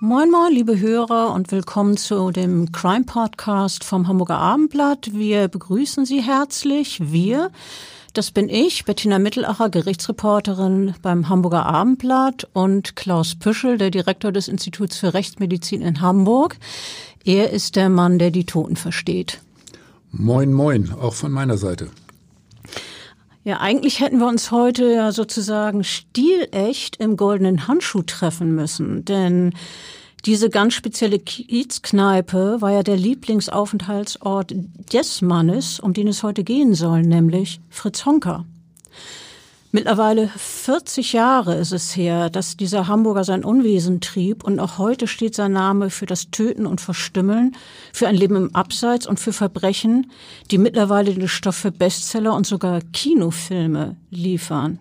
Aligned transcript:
Moin 0.00 0.30
Moin, 0.30 0.52
liebe 0.52 0.78
Hörer 0.78 1.32
und 1.32 1.50
willkommen 1.50 1.96
zu 1.96 2.30
dem 2.30 2.70
Crime 2.70 3.04
Podcast 3.06 3.82
vom 3.82 4.06
Hamburger 4.06 4.36
Abendblatt. 4.36 5.14
Wir 5.14 5.48
begrüßen 5.48 6.04
Sie 6.04 6.20
herzlich. 6.20 7.10
Wir, 7.10 7.50
das 8.12 8.30
bin 8.30 8.50
ich, 8.50 8.84
Bettina 8.84 9.18
Mittelacher, 9.18 9.70
Gerichtsreporterin 9.70 10.94
beim 11.00 11.30
Hamburger 11.30 11.64
Abendblatt 11.64 12.46
und 12.52 12.94
Klaus 12.94 13.36
Püschel, 13.36 13.78
der 13.78 13.90
Direktor 13.90 14.32
des 14.32 14.48
Instituts 14.48 14.98
für 14.98 15.14
Rechtsmedizin 15.14 15.80
in 15.80 16.02
Hamburg. 16.02 16.58
Er 17.24 17.50
ist 17.50 17.74
der 17.74 17.88
Mann, 17.88 18.18
der 18.18 18.30
die 18.30 18.44
Toten 18.44 18.76
versteht. 18.76 19.40
Moin 20.12 20.52
Moin, 20.52 20.92
auch 20.92 21.14
von 21.14 21.32
meiner 21.32 21.56
Seite. 21.56 21.88
Ja, 23.46 23.60
eigentlich 23.60 24.00
hätten 24.00 24.18
wir 24.18 24.26
uns 24.26 24.50
heute 24.50 24.92
ja 24.92 25.12
sozusagen 25.12 25.84
stilecht 25.84 26.96
im 26.96 27.16
goldenen 27.16 27.68
Handschuh 27.68 28.02
treffen 28.02 28.56
müssen, 28.56 29.04
denn 29.04 29.52
diese 30.24 30.50
ganz 30.50 30.74
spezielle 30.74 31.20
Kiezkneipe 31.20 32.56
war 32.58 32.72
ja 32.72 32.82
der 32.82 32.96
Lieblingsaufenthaltsort 32.96 34.52
des 34.92 35.22
Mannes, 35.22 35.78
um 35.78 35.92
den 35.92 36.08
es 36.08 36.24
heute 36.24 36.42
gehen 36.42 36.74
soll, 36.74 37.02
nämlich 37.02 37.60
Fritz 37.70 38.04
Honka. 38.04 38.44
Mittlerweile 39.76 40.30
40 40.34 41.12
Jahre 41.12 41.56
ist 41.56 41.70
es 41.70 41.94
her, 41.94 42.30
dass 42.30 42.56
dieser 42.56 42.86
Hamburger 42.86 43.24
sein 43.24 43.44
Unwesen 43.44 44.00
trieb 44.00 44.42
und 44.42 44.58
auch 44.58 44.78
heute 44.78 45.06
steht 45.06 45.34
sein 45.34 45.52
Name 45.52 45.90
für 45.90 46.06
das 46.06 46.30
Töten 46.30 46.64
und 46.64 46.80
Verstümmeln, 46.80 47.54
für 47.92 48.08
ein 48.08 48.14
Leben 48.14 48.36
im 48.36 48.54
Abseits 48.54 49.06
und 49.06 49.20
für 49.20 49.34
Verbrechen, 49.34 50.10
die 50.50 50.56
mittlerweile 50.56 51.12
den 51.12 51.28
Stoff 51.28 51.56
für 51.56 51.72
Bestseller 51.72 52.32
und 52.32 52.46
sogar 52.46 52.80
Kinofilme 52.94 53.96
liefern. 54.08 54.80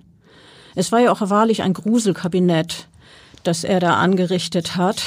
Es 0.76 0.94
war 0.94 1.02
ja 1.02 1.12
auch 1.12 1.30
wahrlich 1.30 1.62
ein 1.62 1.74
Gruselkabinett, 1.74 2.88
das 3.44 3.66
er 3.66 3.82
da 3.82 3.96
angerichtet 3.96 4.78
hat, 4.78 5.04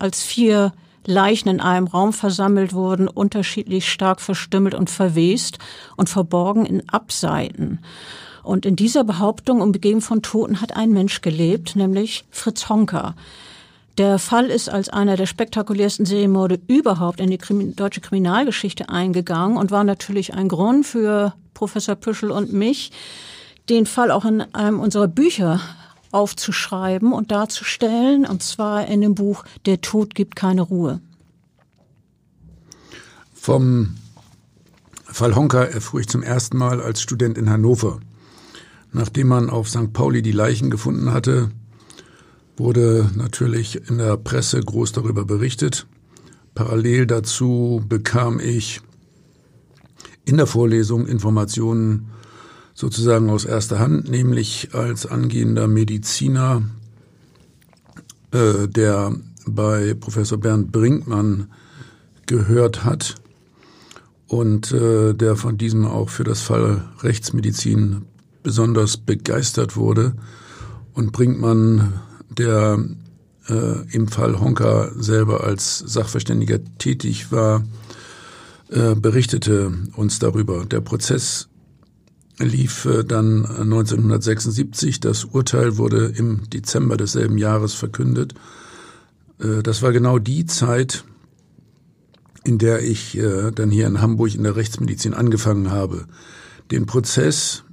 als 0.00 0.24
vier 0.24 0.72
Leichen 1.04 1.48
in 1.48 1.60
einem 1.60 1.86
Raum 1.86 2.12
versammelt 2.12 2.72
wurden, 2.72 3.06
unterschiedlich 3.06 3.88
stark 3.88 4.20
verstümmelt 4.20 4.74
und 4.74 4.90
verwest 4.90 5.58
und 5.94 6.08
verborgen 6.08 6.66
in 6.66 6.88
Abseiten. 6.88 7.78
Und 8.46 8.64
in 8.64 8.76
dieser 8.76 9.02
Behauptung, 9.02 9.60
umgeben 9.60 10.00
von 10.00 10.22
Toten, 10.22 10.60
hat 10.60 10.76
ein 10.76 10.92
Mensch 10.92 11.20
gelebt, 11.20 11.74
nämlich 11.74 12.24
Fritz 12.30 12.68
Honka. 12.68 13.16
Der 13.98 14.20
Fall 14.20 14.46
ist 14.46 14.68
als 14.68 14.88
einer 14.88 15.16
der 15.16 15.26
spektakulärsten 15.26 16.06
Serienmorde 16.06 16.60
überhaupt 16.68 17.18
in 17.18 17.28
die 17.28 17.38
Krimi 17.38 17.74
deutsche 17.74 18.00
Kriminalgeschichte 18.00 18.88
eingegangen 18.88 19.56
und 19.56 19.72
war 19.72 19.82
natürlich 19.82 20.34
ein 20.34 20.48
Grund 20.48 20.86
für 20.86 21.34
Professor 21.54 21.96
Püschel 21.96 22.30
und 22.30 22.52
mich, 22.52 22.92
den 23.68 23.84
Fall 23.84 24.12
auch 24.12 24.24
in 24.24 24.42
einem 24.54 24.78
unserer 24.78 25.08
Bücher 25.08 25.60
aufzuschreiben 26.12 27.12
und 27.12 27.32
darzustellen, 27.32 28.26
und 28.26 28.44
zwar 28.44 28.86
in 28.86 29.00
dem 29.00 29.16
Buch 29.16 29.44
Der 29.64 29.80
Tod 29.80 30.14
gibt 30.14 30.36
keine 30.36 30.62
Ruhe. 30.62 31.00
Vom 33.34 33.96
Fall 35.04 35.34
Honka 35.34 35.64
erfuhr 35.64 35.98
ich 35.98 36.08
zum 36.08 36.22
ersten 36.22 36.58
Mal 36.58 36.80
als 36.80 37.00
Student 37.00 37.38
in 37.38 37.50
Hannover. 37.50 37.98
Nachdem 38.96 39.28
man 39.28 39.50
auf 39.50 39.68
St. 39.68 39.92
Pauli 39.92 40.22
die 40.22 40.32
Leichen 40.32 40.70
gefunden 40.70 41.12
hatte, 41.12 41.50
wurde 42.56 43.10
natürlich 43.14 43.90
in 43.90 43.98
der 43.98 44.16
Presse 44.16 44.58
groß 44.58 44.92
darüber 44.92 45.26
berichtet. 45.26 45.86
Parallel 46.54 47.06
dazu 47.06 47.84
bekam 47.86 48.40
ich 48.40 48.80
in 50.24 50.38
der 50.38 50.46
Vorlesung 50.46 51.06
Informationen 51.06 52.06
sozusagen 52.72 53.28
aus 53.28 53.44
erster 53.44 53.80
Hand, 53.80 54.08
nämlich 54.08 54.70
als 54.72 55.04
angehender 55.04 55.68
Mediziner, 55.68 56.62
äh, 58.30 58.66
der 58.66 59.14
bei 59.46 59.92
Professor 59.92 60.38
Bernd 60.38 60.72
Brinkmann 60.72 61.50
gehört 62.24 62.82
hat 62.82 63.16
und 64.26 64.72
äh, 64.72 65.12
der 65.12 65.36
von 65.36 65.58
diesem 65.58 65.84
auch 65.84 66.08
für 66.08 66.24
das 66.24 66.40
Fall 66.40 66.88
Rechtsmedizin 67.02 68.06
besonders 68.46 68.96
begeistert 68.96 69.74
wurde 69.74 70.14
und 70.94 71.10
Brinkmann, 71.10 71.94
der 72.30 72.78
äh, 73.48 73.92
im 73.92 74.06
Fall 74.06 74.38
Honka 74.38 74.92
selber 74.96 75.42
als 75.42 75.80
Sachverständiger 75.80 76.60
tätig 76.78 77.32
war, 77.32 77.64
äh, 78.68 78.94
berichtete 78.94 79.72
uns 79.96 80.20
darüber. 80.20 80.64
Der 80.64 80.80
Prozess 80.80 81.48
lief 82.38 82.84
äh, 82.84 83.02
dann 83.02 83.44
1976. 83.46 85.00
Das 85.00 85.24
Urteil 85.24 85.76
wurde 85.76 86.12
im 86.16 86.48
Dezember 86.48 86.96
desselben 86.96 87.38
Jahres 87.38 87.74
verkündet. 87.74 88.34
Äh, 89.40 89.64
das 89.64 89.82
war 89.82 89.90
genau 89.90 90.20
die 90.20 90.46
Zeit, 90.46 91.02
in 92.44 92.58
der 92.58 92.84
ich 92.84 93.18
äh, 93.18 93.50
dann 93.50 93.72
hier 93.72 93.88
in 93.88 94.00
Hamburg 94.00 94.36
in 94.36 94.44
der 94.44 94.54
Rechtsmedizin 94.54 95.14
angefangen 95.14 95.72
habe. 95.72 96.06
Den 96.70 96.86
Prozess 96.86 97.64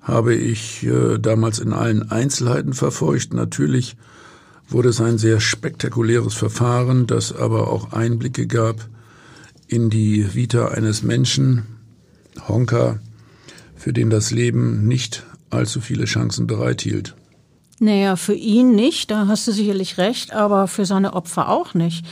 habe 0.00 0.34
ich 0.34 0.84
äh, 0.84 1.18
damals 1.18 1.58
in 1.58 1.72
allen 1.72 2.10
Einzelheiten 2.10 2.72
verfolgt. 2.72 3.34
Natürlich 3.34 3.96
wurde 4.68 4.90
es 4.90 5.00
ein 5.00 5.18
sehr 5.18 5.40
spektakuläres 5.40 6.34
Verfahren, 6.34 7.06
das 7.06 7.34
aber 7.34 7.68
auch 7.68 7.92
Einblicke 7.92 8.46
gab 8.46 8.88
in 9.66 9.90
die 9.90 10.34
Vita 10.34 10.68
eines 10.68 11.02
Menschen, 11.02 11.66
Honka, 12.48 12.98
für 13.76 13.92
den 13.92 14.10
das 14.10 14.30
Leben 14.30 14.86
nicht 14.86 15.24
allzu 15.50 15.80
viele 15.80 16.04
Chancen 16.04 16.46
bereithielt. 16.46 17.14
Naja, 17.78 18.16
für 18.16 18.34
ihn 18.34 18.74
nicht, 18.74 19.10
da 19.10 19.26
hast 19.26 19.48
du 19.48 19.52
sicherlich 19.52 19.96
recht, 19.96 20.32
aber 20.32 20.68
für 20.68 20.84
seine 20.84 21.14
Opfer 21.14 21.48
auch 21.48 21.72
nicht. 21.74 22.04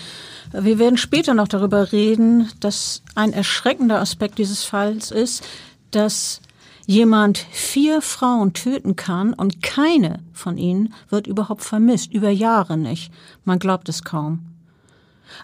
Wir 0.52 0.78
werden 0.78 0.96
später 0.96 1.34
noch 1.34 1.48
darüber 1.48 1.92
reden, 1.92 2.48
dass 2.60 3.02
ein 3.14 3.34
erschreckender 3.34 4.00
Aspekt 4.00 4.38
dieses 4.38 4.64
Falls 4.64 5.10
ist, 5.10 5.44
dass 5.90 6.40
jemand 6.88 7.36
vier 7.50 8.00
Frauen 8.00 8.54
töten 8.54 8.96
kann 8.96 9.34
und 9.34 9.62
keine 9.62 10.20
von 10.32 10.56
ihnen 10.56 10.94
wird 11.10 11.26
überhaupt 11.26 11.62
vermisst, 11.62 12.14
über 12.14 12.30
Jahre 12.30 12.78
nicht. 12.78 13.12
Man 13.44 13.58
glaubt 13.58 13.90
es 13.90 14.04
kaum. 14.04 14.40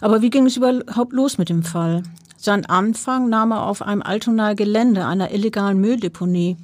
Aber 0.01 0.23
wie 0.23 0.31
ging 0.31 0.47
es 0.47 0.57
überhaupt 0.57 1.13
los 1.13 1.37
mit 1.37 1.49
dem 1.49 1.61
Fall? 1.61 2.01
Sein 2.35 2.65
Anfang 2.65 3.29
nahm 3.29 3.51
er 3.51 3.67
auf 3.67 3.83
einem 3.83 4.01
Altonaer 4.01 4.55
Gelände 4.55 5.05
einer 5.05 5.31
illegalen 5.31 5.79
Mülldeponie. 5.79 6.57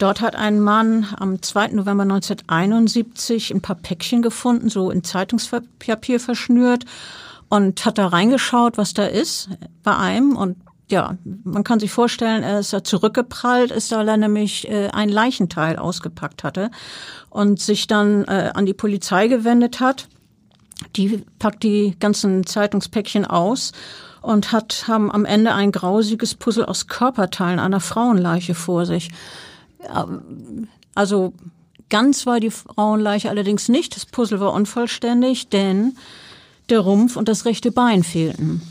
Dort 0.00 0.20
hat 0.20 0.34
ein 0.34 0.58
Mann 0.58 1.06
am 1.16 1.40
2. 1.40 1.68
November 1.68 2.02
1971 2.02 3.52
ein 3.54 3.62
paar 3.62 3.76
Päckchen 3.76 4.20
gefunden, 4.20 4.68
so 4.68 4.90
in 4.90 5.04
Zeitungspapier 5.04 6.18
verschnürt 6.18 6.86
und 7.48 7.86
hat 7.86 7.98
da 7.98 8.08
reingeschaut, 8.08 8.78
was 8.78 8.94
da 8.94 9.04
ist 9.04 9.48
bei 9.84 9.96
einem 9.96 10.34
und 10.34 10.56
ja, 10.90 11.18
man 11.44 11.64
kann 11.64 11.80
sich 11.80 11.90
vorstellen, 11.90 12.42
er 12.42 12.60
ist 12.60 12.72
ja 12.72 12.82
zurückgeprallt, 12.82 13.70
ist, 13.70 13.92
weil 13.92 14.08
er 14.08 14.16
nämlich 14.16 14.68
äh, 14.68 14.88
ein 14.88 15.08
Leichenteil 15.08 15.76
ausgepackt 15.76 16.44
hatte 16.44 16.70
und 17.30 17.60
sich 17.60 17.86
dann 17.86 18.24
äh, 18.24 18.52
an 18.54 18.64
die 18.64 18.74
Polizei 18.74 19.28
gewendet 19.28 19.80
hat. 19.80 20.08
Die 20.96 21.24
packt 21.38 21.62
die 21.62 21.96
ganzen 21.98 22.46
Zeitungspäckchen 22.46 23.26
aus 23.26 23.72
und 24.22 24.52
hat 24.52 24.84
haben 24.88 25.10
am 25.10 25.24
Ende 25.24 25.52
ein 25.52 25.72
grausiges 25.72 26.34
Puzzle 26.34 26.64
aus 26.64 26.86
Körperteilen 26.86 27.58
einer 27.58 27.80
Frauenleiche 27.80 28.54
vor 28.54 28.86
sich. 28.86 29.10
Also 30.94 31.32
ganz 31.88 32.26
war 32.26 32.40
die 32.40 32.50
Frauenleiche 32.50 33.28
allerdings 33.28 33.68
nicht. 33.68 33.96
Das 33.96 34.06
Puzzle 34.06 34.40
war 34.40 34.52
unvollständig, 34.52 35.48
denn 35.48 35.96
der 36.68 36.80
Rumpf 36.80 37.16
und 37.16 37.28
das 37.28 37.44
rechte 37.44 37.72
Bein 37.72 38.02
fehlten. 38.04 38.62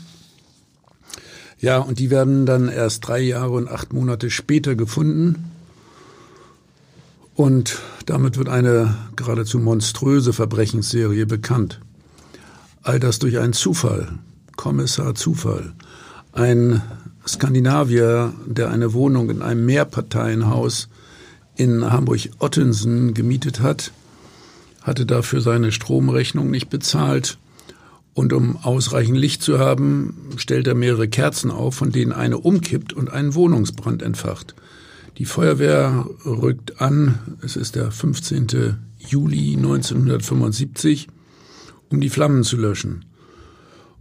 Ja, 1.60 1.78
und 1.78 1.98
die 1.98 2.10
werden 2.10 2.46
dann 2.46 2.68
erst 2.68 3.06
drei 3.06 3.20
Jahre 3.20 3.52
und 3.52 3.68
acht 3.68 3.92
Monate 3.92 4.30
später 4.30 4.76
gefunden. 4.76 5.50
Und 7.34 7.78
damit 8.06 8.36
wird 8.36 8.48
eine 8.48 8.96
geradezu 9.16 9.58
monströse 9.58 10.32
Verbrechensserie 10.32 11.26
bekannt. 11.26 11.80
All 12.82 13.00
das 13.00 13.18
durch 13.18 13.38
einen 13.38 13.52
Zufall, 13.52 14.08
Kommissar 14.56 15.14
Zufall. 15.14 15.72
Ein 16.32 16.82
Skandinavier, 17.26 18.32
der 18.46 18.70
eine 18.70 18.92
Wohnung 18.92 19.30
in 19.30 19.42
einem 19.42 19.66
Mehrparteienhaus 19.66 20.88
in 21.56 21.90
Hamburg-Ottensen 21.90 23.14
gemietet 23.14 23.60
hat, 23.60 23.92
hatte 24.82 25.06
dafür 25.06 25.40
seine 25.40 25.72
Stromrechnung 25.72 26.50
nicht 26.50 26.70
bezahlt. 26.70 27.38
Und 28.18 28.32
um 28.32 28.56
ausreichend 28.56 29.16
Licht 29.16 29.42
zu 29.42 29.60
haben, 29.60 30.32
stellt 30.38 30.66
er 30.66 30.74
mehrere 30.74 31.06
Kerzen 31.06 31.52
auf, 31.52 31.76
von 31.76 31.92
denen 31.92 32.10
eine 32.10 32.38
umkippt 32.38 32.92
und 32.92 33.12
einen 33.12 33.36
Wohnungsbrand 33.36 34.02
entfacht. 34.02 34.56
Die 35.18 35.24
Feuerwehr 35.24 36.04
rückt 36.26 36.80
an, 36.80 37.20
es 37.42 37.54
ist 37.54 37.76
der 37.76 37.92
15. 37.92 38.76
Juli 38.98 39.54
1975, 39.54 41.06
um 41.90 42.00
die 42.00 42.08
Flammen 42.08 42.42
zu 42.42 42.56
löschen. 42.56 43.04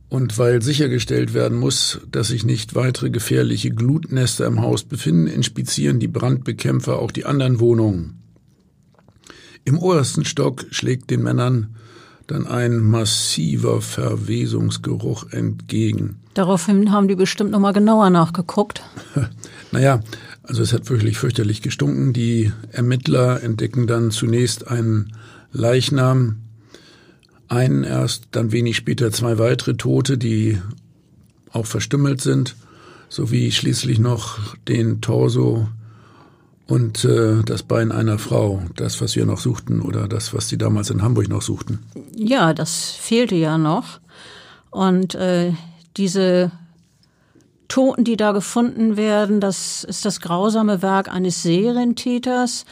Und 0.10 0.40
weil 0.40 0.64
sichergestellt 0.64 1.36
werden 1.36 1.60
muss, 1.60 2.00
dass 2.12 2.30
sich 2.30 2.44
nicht 2.44 2.74
weitere 2.74 3.12
gefährliche 3.12 3.70
Glutnester 3.70 4.48
im 4.48 4.62
Haus 4.62 4.84
befinden, 4.84 5.28
inspizieren 5.28 6.00
die 6.00 6.08
Brandbekämpfer 6.08 6.98
auch 6.98 7.12
die 7.12 7.26
anderen 7.26 7.60
Wohnungen. 7.60 8.20
Im 9.64 9.78
obersten 9.78 10.26
Stock 10.26 10.66
schlägt 10.72 11.12
den 11.12 11.22
Männern 11.22 11.76
dann 12.28 12.46
ein 12.46 12.80
massiver 12.80 13.82
Verwesungsgeruch 13.82 15.32
entgegen. 15.32 16.18
Daraufhin 16.34 16.92
haben 16.92 17.08
die 17.08 17.16
bestimmt 17.16 17.52
nochmal 17.52 17.74
genauer 17.74 18.10
nachgeguckt. 18.10 18.84
naja, 19.72 20.02
also 20.44 20.62
es 20.62 20.74
hat 20.74 20.90
wirklich 20.90 21.18
fürchterlich 21.18 21.62
gestunken. 21.62 22.14
Die 22.14 22.52
Ermittler 22.72 23.42
entdecken 23.42 23.88
dann 23.88 24.12
zunächst 24.12 24.68
einen 24.68 25.14
Leichnam, 25.52 26.38
einen 27.48 27.84
erst, 27.84 28.28
dann 28.32 28.52
wenig 28.52 28.78
später 28.78 29.12
zwei 29.12 29.40
weitere 29.40 29.76
Tote, 29.76 30.18
die 30.18 30.62
auch 31.52 31.66
verstümmelt 31.66 32.22
sind, 32.22 32.56
sowie 33.10 33.52
schließlich 33.52 34.00
noch 34.00 34.56
den 34.68 35.00
Torso 35.02 35.70
und 36.68 37.06
äh, 37.06 37.44
das 37.44 37.64
Bein 37.64 37.92
einer 37.92 38.20
Frau, 38.20 38.62
das, 38.76 39.02
was 39.02 39.16
wir 39.16 39.26
noch 39.26 39.40
suchten 39.40 39.82
oder 39.82 40.08
das, 40.08 40.34
was 40.34 40.50
sie 40.50 40.58
damals 40.58 40.90
in 40.90 41.02
Hamburg 41.02 41.30
noch 41.30 41.42
suchten. 41.42 41.80
Ja, 42.16 42.54
das 42.54 42.92
fehlte 42.92 43.36
ja 43.36 43.58
noch. 43.58 44.00
Und 44.70 45.16
äh, 45.16 45.54
diese 45.96 46.52
Toten, 47.68 48.04
die 48.04 48.18
da 48.18 48.32
gefunden 48.32 48.98
werden, 48.98 49.40
das 49.40 49.84
ist 49.84 50.06
das 50.06 50.22
grausame 50.22 50.82
Werk 50.82 51.12
eines 51.12 51.42
Serientäters, 51.42 52.66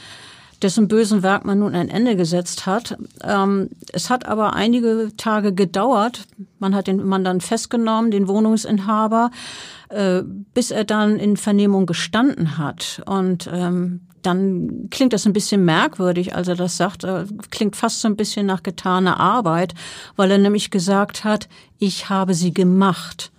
dessen 0.62 0.88
bösen 0.88 1.24
Werk 1.24 1.46
man 1.46 1.60
nun 1.60 1.76
ein 1.76 1.90
Ende 1.90 2.16
gesetzt 2.16 2.66
hat. 2.66 2.98
Ähm, 3.24 3.70
es 3.92 4.10
hat 4.10 4.26
aber 4.26 4.54
einige 4.54 5.12
Tage 5.18 5.54
gedauert. 5.54 6.26
Man 6.60 6.76
hat 6.76 6.88
den 6.88 7.06
Mann 7.06 7.24
dann 7.24 7.42
festgenommen, 7.42 8.12
den 8.12 8.28
Wohnungsinhaber, 8.28 9.32
äh, 9.90 10.22
bis 10.54 10.72
er 10.72 10.86
dann 10.86 11.18
in 11.18 11.38
Vernehmung 11.38 11.86
gestanden 11.86 12.58
hat. 12.58 13.02
Und 13.06 13.50
ähm, 13.52 14.02
dann 14.22 14.88
klingt 14.90 15.14
das 15.14 15.26
ein 15.26 15.34
bisschen 15.34 15.66
merkwürdig, 15.66 16.36
als 16.36 16.48
er 16.48 16.56
das 16.56 16.78
sagt, 16.78 17.04
äh, 17.04 17.26
klingt 17.52 17.76
fast 17.76 18.02
so 18.02 18.08
ein 18.08 18.16
bisschen 18.16 18.46
nach 18.46 18.64
getaner 18.64 19.20
Arbeit, 19.20 19.74
weil 20.16 20.32
er 20.32 20.38
nämlich 20.38 20.72
gesagt 20.72 21.24
hat, 21.24 21.48
ich 21.78 22.10
habe 22.10 22.34
sie 22.34 22.54
gemacht. 22.54 23.32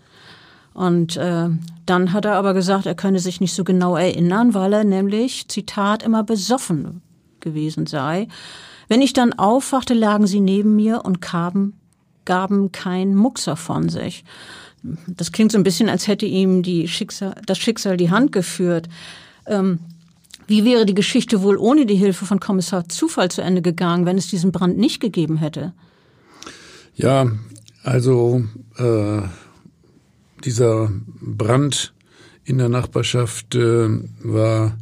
Und 0.74 1.16
äh, 1.16 1.48
dann 1.86 2.12
hat 2.12 2.26
er 2.26 2.34
aber 2.34 2.52
gesagt, 2.52 2.84
er 2.84 2.94
könne 2.94 3.18
sich 3.18 3.40
nicht 3.40 3.54
so 3.54 3.64
genau 3.64 3.96
erinnern, 3.96 4.52
weil 4.52 4.74
er 4.74 4.84
nämlich, 4.84 5.48
Zitat, 5.48 6.02
immer 6.02 6.22
besoffen 6.22 7.02
gewesen 7.46 7.86
sei. 7.86 8.26
Wenn 8.88 9.00
ich 9.00 9.12
dann 9.12 9.32
aufwachte, 9.32 9.94
lagen 9.94 10.26
sie 10.26 10.40
neben 10.40 10.74
mir 10.74 11.04
und 11.04 11.20
gaben, 11.20 11.74
gaben 12.24 12.72
kein 12.72 13.14
Muxer 13.14 13.56
von 13.56 13.88
sich. 13.88 14.24
Das 15.06 15.32
klingt 15.32 15.52
so 15.52 15.58
ein 15.58 15.64
bisschen, 15.64 15.88
als 15.88 16.06
hätte 16.06 16.26
ihm 16.26 16.62
die 16.62 16.88
Schicksal, 16.88 17.34
das 17.46 17.58
Schicksal 17.58 17.96
die 17.96 18.10
Hand 18.10 18.32
geführt. 18.32 18.88
Ähm, 19.46 19.78
wie 20.46 20.64
wäre 20.64 20.86
die 20.86 20.94
Geschichte 20.94 21.42
wohl 21.42 21.56
ohne 21.56 21.86
die 21.86 21.96
Hilfe 21.96 22.26
von 22.26 22.40
Kommissar 22.40 22.88
Zufall 22.88 23.30
zu 23.30 23.42
Ende 23.42 23.62
gegangen, 23.62 24.06
wenn 24.06 24.18
es 24.18 24.28
diesen 24.28 24.52
Brand 24.52 24.76
nicht 24.76 25.00
gegeben 25.00 25.38
hätte? 25.38 25.72
Ja, 26.94 27.30
also 27.82 28.44
äh, 28.78 29.22
dieser 30.44 30.90
Brand 31.20 31.94
in 32.44 32.58
der 32.58 32.68
Nachbarschaft 32.68 33.54
äh, 33.56 33.88
war 34.22 34.76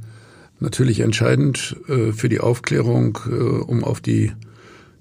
natürlich 0.64 1.00
entscheidend 1.00 1.76
äh, 1.88 2.12
für 2.12 2.28
die 2.28 2.40
Aufklärung, 2.40 3.18
äh, 3.30 3.34
um 3.34 3.84
auf 3.84 4.00
die 4.00 4.32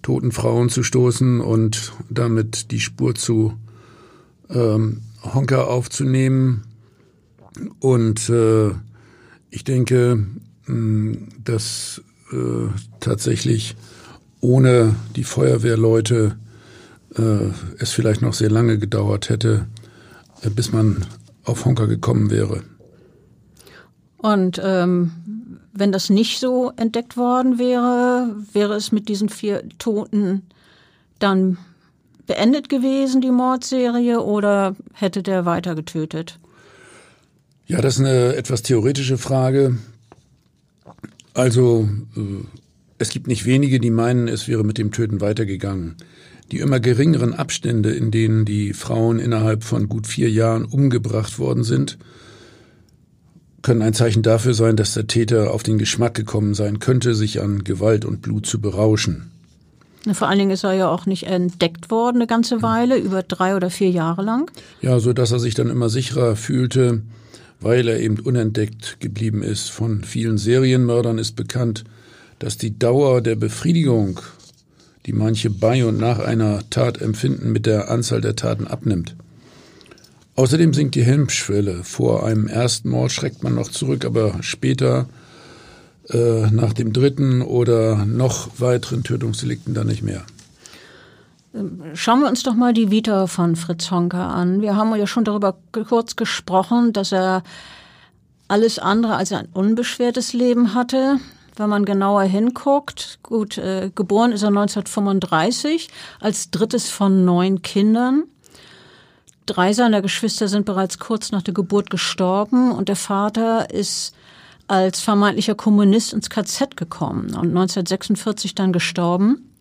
toten 0.04 0.32
Frauen 0.32 0.70
zu 0.70 0.84
stoßen 0.84 1.40
und 1.40 1.94
damit 2.10 2.72
die 2.72 2.82
Spur 2.82 3.16
zu 3.16 3.54
ähm, 4.50 5.02
Honka 5.24 5.64
aufzunehmen. 5.64 6.64
Und 7.80 8.30
äh, 8.30 8.72
ich 9.50 9.64
denke, 9.64 10.26
dass 11.44 12.02
tatsächlich 13.00 13.76
ohne 14.40 14.96
die 15.16 15.26
Feuerwehrleute 15.26 16.38
es 17.78 17.92
vielleicht 17.92 18.22
noch 18.24 18.34
sehr 18.34 18.50
lange 18.50 18.80
gedauert 18.80 19.30
hätte, 19.30 19.68
bis 20.56 20.72
man 20.72 21.06
auf 21.44 21.66
Honka 21.66 21.86
gekommen 21.86 22.32
wäre. 22.32 22.64
Und 24.18 24.60
ähm, 24.64 25.12
wenn 25.74 25.92
das 25.92 26.10
nicht 26.10 26.40
so 26.40 26.72
entdeckt 26.76 27.18
worden 27.18 27.58
wäre, 27.58 28.36
wäre 28.54 28.76
es 28.76 28.92
mit 28.92 29.10
diesen 29.10 29.30
vier 29.30 29.64
Toten 29.80 30.44
dann 31.20 31.58
beendet 32.28 32.70
gewesen, 32.70 33.22
die 33.22 33.32
Mordserie, 33.32 34.22
oder 34.22 34.76
hätte 34.94 35.24
der 35.24 35.46
weiter 35.46 35.76
getötet? 35.76 36.40
Ja, 37.66 37.82
das 37.82 37.96
ist 37.96 38.02
eine 38.02 38.36
etwas 38.36 38.62
theoretische 38.62 39.18
Frage. 39.18 39.78
Also, 41.34 41.90
äh, 42.16 42.46
es 43.00 43.10
gibt 43.10 43.28
nicht 43.28 43.46
wenige, 43.46 43.80
die 43.80 43.90
meinen, 43.90 44.28
es 44.28 44.48
wäre 44.48 44.64
mit 44.64 44.78
dem 44.78 44.92
Töten 44.92 45.22
weitergegangen. 45.22 45.96
Die 46.52 46.60
immer 46.60 46.80
geringeren 46.80 47.34
Abstände, 47.34 47.92
in 47.92 48.12
denen 48.12 48.46
die 48.46 48.74
Frauen 48.74 49.18
innerhalb 49.18 49.64
von 49.64 49.90
gut 49.90 50.08
vier 50.08 50.30
Jahren 50.30 50.66
umgebracht 50.66 51.40
worden 51.40 51.64
sind, 51.64 51.98
können 53.64 53.82
ein 53.82 53.94
Zeichen 53.94 54.22
dafür 54.22 54.54
sein, 54.54 54.76
dass 54.76 54.94
der 54.94 55.08
Täter 55.08 55.52
auf 55.52 55.64
den 55.64 55.80
Geschmack 55.80 56.14
gekommen 56.14 56.54
sein 56.54 56.80
könnte, 56.80 57.16
sich 57.16 57.42
an 57.42 57.64
Gewalt 57.64 58.06
und 58.06 58.22
Blut 58.22 58.46
zu 58.46 58.62
berauschen. 58.62 59.32
Vor 60.12 60.28
allen 60.28 60.38
Dingen 60.38 60.52
ist 60.52 60.66
er 60.66 60.74
ja 60.74 60.90
auch 60.90 61.06
nicht 61.06 61.28
entdeckt 61.28 61.90
worden 61.90 62.18
eine 62.18 62.28
ganze 62.28 62.62
Weile, 62.62 62.98
über 62.98 63.24
drei 63.24 63.56
oder 63.56 63.70
vier 63.70 63.90
Jahre 63.90 64.22
lang. 64.22 64.52
Ja, 64.82 65.00
so 65.00 65.14
dass 65.14 65.32
er 65.32 65.40
sich 65.40 65.56
dann 65.56 65.70
immer 65.70 65.90
sicherer 65.90 66.36
fühlte, 66.36 67.02
weil 67.62 67.88
er 67.88 68.00
eben 68.02 68.20
unentdeckt 68.20 69.00
geblieben 69.00 69.42
ist. 69.42 69.70
Von 69.72 70.04
vielen 70.04 70.38
Serienmördern 70.38 71.18
ist 71.18 71.38
bekannt, 71.38 71.86
dass 72.40 72.58
die 72.58 72.78
Dauer 72.78 73.22
der 73.22 73.38
Befriedigung 73.38 74.20
die 75.06 75.14
manche 75.14 75.50
bei 75.50 75.86
und 75.86 75.98
nach 75.98 76.20
einer 76.20 76.62
Tat 76.70 77.02
empfinden, 77.02 77.52
mit 77.52 77.66
der 77.66 77.90
Anzahl 77.90 78.22
der 78.22 78.36
Taten 78.36 78.68
abnimmt. 78.68 79.16
Außerdem 80.36 80.74
sinkt 80.74 80.96
die 80.96 81.04
Helmschwelle. 81.04 81.84
Vor 81.84 82.26
einem 82.26 82.48
ersten 82.48 82.90
Mord 82.90 83.12
schreckt 83.12 83.44
man 83.44 83.56
noch 83.56 83.70
zurück, 83.70 84.06
aber 84.06 84.42
später 84.42 85.08
äh, 86.10 86.48
nach 86.52 86.74
dem 86.74 86.92
dritten 86.92 87.42
oder 87.42 88.06
noch 88.06 88.60
weiteren 88.60 89.04
Tötungsdelikten 89.04 89.74
dann 89.74 89.88
nicht 89.88 90.02
mehr. 90.02 90.24
Schauen 91.94 92.22
wir 92.22 92.30
uns 92.30 92.42
doch 92.42 92.56
mal 92.56 92.74
die 92.74 92.90
Vita 92.90 93.28
von 93.28 93.56
Fritz 93.56 93.92
Honka 93.92 94.32
an. 94.32 94.62
Wir 94.62 94.76
haben 94.76 94.96
ja 94.96 95.06
schon 95.06 95.24
darüber 95.24 95.56
kurz 95.88 96.16
gesprochen, 96.16 96.94
dass 96.94 97.12
er 97.12 97.44
alles 98.48 98.80
andere 98.80 99.16
als 99.16 99.32
ein 99.32 99.48
unbeschwertes 99.54 100.34
Leben 100.34 100.74
hatte 100.74 101.20
wenn 101.56 101.70
man 101.70 101.86
genauer 101.86 102.24
hinguckt, 102.24 103.20
gut, 103.24 103.58
äh, 103.58 103.92
geboren 103.94 104.32
ist 104.32 104.44
er 104.44 104.50
1935 104.50 105.90
als 106.20 106.50
drittes 106.52 106.90
von 106.90 107.26
neun 107.26 107.62
Kindern. 107.62 108.24
Drei 109.46 109.74
seiner 109.74 110.02
Geschwister 110.02 110.48
sind 110.48 110.66
bereits 110.66 111.00
kurz 111.00 111.32
nach 111.32 111.42
der 111.42 111.54
Geburt 111.54 111.90
gestorben 111.90 112.72
und 112.72 112.88
der 112.90 112.96
Vater 112.96 113.70
ist 113.70 114.16
als 114.68 115.02
vermeintlicher 115.02 115.56
Kommunist 115.56 116.14
ins 116.14 116.30
KZ 116.30 116.78
gekommen 116.78 117.28
und 117.28 117.50
1946 117.50 118.56
dann 118.56 118.72
gestorben. 118.72 119.53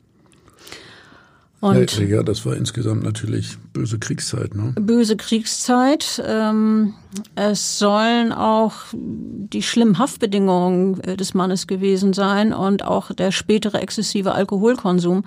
Und 1.62 1.96
ja, 1.96 2.06
ja, 2.06 2.22
das 2.24 2.44
war 2.44 2.56
insgesamt 2.56 3.04
natürlich 3.04 3.56
böse 3.72 4.00
Kriegszeit. 4.00 4.56
Ne? 4.56 4.72
Böse 4.80 5.16
Kriegszeit. 5.16 6.20
Ähm, 6.26 6.94
es 7.36 7.78
sollen 7.78 8.32
auch 8.32 8.72
die 8.92 9.62
schlimmen 9.62 9.96
Haftbedingungen 9.96 10.98
äh, 11.04 11.16
des 11.16 11.34
Mannes 11.34 11.68
gewesen 11.68 12.14
sein 12.14 12.52
und 12.52 12.82
auch 12.82 13.12
der 13.12 13.30
spätere 13.30 13.80
exzessive 13.80 14.32
Alkoholkonsum, 14.32 15.24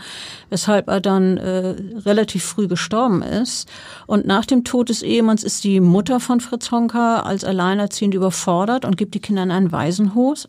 weshalb 0.49 0.89
er 0.89 0.99
dann 0.99 1.37
äh, 1.37 1.75
relativ 2.05 2.43
früh 2.43 2.67
gestorben 2.67 3.21
ist. 3.21 3.69
Und 4.05 4.27
nach 4.27 4.45
dem 4.45 4.65
Tod 4.65 4.89
des 4.89 5.03
Ehemanns 5.03 5.41
ist 5.41 5.63
die 5.63 5.79
Mutter 5.79 6.19
von 6.19 6.41
Fritz 6.41 6.69
Honka 6.69 7.21
als 7.21 7.45
alleinerziehend 7.45 8.13
überfordert 8.13 8.83
und 8.83 8.97
gibt 8.97 9.13
die 9.13 9.21
Kinder 9.21 9.43
in 9.43 9.51
ein 9.51 9.71
Waisenhaus. 9.71 10.47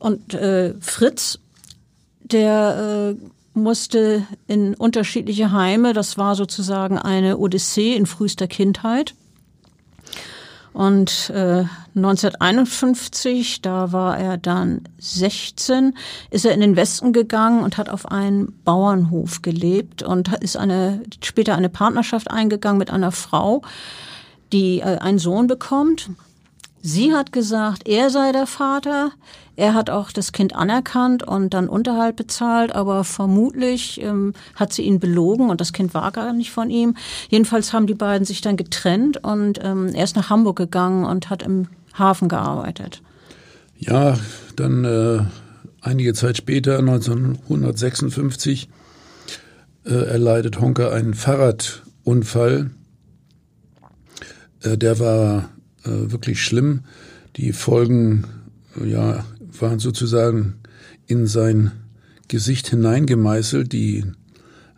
Und 0.00 0.34
äh, 0.34 0.74
Fritz, 0.80 1.38
der 2.24 3.14
äh, 3.16 3.24
musste 3.62 4.26
in 4.46 4.74
unterschiedliche 4.74 5.52
Heime. 5.52 5.92
Das 5.92 6.18
war 6.18 6.34
sozusagen 6.34 6.98
eine 6.98 7.38
Odyssee 7.38 7.94
in 7.94 8.06
frühester 8.06 8.46
Kindheit. 8.46 9.14
Und 10.72 11.30
äh, 11.34 11.64
1951, 11.96 13.60
da 13.60 13.90
war 13.92 14.16
er 14.16 14.38
dann 14.38 14.82
16, 14.98 15.94
ist 16.30 16.44
er 16.44 16.52
in 16.52 16.60
den 16.60 16.76
Westen 16.76 17.12
gegangen 17.12 17.64
und 17.64 17.76
hat 17.76 17.88
auf 17.88 18.10
einen 18.10 18.52
Bauernhof 18.64 19.42
gelebt 19.42 20.02
und 20.04 20.32
ist 20.40 20.56
eine, 20.56 21.02
später 21.22 21.56
eine 21.56 21.68
Partnerschaft 21.70 22.30
eingegangen 22.30 22.78
mit 22.78 22.90
einer 22.90 23.10
Frau, 23.10 23.62
die 24.52 24.78
äh, 24.78 24.98
einen 24.98 25.18
Sohn 25.18 25.48
bekommt. 25.48 26.10
Sie 26.82 27.12
hat 27.12 27.32
gesagt, 27.32 27.86
er 27.86 28.08
sei 28.08 28.32
der 28.32 28.46
Vater. 28.46 29.12
Er 29.54 29.74
hat 29.74 29.90
auch 29.90 30.10
das 30.12 30.32
Kind 30.32 30.54
anerkannt 30.54 31.22
und 31.22 31.52
dann 31.52 31.68
Unterhalt 31.68 32.16
bezahlt, 32.16 32.74
aber 32.74 33.04
vermutlich 33.04 34.00
ähm, 34.00 34.32
hat 34.54 34.72
sie 34.72 34.82
ihn 34.82 34.98
belogen 34.98 35.50
und 35.50 35.60
das 35.60 35.74
Kind 35.74 35.92
war 35.92 36.10
gar 36.12 36.32
nicht 36.32 36.50
von 36.50 36.70
ihm. 36.70 36.96
Jedenfalls 37.28 37.74
haben 37.74 37.86
die 37.86 37.94
beiden 37.94 38.24
sich 38.24 38.40
dann 38.40 38.56
getrennt 38.56 39.22
und 39.22 39.60
ähm, 39.62 39.88
er 39.94 40.04
ist 40.04 40.16
nach 40.16 40.30
Hamburg 40.30 40.56
gegangen 40.56 41.04
und 41.04 41.28
hat 41.28 41.42
im 41.42 41.68
Hafen 41.92 42.30
gearbeitet. 42.30 43.02
Ja, 43.76 44.16
dann 44.56 44.84
äh, 44.84 45.20
einige 45.82 46.14
Zeit 46.14 46.38
später, 46.38 46.78
1956, 46.78 48.70
äh, 49.84 49.90
erleidet 49.90 50.60
Honka 50.60 50.88
einen 50.90 51.12
Fahrradunfall. 51.12 52.70
Äh, 54.62 54.78
der 54.78 54.98
war 54.98 55.50
äh, 55.84 56.10
wirklich 56.10 56.42
schlimm. 56.42 56.80
Die 57.36 57.52
Folgen 57.52 58.24
ja, 58.84 59.24
waren 59.58 59.78
sozusagen 59.78 60.54
in 61.06 61.26
sein 61.26 61.72
Gesicht 62.28 62.68
hineingemeißelt. 62.68 63.72
Die 63.72 64.04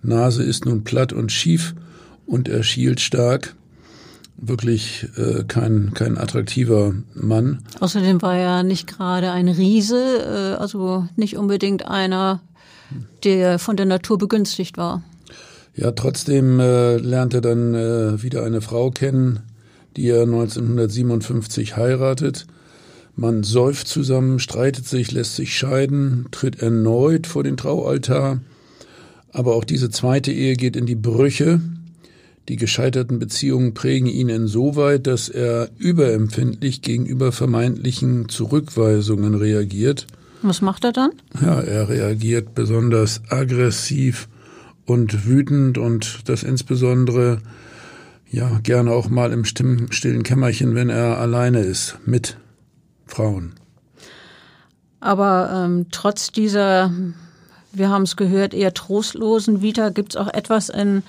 Nase 0.02 0.42
ist 0.42 0.64
nun 0.64 0.84
platt 0.84 1.12
und 1.12 1.30
schief 1.30 1.74
und 2.26 2.48
er 2.48 2.62
schielt 2.62 3.00
stark. 3.00 3.54
Wirklich 4.36 5.06
äh, 5.16 5.44
kein, 5.46 5.92
kein 5.94 6.18
attraktiver 6.18 6.94
Mann. 7.14 7.62
Außerdem 7.78 8.22
war 8.22 8.36
er 8.36 8.62
nicht 8.64 8.88
gerade 8.88 9.30
ein 9.30 9.48
Riese, 9.48 10.56
äh, 10.56 10.60
also 10.60 11.06
nicht 11.14 11.36
unbedingt 11.36 11.86
einer, 11.86 12.40
der 13.22 13.58
von 13.60 13.76
der 13.76 13.86
Natur 13.86 14.18
begünstigt 14.18 14.78
war. 14.78 15.02
Ja, 15.74 15.92
trotzdem 15.92 16.58
äh, 16.58 16.96
lernt 16.96 17.34
er 17.34 17.40
dann 17.40 17.74
äh, 17.74 18.22
wieder 18.22 18.42
eine 18.42 18.60
Frau 18.60 18.90
kennen, 18.90 19.40
die 19.96 20.08
er 20.08 20.22
1957 20.22 21.76
heiratet. 21.76 22.46
Man 23.14 23.42
säuft 23.42 23.88
zusammen, 23.88 24.38
streitet 24.38 24.86
sich, 24.86 25.12
lässt 25.12 25.36
sich 25.36 25.56
scheiden, 25.56 26.26
tritt 26.30 26.62
erneut 26.62 27.26
vor 27.26 27.44
den 27.44 27.56
Traualtar. 27.56 28.40
Aber 29.32 29.54
auch 29.54 29.64
diese 29.64 29.90
zweite 29.90 30.32
Ehe 30.32 30.54
geht 30.56 30.76
in 30.76 30.86
die 30.86 30.94
Brüche. 30.94 31.60
Die 32.48 32.56
gescheiterten 32.56 33.18
Beziehungen 33.18 33.74
prägen 33.74 34.08
ihn 34.08 34.28
insoweit, 34.28 35.06
dass 35.06 35.28
er 35.28 35.70
überempfindlich 35.78 36.82
gegenüber 36.82 37.32
vermeintlichen 37.32 38.28
Zurückweisungen 38.28 39.34
reagiert. 39.34 40.06
Was 40.42 40.60
macht 40.60 40.84
er 40.84 40.92
dann? 40.92 41.12
Ja, 41.40 41.60
er 41.60 41.88
reagiert 41.88 42.54
besonders 42.54 43.22
aggressiv 43.28 44.28
und 44.86 45.24
wütend 45.26 45.78
und 45.78 46.20
das 46.24 46.42
insbesondere 46.42 47.38
ja, 48.32 48.58
gerne 48.62 48.90
auch 48.90 49.08
mal 49.10 49.30
im 49.32 49.44
stillen 49.44 50.22
Kämmerchen, 50.22 50.74
wenn 50.74 50.88
er 50.88 51.18
alleine 51.18 51.60
ist, 51.60 51.98
mit 52.06 52.38
Frauen. 53.06 53.54
Aber 55.00 55.50
ähm, 55.52 55.86
trotz 55.90 56.32
dieser, 56.32 56.90
wir 57.72 57.90
haben 57.90 58.02
es 58.02 58.16
gehört, 58.16 58.54
eher 58.54 58.72
trostlosen 58.72 59.60
Vita 59.60 59.90
gibt 59.90 60.14
es 60.14 60.16
auch 60.16 60.32
etwas 60.32 60.70
in 60.70 61.02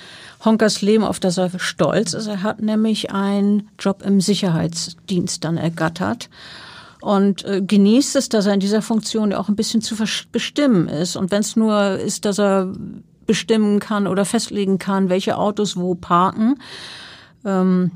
Honkers 0.43 0.81
Leben, 0.81 1.05
auf 1.05 1.21
das 1.21 1.37
er 1.37 1.49
stolz 1.59 2.13
ist. 2.13 2.27
Er 2.27 2.43
hat 2.43 2.61
nämlich 2.61 3.11
einen 3.11 3.69
Job 3.79 4.03
im 4.05 4.19
Sicherheitsdienst 4.19 5.43
dann 5.45 5.55
ergattert 5.55 6.29
und 6.99 7.45
äh, 7.45 7.61
genießt 7.61 8.17
es, 8.17 8.27
dass 8.27 8.47
er 8.47 8.53
in 8.53 8.59
dieser 8.59 8.81
Funktion 8.81 9.31
ja 9.31 9.39
auch 9.39 9.47
ein 9.47 9.55
bisschen 9.55 9.81
zu 9.81 9.95
bestimmen 10.31 10.89
ist. 10.89 11.15
Und 11.15 11.31
wenn 11.31 11.41
es 11.41 11.55
nur 11.55 11.99
ist, 11.99 12.25
dass 12.25 12.39
er 12.39 12.73
bestimmen 13.25 13.79
kann 13.79 14.07
oder 14.07 14.25
festlegen 14.25 14.79
kann, 14.79 15.07
welche 15.07 15.37
Autos 15.37 15.77
wo 15.77 15.95
parken, 15.95 16.55
ähm, 17.45 17.91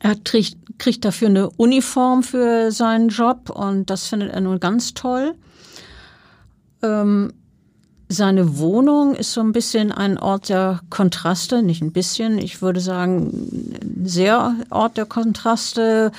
er 0.00 0.16
kriegt, 0.16 0.56
kriegt 0.78 1.04
dafür 1.04 1.28
eine 1.28 1.50
Uniform 1.50 2.22
für 2.22 2.70
seinen 2.70 3.08
Job 3.08 3.50
und 3.50 3.90
das 3.90 4.06
findet 4.06 4.32
er 4.32 4.40
nun 4.40 4.60
ganz 4.60 4.94
toll. 4.94 5.34
Ähm, 6.82 7.32
seine 8.10 8.56
Wohnung 8.56 9.14
ist 9.14 9.34
so 9.34 9.42
ein 9.42 9.52
bisschen 9.52 9.92
ein 9.92 10.18
Ort 10.18 10.48
der 10.48 10.80
Kontraste, 10.88 11.62
nicht 11.62 11.82
ein 11.82 11.92
bisschen, 11.92 12.38
ich 12.38 12.62
würde 12.62 12.80
sagen, 12.80 13.76
sehr 14.02 14.54
Ort 14.70 14.96
der 14.96 15.04
Kontraste, 15.04 16.10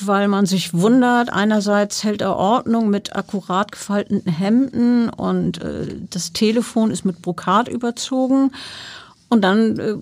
weil 0.00 0.28
man 0.28 0.46
sich 0.46 0.72
wundert. 0.72 1.30
Einerseits 1.30 2.04
hält 2.04 2.22
er 2.22 2.36
Ordnung 2.36 2.88
mit 2.88 3.14
akkurat 3.16 3.70
gefalteten 3.70 4.32
Hemden 4.32 5.10
und 5.10 5.62
äh, 5.62 5.96
das 6.08 6.32
Telefon 6.32 6.90
ist 6.90 7.04
mit 7.04 7.20
Brokat 7.20 7.68
überzogen. 7.68 8.52
Und 9.28 9.42
dann 9.42 9.78
äh, 9.78 9.96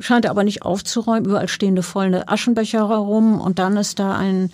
scheint 0.00 0.24
er 0.24 0.30
aber 0.30 0.44
nicht 0.44 0.62
aufzuräumen. 0.62 1.24
Überall 1.24 1.48
stehen 1.48 1.80
eine 1.94 2.28
Aschenbecher 2.28 2.88
herum 2.88 3.40
und 3.40 3.58
dann 3.58 3.76
ist 3.76 3.98
da 3.98 4.16
ein 4.16 4.50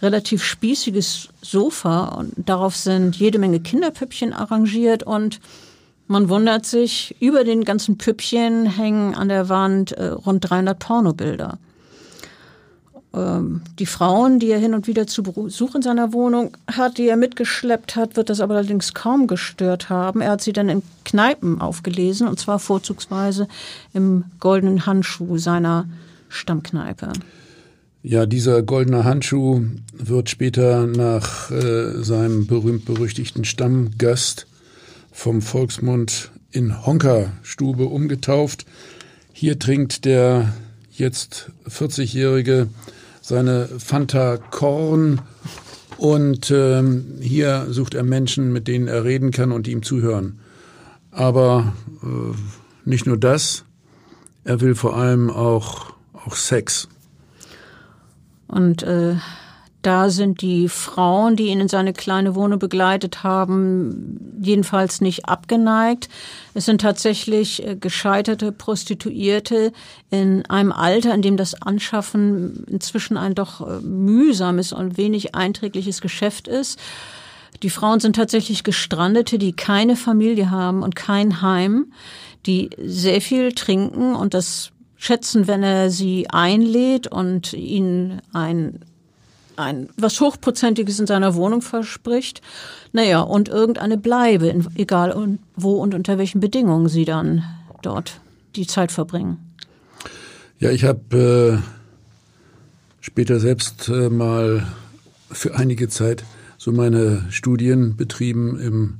relativ 0.00 0.42
spießiges 0.42 1.28
Sofa 1.40 2.06
und 2.06 2.32
darauf 2.36 2.76
sind 2.76 3.16
jede 3.16 3.38
Menge 3.38 3.60
Kinderpüppchen 3.60 4.32
arrangiert 4.32 5.04
und 5.04 5.40
man 6.08 6.28
wundert 6.28 6.66
sich, 6.66 7.16
über 7.20 7.44
den 7.44 7.64
ganzen 7.64 7.96
Püppchen 7.96 8.66
hängen 8.66 9.14
an 9.14 9.28
der 9.28 9.48
Wand 9.48 9.92
äh, 9.92 10.08
rund 10.08 10.48
300 10.48 10.78
Pornobilder. 10.78 11.58
Ähm, 13.14 13.60
die 13.78 13.86
Frauen, 13.86 14.38
die 14.38 14.50
er 14.50 14.58
hin 14.58 14.74
und 14.74 14.86
wieder 14.86 15.06
zu 15.06 15.22
Besuch 15.22 15.74
in 15.74 15.82
seiner 15.82 16.12
Wohnung 16.12 16.56
hat, 16.66 16.98
die 16.98 17.08
er 17.08 17.16
mitgeschleppt 17.16 17.96
hat, 17.96 18.16
wird 18.16 18.30
das 18.30 18.40
aber 18.40 18.54
allerdings 18.54 18.94
kaum 18.94 19.26
gestört 19.26 19.90
haben. 19.90 20.20
Er 20.20 20.30
hat 20.32 20.42
sie 20.42 20.52
dann 20.52 20.68
in 20.68 20.82
Kneipen 21.04 21.60
aufgelesen 21.60 22.26
und 22.26 22.38
zwar 22.38 22.58
vorzugsweise 22.58 23.48
im 23.92 24.24
goldenen 24.40 24.86
Handschuh 24.86 25.36
seiner 25.36 25.86
Stammkneipe. 26.28 27.12
Ja, 28.02 28.26
dieser 28.26 28.62
goldene 28.62 29.04
Handschuh 29.04 29.62
wird 29.92 30.28
später 30.28 30.86
nach 30.86 31.50
äh, 31.50 32.02
seinem 32.02 32.46
berühmt-berüchtigten 32.46 33.44
Stammgast 33.44 34.46
vom 35.12 35.40
Volksmund 35.42 36.30
in 36.50 36.84
Honka-Stube 36.84 37.84
umgetauft. 37.84 38.66
Hier 39.32 39.58
trinkt 39.58 40.04
der 40.04 40.52
jetzt 40.90 41.50
40-jährige 41.68 42.68
seine 43.22 43.68
Fanta 43.78 44.36
Korn 44.36 45.22
und 45.96 46.50
ähm, 46.50 47.18
hier 47.20 47.66
sucht 47.70 47.94
er 47.94 48.02
Menschen, 48.02 48.52
mit 48.52 48.68
denen 48.68 48.88
er 48.88 49.04
reden 49.04 49.30
kann 49.30 49.52
und 49.52 49.66
die 49.66 49.72
ihm 49.72 49.82
zuhören. 49.82 50.40
Aber 51.12 51.72
äh, 52.02 52.34
nicht 52.84 53.06
nur 53.06 53.16
das, 53.16 53.64
er 54.44 54.60
will 54.60 54.74
vor 54.74 54.96
allem 54.96 55.30
auch, 55.30 55.92
auch 56.12 56.34
Sex. 56.34 56.88
Und 58.48 58.82
äh, 58.82 59.14
da 59.82 60.10
sind 60.10 60.42
die 60.42 60.68
Frauen, 60.68 61.34
die 61.34 61.48
ihn 61.48 61.60
in 61.60 61.68
seine 61.68 61.92
kleine 61.92 62.36
Wohnung 62.36 62.60
begleitet 62.60 63.24
haben, 63.24 64.38
jedenfalls 64.40 65.00
nicht 65.00 65.28
abgeneigt. 65.28 66.08
Es 66.54 66.66
sind 66.66 66.80
tatsächlich 66.80 67.66
äh, 67.66 67.76
gescheiterte 67.76 68.52
Prostituierte 68.52 69.72
in 70.10 70.46
einem 70.46 70.70
Alter, 70.70 71.12
in 71.12 71.22
dem 71.22 71.36
das 71.36 71.60
Anschaffen 71.60 72.64
inzwischen 72.68 73.16
ein 73.16 73.34
doch 73.34 73.60
äh, 73.60 73.80
mühsames 73.80 74.72
und 74.72 74.96
wenig 74.96 75.34
einträgliches 75.34 76.00
Geschäft 76.00 76.46
ist. 76.46 76.78
Die 77.64 77.70
Frauen 77.70 77.98
sind 77.98 78.16
tatsächlich 78.16 78.64
Gestrandete, 78.64 79.38
die 79.38 79.52
keine 79.52 79.96
Familie 79.96 80.50
haben 80.50 80.82
und 80.82 80.94
kein 80.96 81.42
Heim, 81.42 81.92
die 82.46 82.70
sehr 82.78 83.20
viel 83.20 83.52
trinken 83.52 84.14
und 84.14 84.34
das 84.34 84.70
schätzen, 84.96 85.48
wenn 85.48 85.64
er 85.64 85.90
sie 85.90 86.30
einlädt 86.30 87.08
und 87.08 87.52
ihnen 87.52 88.22
ein 88.32 88.80
ein 89.56 89.88
was 89.96 90.20
Hochprozentiges 90.20 90.98
in 91.00 91.06
seiner 91.06 91.34
Wohnung 91.34 91.62
verspricht. 91.62 92.42
Naja, 92.92 93.20
und 93.20 93.48
irgendeine 93.48 93.98
Bleibe, 93.98 94.54
egal 94.74 95.38
wo 95.56 95.74
und 95.74 95.94
unter 95.94 96.18
welchen 96.18 96.40
Bedingungen 96.40 96.88
sie 96.88 97.04
dann 97.04 97.44
dort 97.82 98.20
die 98.56 98.66
Zeit 98.66 98.92
verbringen? 98.92 99.38
Ja, 100.58 100.70
ich 100.70 100.84
habe 100.84 101.60
äh, 101.60 101.68
später 103.00 103.40
selbst 103.40 103.88
äh, 103.88 104.08
mal 104.08 104.66
für 105.30 105.56
einige 105.56 105.88
Zeit 105.88 106.24
so 106.58 106.70
meine 106.70 107.26
Studien 107.30 107.96
betrieben 107.96 108.58
im 108.60 108.98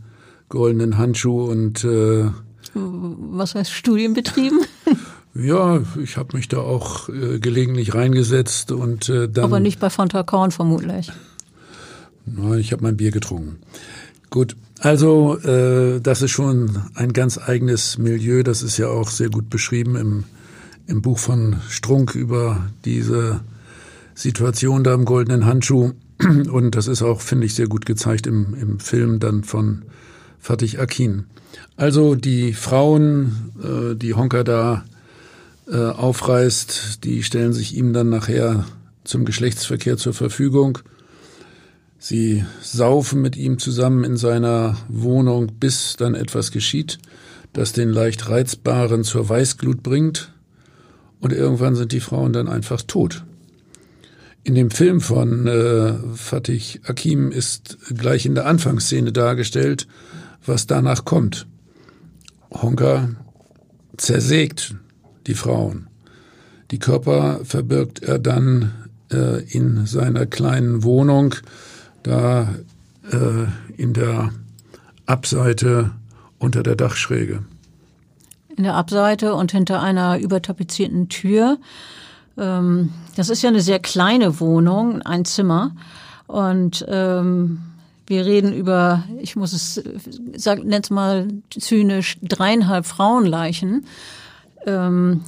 goldenen 0.48 0.98
Handschuh 0.98 1.44
und 1.44 1.84
äh, 1.84 2.28
was 2.74 3.54
heißt 3.54 3.70
Studien 3.70 4.14
betrieben? 4.14 4.60
Ja, 5.34 5.82
ich 6.02 6.16
habe 6.18 6.36
mich 6.36 6.48
da 6.48 6.58
auch 6.58 7.08
äh, 7.08 7.38
gelegentlich 7.38 7.94
reingesetzt 7.94 8.70
und 8.70 9.08
äh, 9.08 9.28
dann. 9.28 9.44
Aber 9.44 9.60
nicht 9.60 9.80
bei 9.80 9.88
Fontakorn 9.88 10.50
vermutlich. 10.50 11.10
Nein, 12.26 12.58
ich 12.58 12.72
habe 12.72 12.82
mein 12.82 12.96
Bier 12.96 13.10
getrunken. 13.10 13.58
Gut, 14.30 14.56
also 14.78 15.38
äh, 15.38 16.00
das 16.00 16.22
ist 16.22 16.32
schon 16.32 16.82
ein 16.94 17.12
ganz 17.12 17.38
eigenes 17.38 17.98
Milieu. 17.98 18.42
Das 18.42 18.62
ist 18.62 18.76
ja 18.76 18.88
auch 18.88 19.08
sehr 19.08 19.30
gut 19.30 19.48
beschrieben 19.48 19.96
im, 19.96 20.24
im 20.86 21.02
Buch 21.02 21.18
von 21.18 21.56
Strunk 21.68 22.14
über 22.14 22.66
diese 22.84 23.40
Situation 24.14 24.84
da 24.84 24.92
im 24.92 25.04
goldenen 25.04 25.46
Handschuh. 25.46 25.92
Und 26.20 26.76
das 26.76 26.88
ist 26.88 27.02
auch, 27.02 27.20
finde 27.20 27.46
ich, 27.46 27.54
sehr 27.54 27.68
gut 27.68 27.86
gezeigt 27.86 28.26
im, 28.26 28.54
im 28.54 28.80
Film 28.80 29.18
dann 29.18 29.44
von 29.44 29.82
Fatih 30.38 30.78
Akin. 30.78 31.24
Also 31.76 32.14
die 32.14 32.52
Frauen, 32.52 33.52
äh, 33.62 33.94
die 33.96 34.14
Honka 34.14 34.44
da 34.44 34.84
äh, 35.68 35.76
aufreißt, 35.76 37.04
die 37.04 37.22
stellen 37.22 37.52
sich 37.52 37.76
ihm 37.76 37.92
dann 37.92 38.08
nachher 38.08 38.64
zum 39.04 39.24
Geschlechtsverkehr 39.24 39.96
zur 39.96 40.14
Verfügung. 40.14 40.78
Sie 41.98 42.44
saufen 42.60 43.20
mit 43.20 43.36
ihm 43.36 43.58
zusammen 43.58 44.04
in 44.04 44.16
seiner 44.16 44.76
Wohnung, 44.88 45.52
bis 45.60 45.96
dann 45.96 46.14
etwas 46.14 46.50
geschieht, 46.50 46.98
das 47.52 47.72
den 47.72 47.90
leicht 47.90 48.28
Reizbaren 48.28 49.04
zur 49.04 49.28
Weißglut 49.28 49.82
bringt. 49.82 50.32
Und 51.20 51.32
irgendwann 51.32 51.76
sind 51.76 51.92
die 51.92 52.00
Frauen 52.00 52.32
dann 52.32 52.48
einfach 52.48 52.82
tot. 52.82 53.24
In 54.42 54.56
dem 54.56 54.72
Film 54.72 55.00
von 55.00 55.46
äh, 55.46 55.94
Fatih 56.14 56.80
Akim 56.84 57.30
ist 57.30 57.78
gleich 57.96 58.26
in 58.26 58.34
der 58.34 58.46
Anfangsszene 58.46 59.12
dargestellt, 59.12 59.86
was 60.44 60.66
danach 60.66 61.04
kommt. 61.04 61.46
Honka 62.50 63.10
zersägt 63.96 64.74
die 65.26 65.34
Frauen. 65.34 65.88
Die 66.70 66.78
Körper 66.78 67.40
verbirgt 67.44 68.02
er 68.02 68.18
dann 68.18 68.72
äh, 69.12 69.42
in 69.44 69.86
seiner 69.86 70.26
kleinen 70.26 70.82
Wohnung, 70.84 71.34
da 72.02 72.54
äh, 73.10 73.46
in 73.76 73.92
der 73.92 74.30
Abseite 75.06 75.90
unter 76.38 76.62
der 76.62 76.76
Dachschräge. 76.76 77.44
In 78.56 78.64
der 78.64 78.74
Abseite 78.74 79.34
und 79.34 79.52
hinter 79.52 79.82
einer 79.82 80.18
übertapezierten 80.18 81.08
Tür 81.08 81.58
ähm, 82.36 82.90
das 83.16 83.28
ist 83.28 83.42
ja 83.42 83.50
eine 83.50 83.60
sehr 83.60 83.78
kleine 83.78 84.40
Wohnung, 84.40 85.02
ein 85.02 85.24
Zimmer. 85.24 85.74
Und 86.26 86.84
ähm, 86.88 87.60
wir 88.06 88.24
reden 88.24 88.52
über, 88.52 89.04
ich 89.20 89.36
muss 89.36 89.52
es, 89.52 89.82
sag, 90.36 90.64
nenn's 90.64 90.90
mal 90.90 91.28
zynisch, 91.50 92.18
dreieinhalb 92.22 92.86
Frauenleichen. 92.86 93.86
Ähm, 94.66 95.22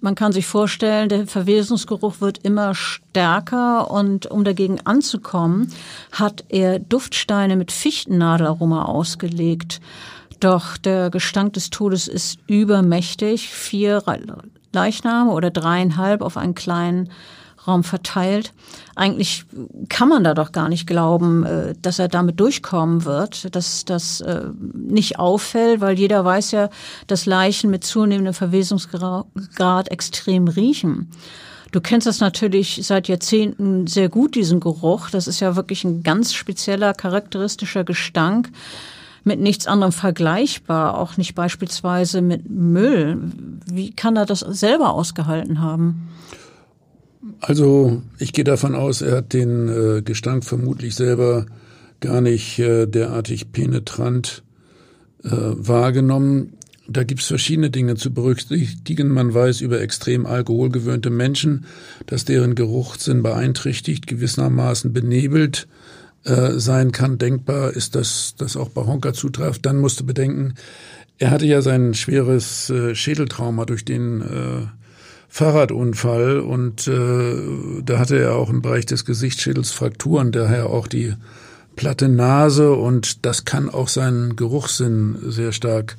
man 0.00 0.14
kann 0.14 0.32
sich 0.32 0.46
vorstellen, 0.46 1.10
der 1.10 1.26
Verwesungsgeruch 1.26 2.20
wird 2.20 2.38
immer 2.38 2.74
stärker 2.74 3.90
und 3.90 4.26
um 4.26 4.44
dagegen 4.44 4.80
anzukommen, 4.86 5.72
hat 6.12 6.44
er 6.48 6.78
Duftsteine 6.78 7.56
mit 7.56 7.70
Fichtennadelaroma 7.70 8.86
ausgelegt. 8.86 9.80
Doch 10.40 10.78
der 10.78 11.10
Gestank 11.10 11.52
des 11.52 11.68
Todes 11.68 12.08
ist 12.08 12.38
übermächtig. 12.46 13.50
Vier 13.50 14.02
Leichname 14.72 15.32
oder 15.32 15.50
dreieinhalb 15.50 16.22
auf 16.22 16.38
einen 16.38 16.54
kleinen 16.54 17.10
Raum 17.66 17.84
verteilt. 17.84 18.52
Eigentlich 18.96 19.44
kann 19.88 20.08
man 20.08 20.24
da 20.24 20.34
doch 20.34 20.52
gar 20.52 20.68
nicht 20.68 20.86
glauben, 20.86 21.44
äh, 21.44 21.74
dass 21.80 21.98
er 21.98 22.08
damit 22.08 22.40
durchkommen 22.40 23.04
wird, 23.04 23.54
dass 23.54 23.84
das 23.84 24.20
äh, 24.22 24.44
nicht 24.74 25.18
auffällt, 25.18 25.80
weil 25.80 25.98
jeder 25.98 26.24
weiß 26.24 26.52
ja, 26.52 26.70
dass 27.06 27.26
Leichen 27.26 27.70
mit 27.70 27.84
zunehmendem 27.84 28.34
Verwesungsgrad 28.34 29.90
extrem 29.90 30.48
riechen. 30.48 31.10
Du 31.72 31.80
kennst 31.80 32.06
das 32.06 32.20
natürlich 32.20 32.80
seit 32.82 33.06
Jahrzehnten 33.06 33.86
sehr 33.86 34.08
gut, 34.08 34.34
diesen 34.34 34.58
Geruch. 34.58 35.10
Das 35.10 35.28
ist 35.28 35.38
ja 35.38 35.54
wirklich 35.54 35.84
ein 35.84 36.02
ganz 36.02 36.32
spezieller, 36.32 36.94
charakteristischer 36.94 37.84
Gestank 37.84 38.50
mit 39.22 39.38
nichts 39.38 39.66
anderem 39.66 39.92
vergleichbar, 39.92 40.98
auch 40.98 41.16
nicht 41.16 41.34
beispielsweise 41.34 42.22
mit 42.22 42.48
Müll. 42.48 43.18
Wie 43.66 43.92
kann 43.92 44.16
er 44.16 44.26
das 44.26 44.40
selber 44.40 44.94
ausgehalten 44.94 45.60
haben? 45.60 46.08
Also 47.40 48.02
ich 48.18 48.32
gehe 48.32 48.44
davon 48.44 48.74
aus, 48.74 49.02
er 49.02 49.18
hat 49.18 49.32
den 49.32 49.68
äh, 49.68 50.02
Gestank 50.02 50.44
vermutlich 50.44 50.94
selber 50.94 51.46
gar 52.00 52.20
nicht 52.20 52.58
äh, 52.58 52.86
derartig 52.86 53.52
penetrant 53.52 54.42
äh, 55.22 55.30
wahrgenommen. 55.30 56.54
Da 56.88 57.04
gibt's 57.04 57.26
verschiedene 57.26 57.70
Dinge 57.70 57.94
zu 57.94 58.12
berücksichtigen. 58.12 59.08
Man 59.08 59.32
weiß 59.32 59.60
über 59.60 59.80
extrem 59.80 60.26
alkoholgewöhnte 60.26 61.10
Menschen, 61.10 61.66
dass 62.06 62.24
deren 62.24 62.54
Geruchssinn 62.54 63.22
beeinträchtigt, 63.22 64.06
gewissermaßen 64.06 64.92
benebelt 64.92 65.68
äh, 66.24 66.52
sein 66.58 66.90
kann. 66.90 67.18
Denkbar 67.18 67.70
ist, 67.70 67.94
dass 67.94 68.34
das 68.36 68.56
auch 68.56 68.70
bei 68.70 68.82
Honka 68.82 69.12
zutrifft. 69.12 69.64
Dann 69.66 69.78
musste 69.78 70.04
bedenken, 70.04 70.54
er 71.18 71.30
hatte 71.30 71.46
ja 71.46 71.62
sein 71.62 71.94
schweres 71.94 72.70
äh, 72.70 72.94
Schädeltrauma 72.94 73.66
durch 73.66 73.84
den 73.84 74.22
äh, 74.22 74.66
Fahrradunfall 75.30 76.40
und 76.40 76.88
äh, 76.88 77.82
da 77.84 77.98
hatte 77.98 78.18
er 78.18 78.34
auch 78.34 78.50
im 78.50 78.62
Bereich 78.62 78.84
des 78.84 79.04
Gesichtsschädels 79.04 79.70
Frakturen, 79.70 80.32
daher 80.32 80.66
auch 80.66 80.88
die 80.88 81.14
platte 81.76 82.08
Nase 82.08 82.72
und 82.72 83.24
das 83.24 83.44
kann 83.44 83.70
auch 83.70 83.86
seinen 83.86 84.34
Geruchssinn 84.34 85.16
sehr 85.22 85.52
stark 85.52 85.96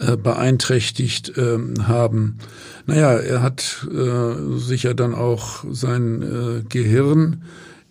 äh, 0.00 0.16
beeinträchtigt 0.16 1.36
äh, 1.36 1.58
haben. 1.82 2.38
Naja, 2.86 3.12
er 3.12 3.42
hat 3.42 3.86
äh, 3.92 4.58
sicher 4.58 4.94
dann 4.94 5.14
auch 5.14 5.64
sein 5.70 6.22
äh, 6.22 6.62
Gehirn 6.66 7.42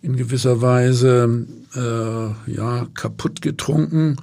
in 0.01 0.17
gewisser 0.17 0.61
Weise 0.61 1.45
äh, 1.75 2.51
ja 2.51 2.87
kaputt 2.95 3.43
getrunken 3.43 4.17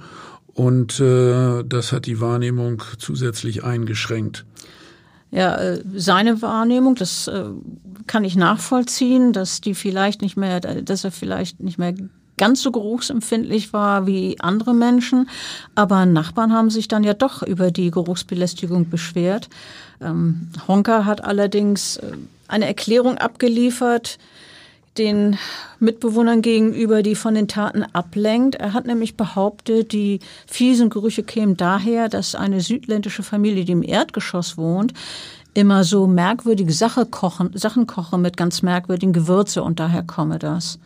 und 0.53 0.99
äh, 0.99 1.63
das 1.63 1.93
hat 1.93 2.05
die 2.07 2.19
Wahrnehmung 2.19 2.83
zusätzlich 2.97 3.63
eingeschränkt. 3.63 4.45
Ja, 5.31 5.55
äh, 5.55 5.81
seine 5.95 6.41
Wahrnehmung, 6.41 6.95
das 6.95 7.27
äh, 7.27 7.45
kann 8.05 8.25
ich 8.25 8.35
nachvollziehen, 8.35 9.31
dass 9.31 9.61
die 9.61 9.73
vielleicht 9.73 10.21
nicht 10.21 10.35
mehr, 10.35 10.59
dass 10.59 11.05
er 11.05 11.11
vielleicht 11.11 11.61
nicht 11.61 11.77
mehr 11.77 11.93
ganz 12.37 12.61
so 12.61 12.71
geruchsempfindlich 12.71 13.71
war 13.71 14.07
wie 14.07 14.39
andere 14.39 14.73
Menschen. 14.73 15.29
Aber 15.75 16.05
Nachbarn 16.05 16.51
haben 16.51 16.69
sich 16.69 16.87
dann 16.87 17.03
ja 17.03 17.13
doch 17.13 17.43
über 17.43 17.71
die 17.71 17.91
Geruchsbelästigung 17.91 18.89
beschwert. 18.89 19.47
Ähm, 20.01 20.49
Honka 20.67 21.05
hat 21.05 21.23
allerdings 21.23 21.97
äh, 21.97 22.13
eine 22.47 22.65
Erklärung 22.65 23.17
abgeliefert, 23.17 24.17
den 24.97 25.37
Mitbewohnern 25.79 26.41
gegenüber, 26.41 27.01
die 27.01 27.15
von 27.15 27.33
den 27.33 27.47
Taten 27.47 27.83
ablenkt. 27.83 28.55
Er 28.55 28.73
hat 28.73 28.85
nämlich 28.85 29.15
behauptet, 29.15 29.93
die 29.93 30.19
fiesen 30.47 30.89
Gerüche 30.89 31.23
kämen 31.23 31.55
daher, 31.55 32.09
dass 32.09 32.35
eine 32.35 32.61
südländische 32.61 33.23
Familie, 33.23 33.65
die 33.65 33.71
im 33.71 33.83
Erdgeschoss 33.83 34.57
wohnt, 34.57 34.93
immer 35.53 35.83
so 35.83 36.07
merkwürdige 36.07 36.73
Sache 36.73 37.05
kochen, 37.05 37.51
Sachen 37.55 37.87
kochen 37.87 38.21
mit 38.21 38.37
ganz 38.37 38.61
merkwürdigen 38.61 39.13
Gewürze 39.13 39.63
und 39.63 39.79
daher 39.79 40.03
komme 40.03 40.39
das. 40.39 40.79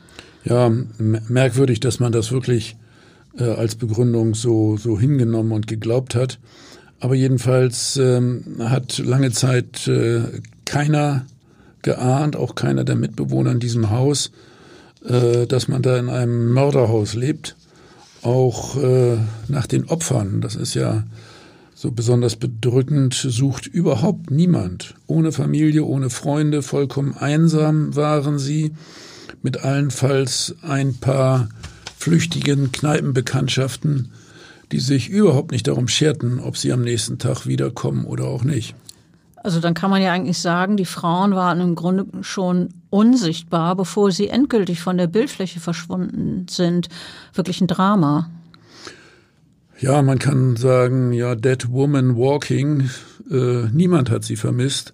Ja, 0.43 0.71
merkwürdig, 0.99 1.79
dass 1.79 1.99
man 1.99 2.11
das 2.11 2.31
wirklich 2.31 2.75
äh, 3.37 3.43
als 3.43 3.75
Begründung 3.75 4.35
so, 4.35 4.77
so 4.77 4.99
hingenommen 4.99 5.51
und 5.51 5.67
geglaubt 5.67 6.15
hat. 6.15 6.39
Aber 6.99 7.15
jedenfalls 7.15 7.97
ähm, 7.97 8.57
hat 8.59 8.99
lange 8.99 9.31
Zeit 9.31 9.87
äh, 9.87 10.21
keiner 10.65 11.25
geahnt, 11.85 12.35
auch 12.35 12.55
keiner 12.55 12.83
der 12.83 12.95
Mitbewohner 12.95 13.51
in 13.51 13.59
diesem 13.61 13.91
Haus, 13.91 14.31
äh, 15.05 15.45
dass 15.47 15.69
man 15.69 15.81
da 15.81 15.97
in 15.97 16.09
einem 16.09 16.51
Mörderhaus 16.51 17.13
lebt. 17.13 17.55
Auch 18.23 18.75
äh, 18.75 19.17
nach 19.47 19.67
den 19.67 19.85
Opfern, 19.85 20.41
das 20.41 20.55
ist 20.55 20.73
ja 20.73 21.03
so 21.75 21.91
besonders 21.91 22.35
bedrückend, 22.35 23.13
sucht 23.13 23.67
überhaupt 23.67 24.31
niemand. 24.31 24.95
Ohne 25.07 25.31
Familie, 25.31 25.83
ohne 25.83 26.09
Freunde, 26.09 26.61
vollkommen 26.63 27.13
einsam 27.13 27.95
waren 27.95 28.39
sie, 28.39 28.71
mit 29.43 29.63
allenfalls 29.63 30.55
ein 30.63 30.95
paar 30.95 31.49
flüchtigen 31.97 32.71
Kneipenbekanntschaften, 32.71 34.11
die 34.71 34.79
sich 34.79 35.09
überhaupt 35.09 35.51
nicht 35.51 35.67
darum 35.67 35.87
scherten, 35.87 36.39
ob 36.39 36.57
sie 36.57 36.73
am 36.73 36.81
nächsten 36.81 37.19
Tag 37.19 37.45
wiederkommen 37.45 38.05
oder 38.05 38.25
auch 38.25 38.43
nicht. 38.43 38.73
Also 39.45 39.59
dann 39.59 39.75
kann 39.75 39.91
man 39.91 40.01
ja 40.01 40.11
eigentlich 40.11 40.39
sagen, 40.39 40.75
die 40.75 40.85
Frauen 40.85 41.35
waren 41.35 41.61
im 41.61 41.75
Grunde 41.75 42.07
schon 42.23 42.69
unsichtbar, 42.89 43.75
bevor 43.75 44.11
sie 44.11 44.27
endgültig 44.27 44.81
von 44.81 44.97
der 44.97 45.05
Bildfläche 45.05 45.59
verschwunden 45.59 46.47
sind. 46.49 46.89
Wirklich 47.31 47.61
ein 47.61 47.67
Drama. 47.67 48.27
Ja, 49.79 50.01
man 50.01 50.17
kann 50.17 50.55
sagen, 50.55 51.13
ja, 51.13 51.35
Dead 51.35 51.69
Woman 51.69 52.17
Walking, 52.17 52.89
äh, 53.29 53.67
niemand 53.71 54.09
hat 54.09 54.23
sie 54.23 54.35
vermisst. 54.35 54.93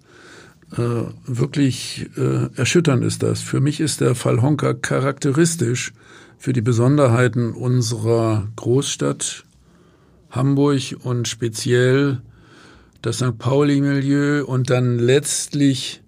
Äh, 0.76 1.04
wirklich 1.24 2.10
äh, 2.18 2.54
erschütternd 2.54 3.02
ist 3.04 3.22
das. 3.22 3.40
Für 3.40 3.60
mich 3.60 3.80
ist 3.80 4.02
der 4.02 4.14
Fall 4.14 4.42
Honka 4.42 4.74
charakteristisch 4.74 5.94
für 6.36 6.52
die 6.52 6.60
Besonderheiten 6.60 7.52
unserer 7.52 8.48
Großstadt 8.56 9.44
Hamburg 10.30 10.94
und 11.02 11.26
speziell 11.26 12.20
das 13.02 13.16
St. 13.16 13.36
Pauli-Milieu 13.38 14.44
und 14.44 14.70
dann 14.70 14.98
letztlich 14.98 16.02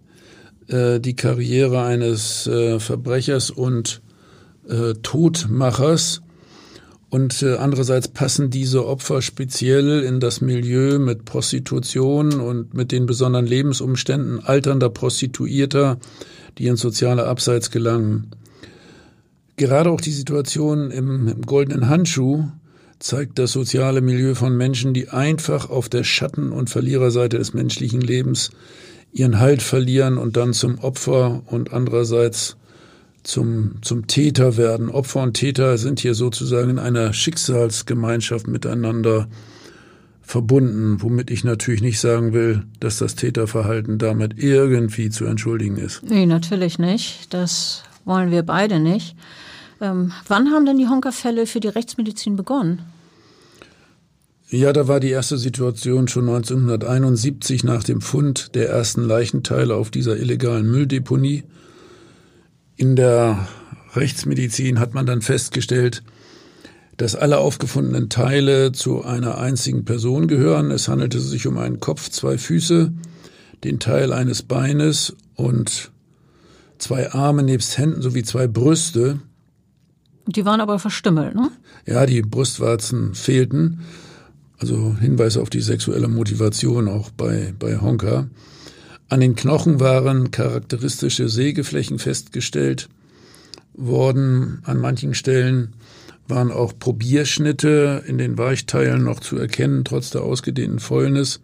äh, 0.69 1.01
die 1.01 1.17
Karriere 1.17 1.83
eines 1.83 2.47
äh, 2.47 2.79
Verbrechers 2.79 3.51
und 3.51 4.01
äh, 4.69 4.95
Todmachers. 5.03 6.23
Und 7.11 7.43
äh, 7.43 7.57
andererseits 7.57 8.09
passen 8.09 8.51
diese 8.51 8.87
Opfer 8.87 9.23
speziell 9.23 10.03
in 10.03 10.19
das 10.19 10.41
Milieu 10.41 10.99
mit 10.99 11.25
Prostitution 11.25 12.41
und 12.41 12.75
mit 12.75 12.91
den 12.91 13.07
besonderen 13.07 13.47
Lebensumständen 13.47 14.45
alternder 14.45 14.89
Prostituierter, 14.89 15.99
die 16.59 16.67
ins 16.67 16.81
soziale 16.81 17.27
Abseits 17.27 17.71
gelangen. 17.71 18.31
Gerade 19.57 19.91
auch 19.91 20.01
die 20.01 20.11
Situation 20.11 20.91
im, 20.91 21.29
im 21.29 21.43
goldenen 21.43 21.89
Handschuh 21.89 22.47
zeigt 23.05 23.39
das 23.39 23.53
soziale 23.53 24.01
Milieu 24.01 24.35
von 24.35 24.57
Menschen, 24.57 24.95
die 24.95 25.11
einfach 25.11 25.69
auf 25.69 25.91
der 25.91 26.05
Schatten- 26.05 26.53
und 26.53 26.71
Verliererseite 26.71 27.37
des 27.37 27.53
menschlichen 27.53 28.01
Lebens 28.01 28.51
ihren 29.13 29.39
Halt 29.39 29.63
verlieren 29.63 30.17
und 30.17 30.39
dann 30.39 30.55
zum 30.55 30.79
Opfer 30.79 31.43
und 31.47 31.75
andererseits 31.75 32.57
zum, 33.23 33.77
zum 33.83 34.07
Täter 34.07 34.57
werden. 34.57 34.89
Opfer 34.89 35.23
und 35.23 35.35
Täter 35.35 35.77
sind 35.77 36.01
hier 36.01 36.15
sozusagen 36.15 36.71
in 36.71 36.79
einer 36.79 37.13
Schicksalsgemeinschaft 37.13 38.49
miteinander 38.49 39.29
verbunden, 40.23 41.03
womit 41.03 41.31
ich 41.31 41.45
natürlich 41.45 41.83
nicht 41.83 42.01
sagen 42.01 42.33
will, 42.33 42.65
dass 42.81 42.97
das 42.97 43.17
Täterverhalten 43.17 43.99
damit 43.99 44.43
irgendwie 44.43 45.11
zu 45.11 45.27
entschuldigen 45.27 45.77
ist. 45.77 46.03
Nee, 46.09 46.25
natürlich 46.25 46.79
nicht. 46.79 47.35
Das 47.35 47.83
wollen 48.07 48.31
wir 48.31 48.45
beide 48.45 48.81
nicht. 48.81 49.15
Ähm, 49.83 50.13
wann 50.27 50.51
haben 50.53 50.65
denn 50.65 50.79
die 50.79 50.89
Honkerfälle 50.89 51.47
für 51.47 51.61
die 51.61 51.69
Rechtsmedizin 51.69 52.37
begonnen? 52.37 52.81
Ja, 54.55 54.73
da 54.73 54.87
war 54.87 55.01
die 55.01 55.11
erste 55.11 55.37
Situation 55.37 56.07
schon 56.07 56.29
1971 56.29 57.65
nach 57.65 57.83
dem 57.83 58.01
Fund 58.01 58.55
der 58.55 58.69
ersten 58.69 59.03
Leichenteile 59.03 59.75
auf 59.75 59.91
dieser 59.91 60.17
illegalen 60.17 60.71
Mülldeponie. 60.71 61.43
In 62.77 62.95
der 62.95 63.49
Rechtsmedizin 63.97 64.79
hat 64.79 64.95
man 64.95 65.07
dann 65.07 65.23
festgestellt, 65.23 66.05
dass 66.97 67.17
alle 67.17 67.39
aufgefundenen 67.39 68.11
Teile 68.11 68.71
zu 68.71 69.03
einer 69.03 69.39
einzigen 69.39 69.85
Person 69.85 70.29
gehören. 70.29 70.71
Es 70.71 70.87
handelte 70.87 71.19
sich 71.19 71.49
um 71.49 71.59
einen 71.59 71.81
Kopf, 71.81 72.09
zwei 72.11 72.39
Füße, 72.39 72.93
den 73.65 73.81
Teil 73.81 74.13
eines 74.13 74.45
Beines 74.45 75.17
und 75.35 75.91
zwei 76.79 77.11
Arme 77.11 77.43
nebst 77.43 77.77
Händen 77.77 78.03
sowie 78.03 78.23
zwei 78.23 78.47
Brüste. 78.47 79.19
Die 80.29 80.45
waren 80.45 80.61
aber 80.61 80.79
verstümmelt, 80.79 81.35
ne? 81.35 81.51
Ja, 81.87 82.07
die 82.07 82.23
Brustwarzen 82.23 83.17
fehlten. 83.17 83.81
Also 84.59 84.97
Hinweise 85.01 85.43
auf 85.43 85.51
die 85.51 85.61
sexuelle 85.61 86.09
Motivation 86.09 86.89
auch 86.89 87.11
bei, 87.11 87.55
bei 87.59 87.81
Honka. 87.81 88.29
An 89.09 89.21
den 89.21 89.35
Knochen 89.37 89.81
waren 89.81 90.31
charakteristische 90.31 91.29
Sägeflächen 91.29 91.99
festgestellt 91.99 92.89
worden. 93.75 94.61
An 94.65 94.79
manchen 94.79 95.15
Stellen 95.15 95.75
waren 96.27 96.51
auch 96.51 96.73
Probierschnitte 96.79 98.03
in 98.07 98.19
den 98.19 98.39
Weichteilen 98.39 99.05
noch 99.05 99.21
zu 99.21 99.37
erkennen, 99.37 99.85
trotz 99.85 100.11
der 100.11 100.23
ausgedehnten 100.23 100.79
Fäulnis. 100.79 101.41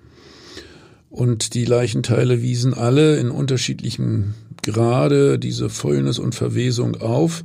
Und 1.11 1.55
die 1.55 1.64
Leichenteile 1.64 2.40
wiesen 2.40 2.73
alle 2.73 3.18
in 3.18 3.31
unterschiedlichem 3.31 4.35
Grade 4.62 5.38
diese 5.38 5.68
Fäulnis 5.68 6.18
und 6.18 6.35
Verwesung 6.35 7.01
auf. 7.01 7.44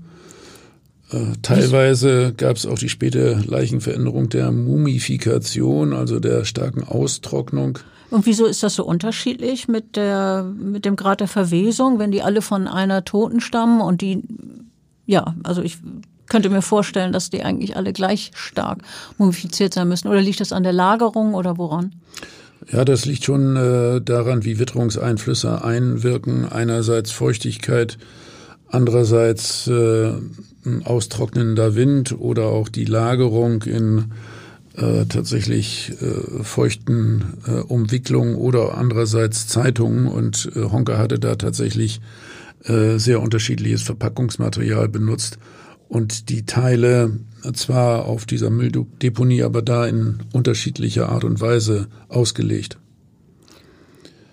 Äh, 1.12 1.34
teilweise 1.42 2.34
gab 2.36 2.58
es 2.58 2.66
auch 2.66 2.80
die 2.80 2.90
späte 2.90 3.42
Leichenveränderung 3.46 4.30
der 4.30 4.52
Mumifikation, 4.52 5.94
also 5.94 6.20
der 6.20 6.46
starken 6.46 6.84
Austrocknung. 6.84 7.80
Und 8.10 8.26
wieso 8.26 8.46
ist 8.46 8.64
das 8.64 8.76
so 8.76 8.86
unterschiedlich 8.86 9.68
mit 9.68 9.96
der 9.96 10.44
mit 10.44 10.86
dem 10.86 10.96
Grad 10.96 11.20
der 11.20 11.28
Verwesung, 11.28 12.00
wenn 12.00 12.12
die 12.12 12.22
alle 12.22 12.42
von 12.42 12.68
einer 12.68 13.04
Toten 13.04 13.40
stammen 13.40 13.82
und 13.82 14.02
die 14.02 14.24
ja, 15.06 15.36
also 15.44 15.62
ich 15.62 15.78
könnte 16.28 16.50
mir 16.50 16.62
vorstellen, 16.62 17.14
dass 17.14 17.30
die 17.30 17.44
eigentlich 17.44 17.76
alle 17.76 17.94
gleich 17.94 18.32
stark 18.34 18.80
mumifiziert 19.18 19.74
sein 19.74 19.88
müssen. 19.88 20.08
Oder 20.08 20.22
liegt 20.22 20.40
das 20.40 20.52
an 20.52 20.64
der 20.64 20.74
Lagerung 20.74 21.36
oder 21.36 21.58
woran? 21.58 21.94
Ja, 22.72 22.84
das 22.84 23.06
liegt 23.06 23.24
schon 23.24 23.56
äh, 23.56 24.02
daran, 24.02 24.44
wie 24.44 24.58
Witterungseinflüsse 24.58 25.64
einwirken. 25.64 26.50
Einerseits 26.50 27.12
Feuchtigkeit, 27.12 28.00
andererseits 28.70 29.68
äh, 29.68 30.14
austrocknender 30.84 31.76
Wind 31.76 32.16
oder 32.18 32.46
auch 32.46 32.70
die 32.70 32.86
Lagerung 32.86 33.64
in 33.64 34.12
äh, 34.76 35.06
tatsächlich 35.06 35.94
äh, 36.02 36.44
feuchten 36.44 37.38
äh, 37.48 37.52
Umwicklungen 37.62 38.36
oder 38.36 38.78
andererseits 38.78 39.48
Zeitungen. 39.48 40.08
Und 40.08 40.52
äh, 40.56 40.64
Honka 40.64 40.98
hatte 40.98 41.20
da 41.20 41.36
tatsächlich 41.36 42.02
äh, 42.66 42.98
sehr 42.98 43.22
unterschiedliches 43.22 43.84
Verpackungsmaterial 43.84 44.90
benutzt 44.90 45.38
und 45.88 46.30
die 46.30 46.46
Teile 46.46 47.20
zwar 47.54 48.06
auf 48.06 48.26
dieser 48.26 48.50
Mülldeponie, 48.50 49.44
aber 49.44 49.62
da 49.62 49.86
in 49.86 50.20
unterschiedlicher 50.34 51.10
Art 51.10 51.24
und 51.24 51.40
Weise 51.40 51.88
ausgelegt. 52.10 52.78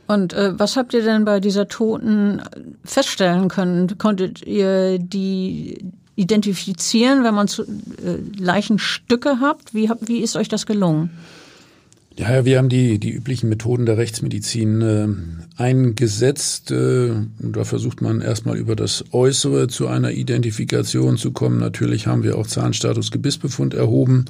Und 0.07 0.33
äh, 0.33 0.59
was 0.59 0.77
habt 0.77 0.95
ihr 0.95 1.03
denn 1.03 1.25
bei 1.25 1.40
dieser 1.40 1.68
Toten 1.68 2.42
feststellen 2.85 3.49
können? 3.49 3.99
Konntet 3.99 4.45
ihr 4.47 4.99
die 4.99 5.92
identifizieren, 6.16 7.25
wenn 7.25 7.35
man 7.35 7.48
zu, 7.48 7.62
äh, 7.62 8.18
Leichenstücke 8.37 9.38
habt? 9.40 9.75
Wie, 9.75 9.90
wie 10.01 10.18
ist 10.18 10.37
euch 10.37 10.48
das 10.48 10.66
gelungen? 10.66 11.11
Ja, 12.18 12.44
wir 12.44 12.59
haben 12.59 12.68
die, 12.68 12.98
die 12.98 13.11
üblichen 13.11 13.48
Methoden 13.48 13.87
der 13.87 13.96
Rechtsmedizin 13.96 14.83
äh, 14.83 15.09
eingesetzt. 15.57 16.70
Äh, 16.70 17.11
da 17.38 17.64
versucht 17.64 18.03
man 18.03 18.20
erstmal 18.20 18.59
über 18.59 18.77
das 18.77 19.05
Äußere 19.12 19.68
zu 19.68 19.87
einer 19.87 20.11
Identifikation 20.11 21.16
zu 21.16 21.33
kommen. 21.33 21.59
Natürlich 21.59 22.07
haben 22.07 22.22
wir 22.22 22.37
auch 22.37 22.46
Zahnstatus 22.46 23.11
Gebissbefund 23.11 23.72
erhoben. 23.72 24.27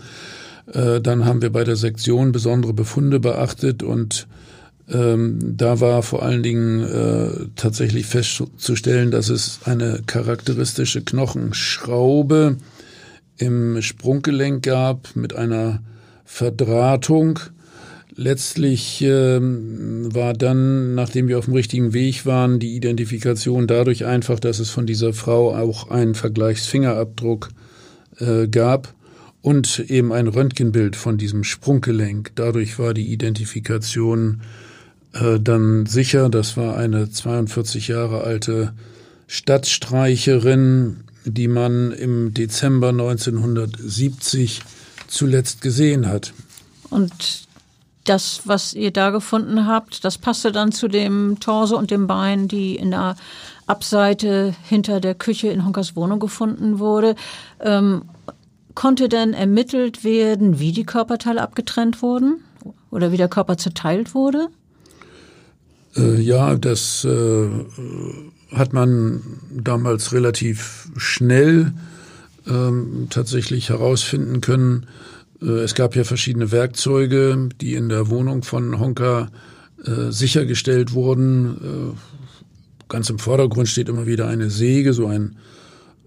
Äh, 0.73 1.01
dann 1.01 1.25
haben 1.25 1.43
wir 1.43 1.51
bei 1.51 1.65
der 1.65 1.75
Sektion 1.77 2.31
besondere 2.31 2.73
Befunde 2.73 3.19
beachtet 3.19 3.83
und 3.83 4.29
ähm, 4.89 5.39
da 5.57 5.81
war 5.81 6.03
vor 6.03 6.23
allen 6.23 6.43
Dingen 6.43 6.81
äh, 6.81 7.47
tatsächlich 7.57 8.07
festzustellen, 8.07 9.11
dass 9.11 9.29
es 9.29 9.61
eine 9.65 10.03
charakteristische 10.07 11.03
Knochenschraube 11.03 12.57
im 13.39 13.81
Sprunggelenk 13.81 14.65
gab 14.65 15.15
mit 15.15 15.35
einer 15.35 15.83
Verdrahtung. 16.25 17.39
Letztlich 18.15 19.01
ähm, 19.03 20.15
war 20.15 20.35
dann, 20.35 20.95
nachdem 20.95 21.29
wir 21.29 21.39
auf 21.39 21.47
dem 21.47 21.55
richtigen 21.55 21.95
Weg 21.95 22.27
waren, 22.27 22.59
die 22.59 22.77
Identifikation 22.77 23.67
dadurch 23.67 24.05
einfach, 24.05 24.39
dass 24.39 24.59
es 24.59 24.69
von 24.69 24.87
dieser 24.87 25.15
Frau 25.15 25.57
auch 25.57 25.91
einen 25.91 26.15
Vergleichsfingerabdruck 26.15 27.49
äh, 28.19 28.49
gab 28.49 28.95
und 29.41 29.79
eben 29.89 30.13
ein 30.13 30.29
Röntgenbild 30.29 30.95
von 30.95 31.17
diesem 31.17 31.43
Sprunggelenk. 31.43 32.33
Dadurch 32.35 32.79
war 32.79 32.93
die 32.93 33.13
Identifikation 33.13 34.43
äh, 35.15 35.39
dann 35.41 35.87
sicher, 35.87 36.29
das 36.29 36.57
war 36.57 36.77
eine 36.77 37.11
42 37.11 37.89
Jahre 37.89 38.23
alte 38.23 38.73
Stadtstreicherin, 39.27 41.05
die 41.25 41.49
man 41.49 41.93
im 41.93 42.35
Dezember 42.35 42.89
1970 42.89 44.61
zuletzt 45.07 45.61
gesehen 45.61 46.09
hat. 46.09 46.33
Und 46.91 47.47
das, 48.05 48.43
was 48.45 48.75
ihr 48.75 48.91
da 48.91 49.11
gefunden 49.11 49.67
habt, 49.67 50.05
das 50.05 50.19
passte 50.19 50.51
dann 50.53 50.73
zu 50.73 50.89
dem 50.89 51.39
Torso 51.41 51.79
und 51.79 51.91
dem 51.91 52.07
Bein, 52.07 52.49
die 52.49 52.75
in 52.75 52.91
der 52.91 53.17
Abseite 53.67 54.55
hinter 54.65 55.01
der 55.01 55.15
Küche 55.15 55.49
in 55.49 55.65
Honkers 55.65 55.95
Wohnung 55.95 56.19
gefunden 56.19 56.79
wurde. 56.79 57.15
Ähm, 57.61 58.03
konnte 58.75 59.09
denn 59.09 59.35
ermittelt 59.35 60.03
werden, 60.03 60.59
wie 60.59 60.73
die 60.73 60.85
Körperteile 60.85 61.41
abgetrennt 61.41 62.03
wurden 62.03 62.43
oder 62.91 63.13
wie 63.13 63.17
der 63.17 63.29
Körper 63.29 63.57
zerteilt 63.57 64.15
wurde? 64.15 64.49
Äh, 65.97 66.21
ja, 66.21 66.55
das 66.57 67.05
äh, 67.05 67.49
hat 68.53 68.73
man 68.73 69.23
damals 69.51 70.13
relativ 70.13 70.89
schnell 70.97 71.73
ähm, 72.47 73.09
tatsächlich 73.11 73.69
herausfinden 73.69 74.41
können. 74.41 74.87
Äh, 75.41 75.47
es 75.61 75.75
gab 75.75 75.97
ja 75.97 76.05
verschiedene 76.05 76.51
Werkzeuge, 76.51 77.49
die 77.61 77.75
in 77.75 77.89
der 77.89 78.09
Wohnung 78.11 78.43
von 78.43 78.79
Honka 78.79 79.31
äh, 79.85 80.11
sichergestellt 80.11 80.93
wurden. 80.93 81.95
Äh, 81.95 82.89
ganz 82.89 83.11
im 83.11 83.19
Vordergrund 83.19 83.69
steht 83.69 83.89
immer 83.89 84.07
wieder 84.07 84.29
eine 84.29 84.51
Säge, 84.51 84.93
so 84.93 85.07
ein 85.07 85.37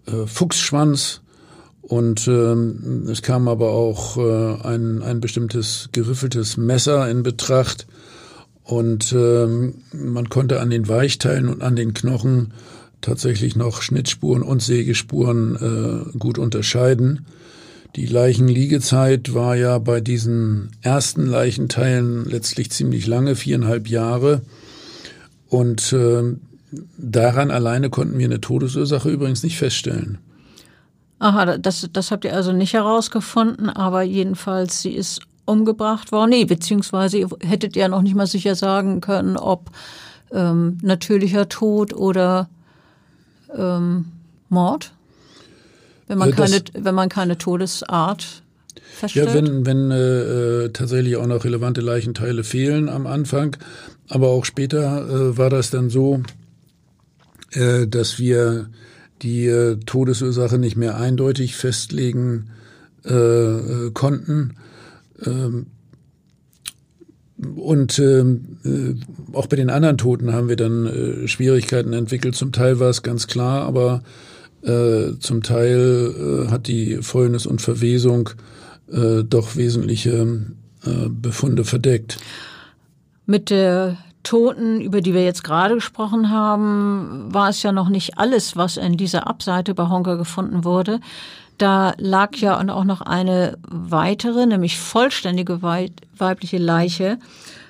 äh, 0.06 0.28
Fuchsschwanz 0.28 1.22
Und 1.82 2.28
ähm, 2.28 3.08
es 3.10 3.22
kam 3.22 3.48
aber 3.48 3.70
auch 3.70 4.18
äh, 4.18 4.68
ein, 4.68 5.04
ein 5.04 5.20
bestimmtes 5.20 5.90
geriffeltes 5.92 6.58
Messer 6.58 7.10
in 7.10 7.24
Betracht. 7.24 7.88
Und 8.66 9.14
ähm, 9.14 9.76
man 9.94 10.28
konnte 10.30 10.60
an 10.60 10.72
den 10.72 10.88
Weichteilen 10.88 11.48
und 11.48 11.62
an 11.62 11.76
den 11.76 11.94
Knochen 11.94 12.52
tatsächlich 13.00 13.56
noch 13.56 13.84
Schnittspuren 13.84 14.42
und 14.42 14.62
Sägespuren 14.62 15.56
äh, 16.14 16.18
gut 16.18 16.40
unterscheiden. 16.40 17.28
Die 17.96 18.08
Leichenliegezeit 18.08 19.36
war 19.36 19.56
ja 19.56 19.78
bei 19.78 20.02
diesen 20.02 20.72
ersten 20.82 21.28
Leichenteilen 21.28 22.26
letztlich 22.26 22.72
ziemlich 22.72 23.06
lange, 23.06 23.36
viereinhalb 23.36 23.88
Jahre. 23.88 24.42
Und 25.48 25.94
äh, 25.94 26.24
daran 26.98 27.52
alleine 27.52 27.92
konnten 27.92 28.18
wir 28.18 28.26
eine 28.26 28.42
Todesursache 28.42 29.10
übrigens 29.10 29.44
nicht 29.44 29.60
feststellen. 29.60 30.18
Aha, 31.20 31.58
das, 31.58 31.88
das 31.94 32.12
habt 32.12 32.26
ihr 32.26 32.34
also 32.34 32.52
nicht 32.52 32.74
herausgefunden, 32.74 33.70
aber 33.70 34.02
jedenfalls, 34.02 34.82
sie 34.82 34.92
ist 34.92 35.22
umgebracht 35.46 36.12
worden. 36.12 36.32
Nee, 36.32 36.46
beziehungsweise 36.46 37.18
ihr 37.18 37.30
hättet 37.42 37.76
ja 37.76 37.88
noch 37.88 38.02
nicht 38.02 38.16
mal 38.16 38.28
sicher 38.28 38.56
sagen 38.56 39.02
können, 39.02 39.38
ob 39.38 39.70
ähm, 40.32 40.78
natürlicher 40.82 41.50
Tod 41.50 41.94
oder 41.94 42.50
ähm, 43.56 44.06
Mord, 44.50 44.94
wenn 46.08 46.18
man, 46.18 46.30
äh, 46.30 46.34
keine, 46.34 46.62
wenn 46.74 46.96
man 46.96 47.10
keine 47.10 47.38
Todesart 47.38 48.44
feststellt. 48.96 49.28
Ja, 49.28 49.34
wenn, 49.34 49.66
wenn 49.66 49.92
äh, 49.92 50.70
tatsächlich 50.70 51.18
auch 51.18 51.28
noch 51.28 51.44
relevante 51.44 51.82
Leichenteile 51.82 52.44
fehlen 52.44 52.90
am 52.90 53.08
Anfang, 53.08 53.58
aber 54.10 54.30
auch 54.30 54.46
später 54.46 55.08
äh, 55.08 55.38
war 55.38 55.50
das 55.50 55.70
dann 55.70 55.90
so, 55.90 56.22
äh, 57.52 57.88
dass 57.88 58.20
wir 58.20 58.70
die 59.22 59.46
äh, 59.46 59.78
Todesursache 59.86 60.58
nicht 60.58 60.76
mehr 60.76 60.98
eindeutig 60.98 61.56
festlegen 61.56 62.50
äh, 63.06 63.14
äh 63.14 63.92
konnten. 63.92 64.56
Ähm, 65.24 65.68
und 67.38 68.00
ähm, 68.00 68.58
äh, 68.64 69.36
auch 69.36 69.48
bei 69.48 69.58
den 69.58 69.70
anderen 69.70 69.98
Toten 69.98 70.34
haben 70.34 70.48
wir 70.48 70.56
dann 70.56 70.86
äh, 70.86 71.28
Schwierigkeiten 71.28 71.94
entwickelt. 71.94 72.36
Zum 72.36 72.52
Teil 72.52 72.80
war 72.80 72.90
es 72.90 73.04
ganz 73.04 73.28
klar, 73.28 73.64
aber 73.64 74.04
äh, 74.62 75.20
zum 75.20 75.44
Teil 75.44 76.46
äh, 76.48 76.52
hat 76.52 76.68
die 76.68 76.98
Fäulnis 77.02 77.46
und 77.46 77.62
Verwesung 77.62 78.30
äh, 78.92 79.24
doch 79.24 79.58
wesentliche 79.58 80.46
äh, 80.86 81.10
Befunde 81.10 81.66
verdeckt. 81.66 82.18
Mit 83.26 83.50
der 83.50 83.98
Toten, 84.24 84.82
über 84.82 85.02
die 85.02 85.14
wir 85.14 85.24
jetzt 85.24 85.44
gerade 85.44 85.76
gesprochen 85.76 86.32
haben, 86.32 87.34
war 87.34 87.50
es 87.50 87.62
ja 87.64 87.72
noch 87.72 87.90
nicht 87.90 88.18
alles, 88.18 88.56
was 88.56 88.78
in 88.78 88.98
dieser 88.98 89.28
Abseite 89.28 89.76
bei 89.76 89.88
Honka 89.88 90.16
gefunden 90.16 90.64
wurde. 90.64 91.00
Da 91.58 91.94
lag 91.98 92.36
ja 92.38 92.60
auch 92.60 92.84
noch 92.84 93.02
eine 93.02 93.58
weitere, 93.68 94.46
nämlich 94.46 94.78
vollständige 94.78 95.62
weibliche 95.62 96.58
Leiche. 96.58 97.18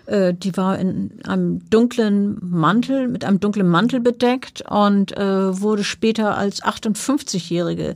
Äh, 0.05 0.33
die 0.33 0.55
war 0.57 0.79
in 0.79 1.11
einem 1.25 1.69
dunklen 1.69 2.37
Mantel, 2.41 3.07
mit 3.07 3.23
einem 3.23 3.39
dunklen 3.39 3.67
Mantel 3.67 3.99
bedeckt 3.99 4.63
und 4.69 5.15
äh, 5.17 5.61
wurde 5.61 5.83
später 5.83 6.37
als 6.37 6.63
58-Jährige 6.63 7.95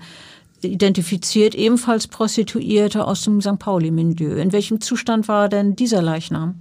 identifiziert, 0.61 1.55
ebenfalls 1.55 2.07
Prostituierte 2.07 3.05
aus 3.05 3.23
dem 3.23 3.41
St. 3.41 3.57
Pauli-Milieu. 3.57 4.35
In 4.35 4.51
welchem 4.51 4.81
Zustand 4.81 5.27
war 5.27 5.49
denn 5.49 5.75
dieser 5.75 6.01
Leichnam? 6.01 6.55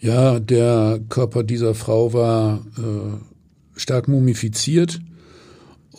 Ja, 0.00 0.40
der 0.40 1.00
Körper 1.08 1.42
dieser 1.42 1.74
Frau 1.74 2.12
war 2.12 2.60
äh, 2.76 3.78
stark 3.78 4.08
mumifiziert 4.08 5.00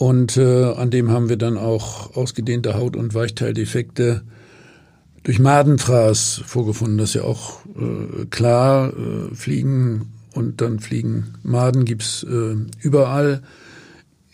und 0.03 0.35
äh, 0.35 0.65
an 0.65 0.91
dem 0.91 1.11
haben 1.11 1.29
wir 1.29 1.37
dann 1.37 1.57
auch 1.57 2.13
ausgedehnte 2.17 2.73
Haut- 2.73 2.97
und 2.97 3.13
Weichteildefekte 3.13 4.23
durch 5.23 5.39
Madenfraß 5.39 6.41
vorgefunden. 6.45 6.97
Das 6.97 7.11
ist 7.11 7.15
ja 7.15 7.21
auch 7.21 7.65
äh, 7.67 8.25
klar, 8.25 8.91
äh, 8.91 9.33
Fliegen 9.33 10.11
und 10.33 10.59
dann 10.59 10.81
Fliegen 10.81 11.35
Maden 11.43 11.85
gibt's 11.85 12.23
äh, 12.23 12.57
überall. 12.81 13.43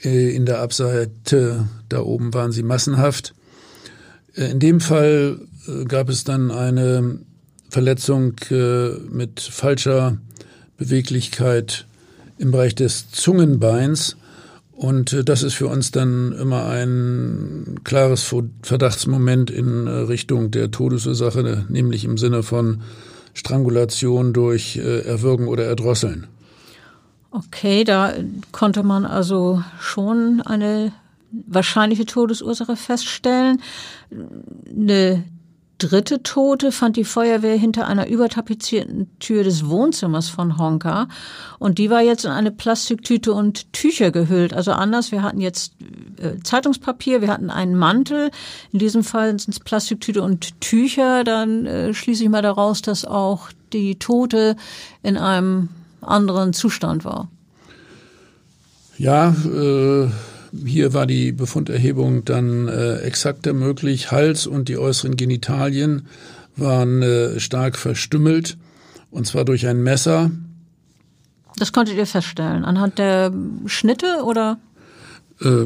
Äh, 0.03 0.36
in 0.36 0.47
der 0.47 0.60
Abseite 0.60 1.67
da 1.88 2.01
oben 2.01 2.34
waren 2.34 2.51
sie 2.51 2.63
massenhaft. 2.63 3.36
Äh, 4.34 4.49
in 4.49 4.60
dem 4.60 4.79
Fall 4.79 5.39
gab 5.88 6.10
es 6.10 6.23
dann 6.23 6.49
eine 6.49 7.19
Verletzung 7.69 8.34
mit 9.12 9.39
falscher 9.39 10.17
Beweglichkeit 10.77 11.86
im 12.39 12.49
Bereich 12.49 12.73
des 12.73 13.12
Zungenbeins. 13.12 14.15
Und 14.80 15.12
äh, 15.12 15.26
das 15.26 15.44
ist 15.44 15.56
für 15.56 15.68
uns 15.68 15.92
dann 15.92 16.32
immer 16.32 16.65
ein 16.68 17.82
klares 17.84 18.34
Verdachtsmoment 18.63 19.52
in 19.52 19.88
äh, 19.88 19.89
Richtung 19.89 20.52
der 20.52 20.72
Todesursache, 20.72 21.65
nämlich 21.68 22.06
im 22.06 22.18
Sinne 22.18 22.44
von 22.44 22.82
Strangulation 23.34 24.34
durch 24.34 24.78
Erwürgen 24.78 25.48
oder 25.48 25.65
Erdrosseln. 25.65 26.28
Okay, 27.30 27.84
da 27.84 28.13
konnte 28.52 28.84
man 28.84 29.06
also 29.06 29.63
schon 29.80 30.42
eine 30.42 30.92
wahrscheinliche 31.46 32.06
Todesursache 32.06 32.76
feststellen. 32.76 33.62
Eine 34.76 35.24
dritte 35.80 36.22
Tote 36.22 36.72
fand 36.72 36.98
die 36.98 37.04
Feuerwehr 37.04 37.58
hinter 37.58 37.88
einer 37.88 38.08
übertapezierten 38.08 39.10
Tür 39.20 39.44
des 39.44 39.68
Wohnzimmers 39.68 40.30
von 40.30 40.58
Honka. 40.58 41.08
Und 41.58 41.80
die 41.80 41.89
war 41.89 42.02
jetzt 42.02 42.26
in 42.26 42.32
eine 42.32 42.52
Plastiktüte 42.52 43.34
und 43.34 43.74
Tücher 43.74 44.12
gehüllt. 44.12 44.54
Also 44.54 44.74
anders, 44.74 45.12
wir 45.12 45.24
hatten 45.24 45.39
jetzt 45.39 45.74
äh, 46.18 46.38
Zeitungspapier, 46.44 47.22
wir 47.22 47.30
hatten 47.30 47.50
einen 47.50 47.76
Mantel. 47.76 48.30
In 48.72 48.80
diesem 48.80 49.04
Fall 49.04 49.39
sind 49.39 49.56
es 49.56 49.60
Plastiktüte 49.60 50.22
und 50.22 50.62
Tücher. 50.62 51.24
Dann 51.24 51.65
äh, 51.65 51.94
schließe 51.94 52.24
ich 52.24 52.30
mal 52.30 52.44
daraus, 52.44 52.82
dass 52.82 53.06
auch 53.06 53.50
die 53.74 53.98
Tote 53.98 54.56
in 55.02 55.18
einem 55.18 55.70
anderen 56.02 56.54
Zustand 56.54 57.06
war. 57.06 57.30
Ja, 58.98 59.30
äh 59.30 60.10
hier 60.66 60.94
war 60.94 61.06
die 61.06 61.32
Befunderhebung 61.32 62.26
dann 62.26 62.68
äh, 62.68 62.98
exakter 62.98 63.54
möglich. 63.54 64.12
Hals 64.12 64.48
und 64.48 64.70
die 64.70 64.78
äußeren 64.78 65.16
Genitalien 65.16 66.08
waren 66.56 67.02
äh, 67.02 67.40
stark 67.40 67.78
verstümmelt, 67.78 68.58
und 69.12 69.28
zwar 69.28 69.46
durch 69.46 69.68
ein 69.68 69.82
Messer. 69.82 70.32
Das 71.58 71.72
konntet 71.72 71.98
ihr 71.98 72.06
feststellen, 72.06 72.66
anhand 72.66 73.00
der 73.00 73.34
Schnitte 73.66 74.24
oder? 74.26 74.60
Äh, 75.42 75.66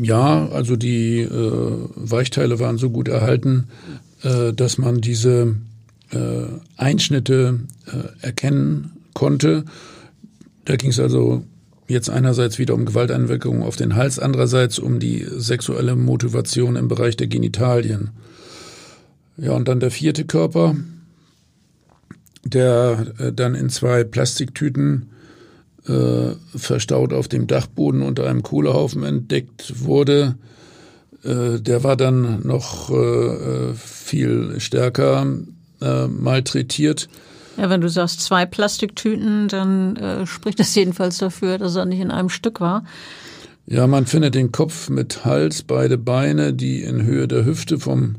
ja, 0.00 0.48
also 0.48 0.76
die 0.76 1.20
äh, 1.20 1.88
Weichteile 1.94 2.58
waren 2.60 2.78
so 2.78 2.90
gut 2.90 3.08
erhalten, 3.08 3.68
äh, 4.22 4.52
dass 4.52 4.78
man 4.78 5.00
diese 5.00 5.56
äh, 6.10 6.44
Einschnitte 6.76 7.60
erkennen 8.20 8.92
konnte. 9.14 9.64
Da 10.64 10.76
ging 10.76 10.90
es 10.90 11.00
also 11.00 11.44
Jetzt 11.90 12.08
einerseits 12.08 12.60
wieder 12.60 12.74
um 12.74 12.84
Gewalteinwirkungen 12.84 13.64
auf 13.64 13.74
den 13.74 13.96
Hals, 13.96 14.20
andererseits 14.20 14.78
um 14.78 15.00
die 15.00 15.26
sexuelle 15.28 15.96
Motivation 15.96 16.76
im 16.76 16.86
Bereich 16.86 17.16
der 17.16 17.26
Genitalien. 17.26 18.10
Ja, 19.36 19.54
und 19.54 19.66
dann 19.66 19.80
der 19.80 19.90
vierte 19.90 20.24
Körper, 20.24 20.76
der 22.44 23.06
äh, 23.18 23.32
dann 23.32 23.56
in 23.56 23.70
zwei 23.70 24.04
Plastiktüten 24.04 25.10
äh, 25.88 26.36
verstaut 26.54 27.12
auf 27.12 27.26
dem 27.26 27.48
Dachboden 27.48 28.02
unter 28.02 28.28
einem 28.28 28.44
Kohlehaufen 28.44 29.02
entdeckt 29.02 29.80
wurde. 29.80 30.36
Äh, 31.24 31.58
der 31.58 31.82
war 31.82 31.96
dann 31.96 32.46
noch 32.46 32.90
äh, 32.90 33.74
viel 33.74 34.60
stärker 34.60 35.26
äh, 35.80 36.06
malträtiert. 36.06 37.08
Ja, 37.56 37.68
wenn 37.68 37.80
du 37.80 37.88
sagst 37.88 38.20
zwei 38.20 38.46
Plastiktüten, 38.46 39.48
dann 39.48 39.96
äh, 39.96 40.26
spricht 40.26 40.60
das 40.60 40.74
jedenfalls 40.74 41.18
dafür, 41.18 41.58
dass 41.58 41.76
er 41.76 41.84
nicht 41.84 42.00
in 42.00 42.10
einem 42.10 42.28
Stück 42.28 42.60
war. 42.60 42.84
Ja, 43.66 43.86
man 43.86 44.06
findet 44.06 44.34
den 44.34 44.50
Kopf 44.50 44.88
mit 44.88 45.24
Hals, 45.24 45.62
beide 45.62 45.98
Beine, 45.98 46.52
die 46.52 46.82
in 46.82 47.04
Höhe 47.04 47.28
der 47.28 47.44
Hüfte 47.44 47.78
vom 47.78 48.16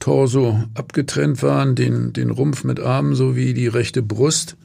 Torso 0.00 0.64
abgetrennt 0.74 1.42
waren, 1.42 1.74
den, 1.74 2.12
den 2.12 2.30
Rumpf 2.30 2.64
mit 2.64 2.80
Armen 2.80 3.14
sowie 3.14 3.54
die 3.54 3.68
rechte 3.68 4.02
Brust. 4.02 4.56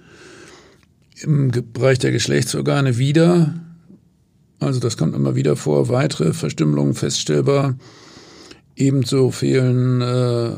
Im 1.21 1.51
Bereich 1.73 1.99
der 1.99 2.11
Geschlechtsorgane 2.11 2.97
wieder, 2.97 3.53
also 4.59 4.79
das 4.79 4.97
kommt 4.97 5.15
immer 5.15 5.35
wieder 5.35 5.55
vor, 5.55 5.89
weitere 5.89 6.33
Verstümmelungen 6.33 6.93
feststellbar. 6.93 7.75
Ebenso 8.75 9.31
fehlen 9.31 10.01
äh, 10.01 10.51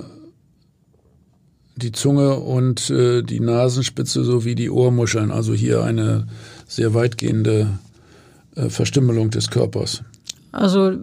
die 1.78 1.92
Zunge 1.92 2.36
und 2.36 2.90
äh, 2.90 3.22
die 3.22 3.40
Nasenspitze 3.40 4.24
sowie 4.24 4.56
die 4.56 4.70
Ohrmuscheln. 4.70 5.32
Also 5.32 5.54
hier 5.54 5.84
eine 5.84 6.28
sehr 6.68 6.94
weitgehende 6.94 7.80
äh, 8.56 8.70
Verstümmelung 8.70 9.30
des 9.30 9.50
Körpers. 9.50 10.04
Also 10.52 10.94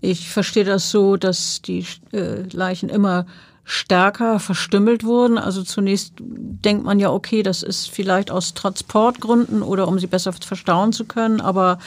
ich 0.00 0.28
verstehe 0.28 0.64
das 0.64 0.90
so, 0.90 1.16
dass 1.16 1.62
die 1.62 1.84
äh, 2.12 2.42
Leichen 2.52 2.88
immer 2.88 3.26
stärker 3.64 4.40
verstümmelt 4.40 5.04
wurden. 5.04 5.38
Also 5.38 5.62
zunächst 5.62 6.14
denkt 6.18 6.84
man 6.84 6.98
ja, 6.98 7.10
okay, 7.10 7.42
das 7.42 7.62
ist 7.62 7.90
vielleicht 7.90 8.30
aus 8.30 8.54
Transportgründen 8.54 9.62
oder 9.62 9.86
um 9.88 9.98
sie 9.98 10.06
besser 10.06 10.32
verstauen 10.32 10.92
zu 10.92 11.04
können, 11.04 11.40
aber 11.40 11.78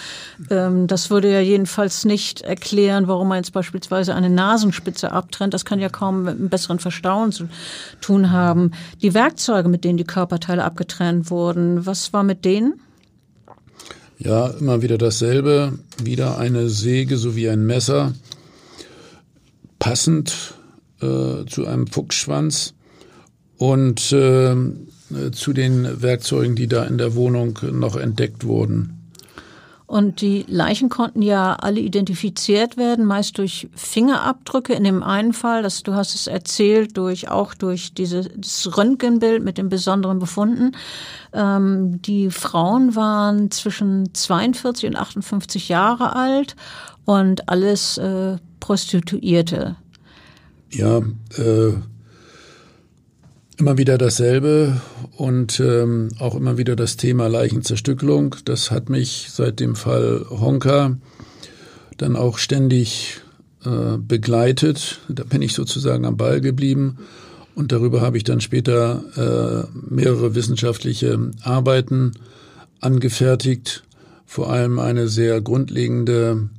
ähm, 0.50 0.88
das 0.88 1.10
würde 1.10 1.32
ja 1.32 1.42
jedenfalls 1.42 2.06
nicht 2.06 2.42
erklären, 2.42 3.08
warum 3.08 3.28
man 3.28 3.38
jetzt 3.38 3.52
beispielsweise 3.52 4.16
eine 4.16 4.30
Nasenspitze 4.30 5.12
abtrennt. 5.12 5.54
Das 5.54 5.66
kann 5.66 5.80
ja 5.80 5.90
kaum 5.90 6.24
mit 6.24 6.38
einem 6.38 6.50
besseren 6.50 6.80
Verstauen 6.80 7.32
zu 7.32 7.50
tun 8.02 8.32
haben. 8.32 8.72
Die 9.02 9.14
Werkzeuge, 9.14 9.68
mit 9.68 9.84
denen 9.84 9.98
die 9.98 10.06
Körperteile 10.06 10.64
abgetrennt 10.64 11.30
wurden, 11.30 11.86
was 11.86 12.14
war 12.14 12.24
mit 12.24 12.46
denen? 12.46 12.80
Ja, 14.18 14.48
immer 14.48 14.82
wieder 14.82 14.98
dasselbe. 14.98 15.78
Wieder 16.02 16.38
eine 16.38 16.70
Säge 16.70 17.18
sowie 17.18 17.50
ein 17.50 17.66
Messer. 17.66 18.14
Passend 19.78 20.55
äh, 21.06 21.46
zu 21.46 21.66
einem 21.66 21.88
Fuchsschwanz 21.88 22.74
und 23.58 24.12
äh, 24.12 24.56
zu 25.32 25.54
den 25.54 26.02
Werkzeugen, 26.02 26.56
die 26.56 26.68
da 26.68 26.84
in 26.84 26.98
der 26.98 27.16
Wohnung 27.16 27.60
noch 27.72 27.96
entdeckt 27.96 28.46
wurden. 28.46 28.96
Und 29.88 30.22
die 30.22 30.46
Leichen 30.48 30.90
konnten 30.90 31.22
ja 31.22 31.54
alle 31.54 31.80
identifiziert 31.80 32.76
werden, 32.76 33.06
meist 33.06 33.38
durch 33.38 33.70
Fingerabdrücke. 33.76 34.74
In 34.74 34.84
dem 34.84 35.04
einen 35.04 35.32
Fall, 35.32 35.62
das 35.62 35.84
du 35.84 35.94
hast 35.94 36.16
es 36.16 36.26
erzählt, 36.26 36.98
durch 36.98 37.30
auch 37.30 37.54
durch 37.54 37.94
dieses 37.94 38.76
Röntgenbild 38.76 39.44
mit 39.44 39.60
den 39.60 39.70
besonderen 39.70 40.18
Befunden. 40.18 40.72
Ähm, 41.34 42.02
die 42.02 42.32
Frauen 42.32 42.96
waren 42.96 43.52
zwischen 43.52 44.12
42 44.12 44.90
und 44.90 44.96
58 44.96 45.70
Jahre 45.70 46.16
alt 46.16 46.56
und 47.06 47.48
alles 47.48 48.00
äh, 48.00 48.38
Prostituierte. 48.60 49.76
Ja, 50.76 50.98
äh, 51.38 51.72
immer 53.58 53.78
wieder 53.78 53.98
dasselbe 53.98 54.82
und 55.16 55.62
ähm, 55.62 56.10
auch 56.20 56.36
immer 56.36 56.58
wieder 56.58 56.76
das 56.76 56.98
Thema 56.98 57.28
Leichenzerstückelung. 57.28 58.36
Das 58.44 58.72
hat 58.72 58.90
mich 58.90 59.30
seit 59.32 59.62
dem 59.62 59.78
Fall 59.78 60.26
Honka 60.30 60.98
dann 61.96 62.18
auch 62.18 62.38
ständig 62.38 63.22
äh, 63.64 63.98
begleitet. 63.98 65.00
Da 65.08 65.24
bin 65.24 65.42
ich 65.42 65.54
sozusagen 65.54 66.04
am 66.04 66.18
Ball 66.18 66.42
geblieben. 66.42 66.98
Und 67.56 67.72
darüber 67.72 68.02
habe 68.02 68.18
ich 68.18 68.26
dann 68.26 68.42
später 68.42 69.70
äh, 69.72 69.78
mehrere 69.90 70.36
wissenschaftliche 70.36 71.32
Arbeiten 71.42 72.12
angefertigt, 72.82 73.86
vor 74.26 74.52
allem 74.52 74.80
eine 74.80 75.08
sehr 75.08 75.40
grundlegende 75.40 76.50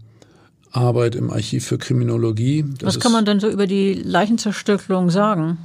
Arbeit 0.72 1.14
im 1.14 1.31
Archiv 1.31 1.66
für 1.66 1.79
Kriminologie. 1.79 2.64
Das 2.79 2.96
Was 2.96 3.00
kann 3.00 3.12
man 3.12 3.24
denn 3.24 3.40
so 3.40 3.48
über 3.48 3.66
die 3.66 3.94
Leichenzerstückelung 3.94 5.11
sagen? 5.11 5.59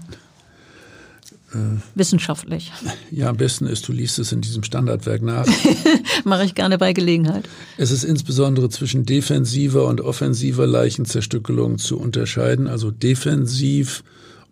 Äh, 1.53 1.79
Wissenschaftlich. 1.95 2.71
Ja, 3.11 3.27
am 3.27 3.35
besten 3.35 3.67
ist, 3.67 3.85
du 3.89 3.91
liest 3.91 4.19
es 4.19 4.31
in 4.31 4.39
diesem 4.39 4.63
Standardwerk 4.63 5.21
nach. 5.21 5.45
Mache 6.23 6.45
ich 6.45 6.55
gerne 6.55 6.77
bei 6.77 6.93
Gelegenheit. 6.93 7.43
Es 7.77 7.91
ist 7.91 8.05
insbesondere 8.05 8.69
zwischen 8.69 9.05
defensiver 9.05 9.85
und 9.85 9.99
offensiver 9.99 10.65
Leichenzerstückelung 10.65 11.77
zu 11.77 11.99
unterscheiden, 11.99 12.67
also 12.67 12.89
defensiv, 12.89 14.03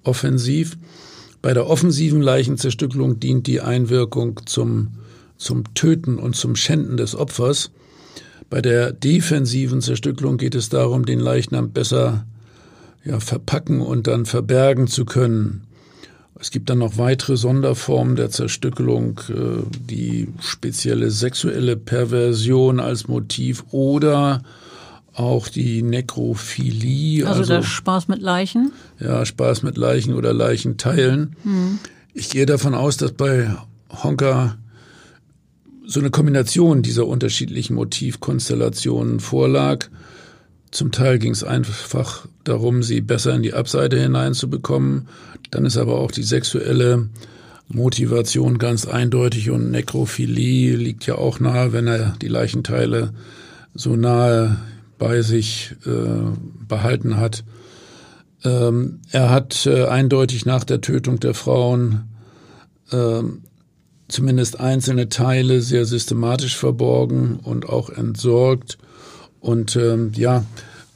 offensiv. 0.03 0.77
Bei 1.41 1.53
der 1.53 1.67
offensiven 1.67 2.21
Leichenzerstückelung 2.21 3.21
dient 3.21 3.47
die 3.47 3.62
Einwirkung 3.62 4.41
zum, 4.45 4.89
zum 5.38 5.73
Töten 5.73 6.17
und 6.19 6.35
zum 6.35 6.57
Schänden 6.57 6.97
des 6.97 7.15
Opfers. 7.15 7.71
Bei 8.49 8.62
der 8.62 8.91
defensiven 8.91 9.81
Zerstückelung 9.81 10.38
geht 10.38 10.55
es 10.55 10.69
darum, 10.69 11.05
den 11.05 11.19
Leichnam 11.19 11.71
besser 11.71 12.25
ja, 13.05 13.19
verpacken 13.19 13.81
und 13.81 14.07
dann 14.07 14.25
verbergen 14.25 14.88
zu 14.88 15.05
können. 15.05 15.65
Es 16.39 16.51
gibt 16.51 16.69
dann 16.69 16.79
noch 16.79 16.97
weitere 16.97 17.35
Sonderformen 17.35 18.15
der 18.15 18.29
Zerstückelung, 18.29 19.19
äh, 19.29 19.63
die 19.89 20.29
spezielle 20.39 21.12
sexuelle 21.12 21.75
Perversion 21.75 22.79
als 22.79 23.07
Motiv 23.07 23.65
oder 23.71 24.41
auch 25.13 25.49
die 25.49 25.81
Nekrophilie. 25.81 27.27
Also, 27.27 27.41
also 27.41 27.53
der 27.55 27.63
Spaß 27.63 28.07
mit 28.07 28.21
Leichen? 28.21 28.71
Ja, 28.99 29.25
Spaß 29.25 29.63
mit 29.63 29.77
Leichen 29.77 30.13
oder 30.13 30.33
Leichenteilen. 30.33 31.35
Hm. 31.43 31.79
Ich 32.13 32.29
gehe 32.29 32.45
davon 32.45 32.73
aus, 32.73 32.97
dass 32.97 33.12
bei 33.12 33.53
Honka 34.03 34.57
so 35.89 35.99
eine 35.99 36.12
Kombination 36.12 36.84
dieser 36.84 37.08
unterschiedlichen 37.08 37.73
Motivkonstellationen 37.73 39.19
vorlag. 39.19 39.88
Zum 40.69 40.91
Teil 40.91 41.17
ging 41.17 41.32
es 41.32 41.43
einfach 41.43 42.28
darum, 42.43 42.84
sie 42.84 43.02
besser 43.02 43.34
in 43.34 43.41
die 43.41 43.56
Abseite 43.56 43.99
hineinzubekommen. 43.99 45.08
Dann 45.49 45.65
ist 45.65 45.78
aber 45.78 45.95
auch 45.95 46.12
die 46.12 46.21
sexuelle 46.21 47.10
Motivation 47.69 48.60
ganz 48.60 48.86
eindeutig 48.86 49.49
und 49.49 49.71
Nekrophilie 49.71 50.75
liegt 50.75 51.08
ja 51.08 51.15
auch 51.15 51.39
nahe, 51.39 51.73
wenn 51.73 51.88
er 51.88 52.15
die 52.21 52.28
Leichenteile 52.28 53.12
so 53.73 53.95
nahe 53.95 54.58
bei 54.99 55.23
sich 55.23 55.75
äh, 55.88 56.38
behalten 56.67 57.17
hat. 57.17 57.43
Ähm, 58.43 58.99
er 59.10 59.32
hat 59.32 59.65
äh, 59.65 59.86
eindeutig 59.86 60.45
nach 60.45 60.65
der 60.65 60.82
Tötung 60.82 61.19
der 61.19 61.34
Frauen 61.34 62.10
ähm, 62.91 63.41
zumindest 64.10 64.60
einzelne 64.60 65.10
Teile 65.10 65.62
sehr 65.62 65.86
systematisch 65.86 66.58
verborgen 66.58 67.39
und 67.41 67.69
auch 67.69 67.89
entsorgt. 67.89 68.78
Und 69.39 69.76
ähm, 69.76 70.12
ja, 70.15 70.43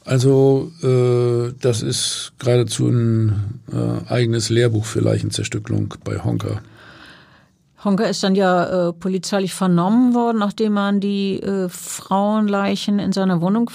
also 0.04 0.70
äh, 0.82 1.54
das 1.60 1.82
ist 1.82 2.32
geradezu 2.38 2.88
ein 2.88 3.60
äh, 3.72 4.12
eigenes 4.12 4.50
Lehrbuch 4.50 4.84
für 4.84 5.00
Leichenzerstückelung 5.00 5.94
bei 6.04 6.18
Honka. 6.22 6.60
Honka 7.84 8.04
ist 8.04 8.22
dann 8.22 8.34
ja 8.34 8.88
äh, 8.88 8.92
polizeilich 8.92 9.54
vernommen 9.54 10.14
worden, 10.14 10.38
nachdem 10.38 10.74
man 10.74 11.00
die 11.00 11.40
äh, 11.40 11.68
Frauenleichen 11.68 12.98
in 12.98 13.12
seiner 13.12 13.40
Wohnung 13.40 13.70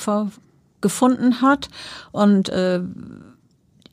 gefunden 0.82 1.42
hat 1.42 1.70
und 2.12 2.50
äh, 2.50 2.82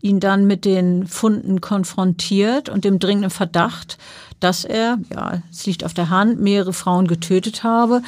ihn 0.03 0.21
dann 0.21 0.47
mit 0.47 0.65
den 0.65 1.07
Funden 1.07 1.61
konfrontiert 1.61 2.69
und 2.69 2.85
dem 2.85 2.99
dringenden 2.99 3.31
Verdacht, 3.31 3.99
dass 4.40 4.64
er, 4.64 4.99
ja, 5.12 5.42
es 5.51 5.66
liegt 5.66 5.85
auf 5.85 5.94
der 5.94 6.11
Hand, 6.11 6.40
mehrere 6.40 6.72
Frauen 6.72 7.07
getötet 7.07 7.62
habe. 7.62 8.03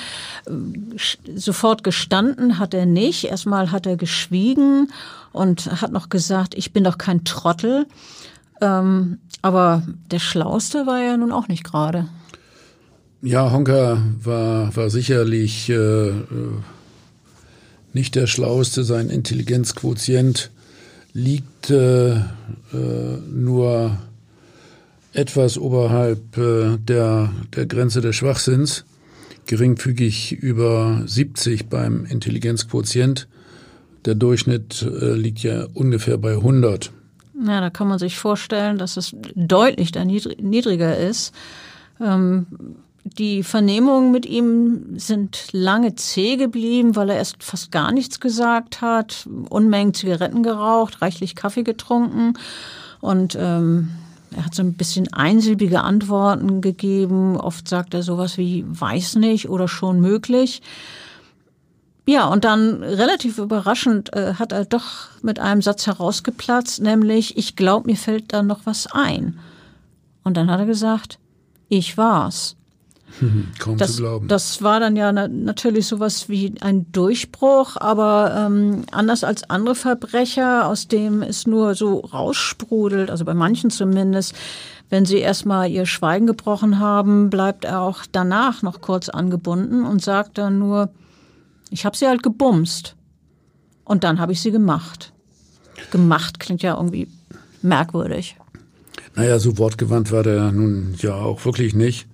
Sofort 1.35 1.85
gestanden 1.85 2.59
hat 2.59 2.75
er 2.75 2.87
nicht. 2.87 3.25
Erstmal 3.25 3.71
hat 3.73 3.87
er 3.87 3.97
geschwiegen 3.97 4.93
und 5.33 5.81
hat 5.81 5.93
noch 5.93 6.09
gesagt, 6.09 6.55
ich 6.55 6.73
bin 6.73 6.85
doch 6.85 6.99
kein 6.99 7.25
Trottel. 7.25 7.87
Ähm, 8.61 9.19
aber 9.43 9.83
der 10.11 10.19
Schlauste 10.19 10.87
war 10.87 11.01
er 11.01 11.17
nun 11.17 11.33
auch 11.33 11.49
nicht 11.49 11.65
gerade. 11.65 12.09
Ja, 13.23 13.51
Honka 13.51 14.03
war, 14.23 14.75
war 14.77 14.91
sicherlich 14.91 15.69
äh, 15.71 16.09
äh 16.09 16.23
nicht 17.95 18.15
der 18.15 18.27
Schlauste. 18.27 18.85
Sein 18.85 19.09
Intelligenzquotient 19.09 20.51
liegt 21.15 21.71
äh, 21.71 22.17
äh, 22.17 22.21
nur 23.29 23.99
etwas 25.19 25.59
oberhalb 25.59 26.39
äh, 26.39 26.79
der, 26.79 27.31
der 27.55 27.67
Grenze 27.67 28.01
des 28.01 28.15
Schwachsinns, 28.17 28.85
geringfügig 29.47 30.33
über 30.33 31.03
70 31.07 31.69
beim 31.69 32.05
Intelligenzquotient. 32.05 33.27
Der 34.05 34.15
Durchschnitt 34.15 34.83
äh, 34.83 35.15
liegt 35.15 35.41
ja 35.41 35.67
ungefähr 35.75 36.19
bei 36.19 36.35
100. 36.35 36.93
Ja, 37.45 37.61
da 37.61 37.71
kann 37.71 37.89
man 37.89 37.99
sich 37.99 38.17
vorstellen, 38.17 38.79
dass 38.79 38.97
es 38.97 39.15
deutlich 39.35 39.91
da 39.91 40.05
niedriger 40.05 40.97
ist. 40.97 41.35
Ähm, 42.01 42.47
die 43.05 43.43
Vernehmungen 43.43 44.13
mit 44.13 44.27
ihm 44.27 44.99
sind 44.99 45.49
lange 45.53 45.95
zäh 45.97 46.37
geblieben, 46.37 46.95
weil 46.95 47.11
er 47.11 47.17
erst 47.17 47.43
fast 47.43 47.73
gar 47.73 47.91
nichts 47.91 48.21
gesagt 48.21 48.83
hat, 48.83 49.29
Unmengen 49.49 49.95
Zigaretten 49.95 50.43
geraucht, 50.43 51.03
reichlich 51.03 51.35
Kaffee 51.35 51.63
getrunken 51.63 52.35
und 53.01 53.37
ähm, 53.41 53.89
er 54.37 54.45
hat 54.45 54.55
so 54.55 54.63
ein 54.63 54.75
bisschen 54.75 55.13
einsilbige 55.13 55.81
Antworten 55.81 56.61
gegeben. 56.61 57.37
Oft 57.37 57.69
sagt 57.69 57.95
er 57.95 58.03
sowas 58.03 58.39
wie 58.39 58.65
weiß 58.69 59.17
nicht 59.17 59.49
oder 59.49 59.69
schon 59.69 60.01
möglich. 60.01 60.63
Ja, 62.07 62.27
und 62.27 62.45
dann 62.45 62.83
relativ 62.83 63.37
überraschend 63.39 64.15
äh, 64.15 64.35
hat 64.35 64.53
er 64.53 64.65
doch 64.65 65.09
mit 65.23 65.39
einem 65.39 65.61
Satz 65.61 65.87
herausgeplatzt, 65.87 66.81
nämlich 66.81 67.37
ich 67.37 67.55
glaube, 67.55 67.91
mir 67.91 67.97
fällt 67.97 68.33
da 68.33 68.43
noch 68.43 68.61
was 68.65 68.87
ein. 68.87 69.39
Und 70.25 70.37
dann 70.37 70.51
hat 70.51 70.61
er 70.61 70.67
gesagt, 70.67 71.19
ich 71.69 71.99
war's. 71.99 72.58
Kaum 73.59 73.77
das, 73.77 73.97
zu 73.97 74.03
glauben. 74.03 74.29
Das 74.29 74.63
war 74.63 74.81
dann 74.81 74.97
ja 74.97 75.13
na 75.13 75.29
natürlich 75.29 75.87
sowas 75.87 76.29
wie 76.29 76.55
ein 76.61 76.91
Durchbruch, 76.93 77.77
aber 77.77 78.35
ähm, 78.37 78.85
anders 78.91 79.25
als 79.25 79.49
andere 79.51 79.75
Verbrecher, 79.75 80.67
aus 80.67 80.89
dem 80.89 81.23
es 81.23 81.47
nur 81.47 81.75
so 81.75 82.01
raussprudelt, 82.01 83.11
also 83.11 83.25
bei 83.25 83.35
manchen 83.35 83.71
zumindest, 83.71 84.35
wenn 84.91 85.05
sie 85.05 85.19
erstmal 85.19 85.71
ihr 85.71 85.87
Schweigen 85.87 86.27
gebrochen 86.27 86.79
haben, 86.79 87.31
bleibt 87.31 87.65
er 87.65 87.81
auch 87.81 88.05
danach 88.11 88.63
noch 88.63 88.81
kurz 88.81 89.09
angebunden 89.09 89.85
und 89.85 90.03
sagt 90.03 90.39
dann 90.39 90.59
nur, 90.59 90.91
ich 91.71 91.85
habe 91.85 91.97
sie 91.97 92.07
halt 92.07 92.23
gebumst. 92.23 92.95
Und 93.85 94.05
dann 94.05 94.19
habe 94.19 94.33
ich 94.33 94.41
sie 94.41 94.51
gemacht. 94.51 95.13
Gemacht 95.91 96.41
klingt 96.41 96.63
ja 96.63 96.77
irgendwie 96.77 97.09
merkwürdig. 97.63 98.37
Naja, 99.15 99.39
so 99.39 99.59
wortgewandt 99.59 100.13
war 100.13 100.23
der 100.23 100.53
nun 100.53 100.95
ja 100.99 101.15
auch 101.15 101.45
wirklich 101.45 101.75
nicht. 101.75 102.07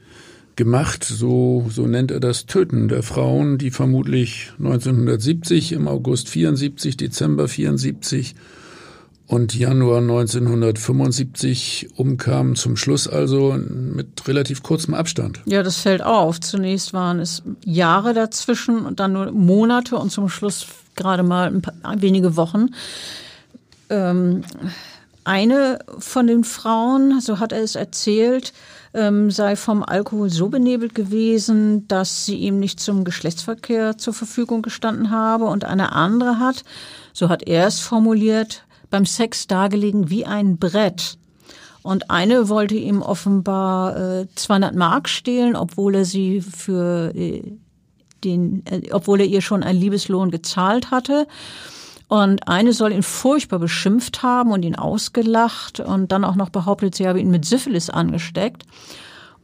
Gemacht, 0.57 1.05
so, 1.05 1.66
so 1.68 1.86
nennt 1.86 2.11
er 2.11 2.20
das 2.20 2.46
Töten 2.46 2.88
der 2.88 3.02
Frauen, 3.02 3.59
die 3.59 3.70
vermutlich 3.70 4.52
1970, 4.59 5.72
im 5.72 5.88
August 5.88 6.28
74, 6.28 6.96
Dezember 6.96 7.48
74 7.48 8.36
und 9.26 9.55
Januar 9.55 9.98
1975 9.98 11.88
umkamen, 11.96 12.57
zum 12.57 12.76
Schluss 12.76 13.09
also 13.09 13.59
mit 13.59 14.28
relativ 14.28 14.62
kurzem 14.62 14.94
Abstand. 14.94 15.40
Ja, 15.46 15.62
das 15.62 15.78
fällt 15.78 16.02
auf. 16.02 16.40
Zunächst 16.40 16.92
waren 16.92 17.20
es 17.20 17.42
Jahre 17.64 18.12
dazwischen 18.12 18.84
und 18.84 19.00
dann 19.00 19.14
nur 19.14 19.32
Monate 19.32 19.96
und 19.96 20.11
zum 20.11 20.28
Schluss 20.28 20.66
gerade 20.94 21.22
mal 21.22 21.48
ein 21.48 21.62
paar, 21.62 21.74
wenige 22.00 22.36
Wochen. 22.36 22.68
Ähm, 23.88 24.42
eine 25.24 25.78
von 25.98 26.26
den 26.26 26.44
Frauen, 26.44 27.20
so 27.20 27.40
hat 27.40 27.52
er 27.52 27.62
es 27.62 27.76
erzählt, 27.76 28.52
ähm, 28.95 29.30
sei 29.30 29.57
vom 29.57 29.82
Alkohol 29.82 30.30
so 30.30 30.49
benebelt 30.49 30.95
gewesen, 30.95 31.86
dass 31.88 32.24
sie 32.24 32.36
ihm 32.36 32.59
nicht 32.59 32.80
zum 32.80 33.05
Geschlechtsverkehr 33.05 33.99
zur 33.99 34.14
Verfügung 34.14 34.62
gestanden 34.62 35.11
habe. 35.11 35.45
Und 35.45 35.64
eine 35.64 35.92
andere 35.92 36.38
hat, 36.38 36.64
so 37.12 37.28
hat 37.28 37.47
er 37.47 37.66
es 37.66 37.80
formuliert, 37.80 38.64
beim 38.90 39.05
Sex 39.05 39.47
dargelegen 39.47 40.11
wie 40.11 40.24
ein 40.24 40.59
Brett. 40.59 41.18
Und 41.82 42.11
eine 42.11 42.49
wollte 42.49 42.76
ihm 42.76 43.03
offenbar 43.03 43.97
äh, 43.97 44.26
200 44.36 44.74
Mark 44.74 45.09
stehlen, 45.09 45.55
obwohl 45.55 45.97
er 45.97 46.05
sie 46.07 46.40
für 46.40 47.14
äh, 47.14 47.42
den, 48.24 48.64
äh, 48.66 48.90
obwohl 48.92 49.20
er 49.20 49.26
ihr 49.26 49.42
schon 49.42 49.62
einen 49.62 49.80
Liebeslohn 49.80 50.30
gezahlt 50.30 50.90
hatte. 50.90 51.26
Und 52.09 52.48
eine 52.48 52.72
soll 52.72 52.92
ihn 52.92 53.02
furchtbar 53.02 53.59
beschimpft 53.59 54.22
haben 54.22 54.52
und 54.52 54.64
ihn 54.64 54.76
ausgelacht 54.76 55.80
und 55.80 56.12
dann 56.12 56.24
auch 56.24 56.36
noch 56.36 56.50
behauptet, 56.50 56.94
sie 56.94 57.09
habe 57.09 57.20
ihn 57.20 57.30
mit 57.30 57.44
Syphilis 57.44 57.90
angesteckt. 57.90 58.64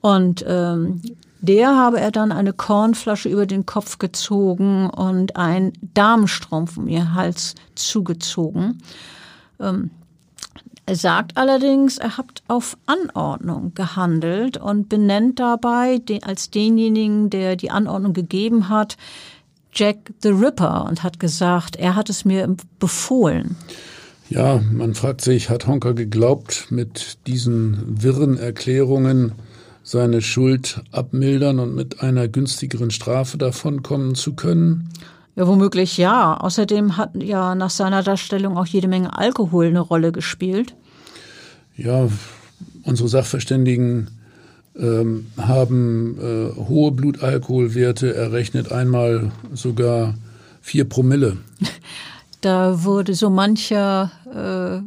Und 0.00 0.44
ähm, 0.46 1.02
der 1.40 1.74
habe 1.74 2.00
er 2.00 2.11
dann 2.11 2.32
eine 2.32 2.52
Kornflasche 2.52 3.28
über 3.28 3.46
den 3.46 3.64
Kopf 3.64 3.98
gezogen 3.98 4.90
und 4.90 5.36
ein 5.36 5.72
Damenstrumpf 5.94 6.76
um 6.76 6.86
ihr 6.86 7.14
Hals 7.14 7.54
zugezogen. 7.74 8.82
Ähm, 9.58 9.90
er 10.90 10.96
sagt 10.96 11.36
allerdings, 11.36 11.98
er 11.98 12.16
hat 12.18 12.42
auf 12.48 12.76
Anordnung 12.86 13.74
gehandelt 13.74 14.56
und 14.56 14.88
benennt 14.88 15.38
dabei 15.38 15.98
den, 15.98 16.24
als 16.24 16.50
denjenigen, 16.50 17.30
der 17.30 17.56
die 17.56 17.70
Anordnung 17.70 18.12
gegeben 18.12 18.68
hat, 18.68 18.96
Jack 19.73 20.12
the 20.23 20.31
Ripper 20.31 20.87
und 20.89 21.03
hat 21.03 21.21
gesagt, 21.21 21.77
er 21.77 21.95
hat 21.97 22.11
es 22.11 22.25
mir 22.25 22.57
befohlen. 22.79 23.57
Ja, 24.29 24.61
man 24.73 24.95
fragt 24.95 25.23
sich, 25.23 25.51
hat 25.51 25.66
Honker 25.66 25.95
geglaubt, 25.95 26.66
mit 26.71 27.18
diesen 27.27 28.03
wirren 28.03 28.39
Erklärungen 28.39 29.33
seine 29.83 30.23
Schuld 30.23 30.83
abmildern 30.93 31.59
und 31.59 31.75
mit 31.75 32.01
einer 32.01 32.29
günstigeren 32.29 32.91
Strafe 32.91 33.39
davonkommen 33.39 34.14
zu 34.14 34.35
können? 34.35 34.89
Ja, 35.35 35.47
womöglich 35.49 35.97
ja. 35.97 36.37
Außerdem 36.37 36.97
hat 36.97 37.11
ja 37.21 37.55
nach 37.55 37.71
seiner 37.71 38.03
Darstellung 38.03 38.57
auch 38.57 38.66
jede 38.66 38.89
Menge 38.89 39.16
Alkohol 39.16 39.66
eine 39.66 39.81
Rolle 39.81 40.12
gespielt. 40.12 40.75
Ja, 41.77 42.09
unsere 42.85 43.09
Sachverständigen 43.09 44.11
ähm, 44.79 45.27
haben 45.37 46.18
äh, 46.18 46.57
hohe 46.57 46.93
Blutalkoholwerte 46.93 48.14
errechnet, 48.14 48.73
einmal 48.73 49.33
sogar 49.53 50.14
vier 50.61 50.89
Promille. 50.89 51.37
Da 52.43 52.85
würde 52.85 53.12
so 53.12 53.29
mancher 53.29 54.11
äh, 54.25 54.81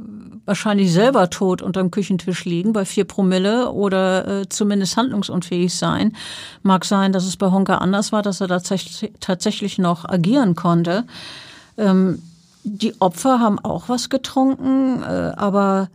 wahrscheinlich 0.46 0.92
selber 0.92 1.30
tot 1.30 1.62
unterm 1.62 1.92
Küchentisch 1.92 2.46
liegen 2.46 2.74
bei 2.74 2.84
vier 2.84 3.06
Promille 3.06 3.72
oder 3.72 4.42
äh, 4.42 4.50
zumindest 4.50 4.98
handlungsunfähig 4.98 5.74
sein. 5.74 6.16
Mag 6.64 6.84
sein, 6.84 7.14
dass 7.14 7.26
es 7.26 7.38
bei 7.38 7.52
Honka 7.52 7.78
anders 7.78 8.12
war, 8.12 8.24
dass 8.24 8.42
er 8.42 8.48
tatsächlich 8.50 9.78
noch 9.78 10.10
agieren 10.10 10.56
konnte. 10.56 11.06
Ähm, 11.78 12.24
die 12.64 13.00
Opfer 13.00 13.40
haben 13.40 13.60
auch 13.60 13.88
was 13.90 14.10
getrunken, 14.10 15.04
äh, 15.04 15.34
aber 15.36 15.90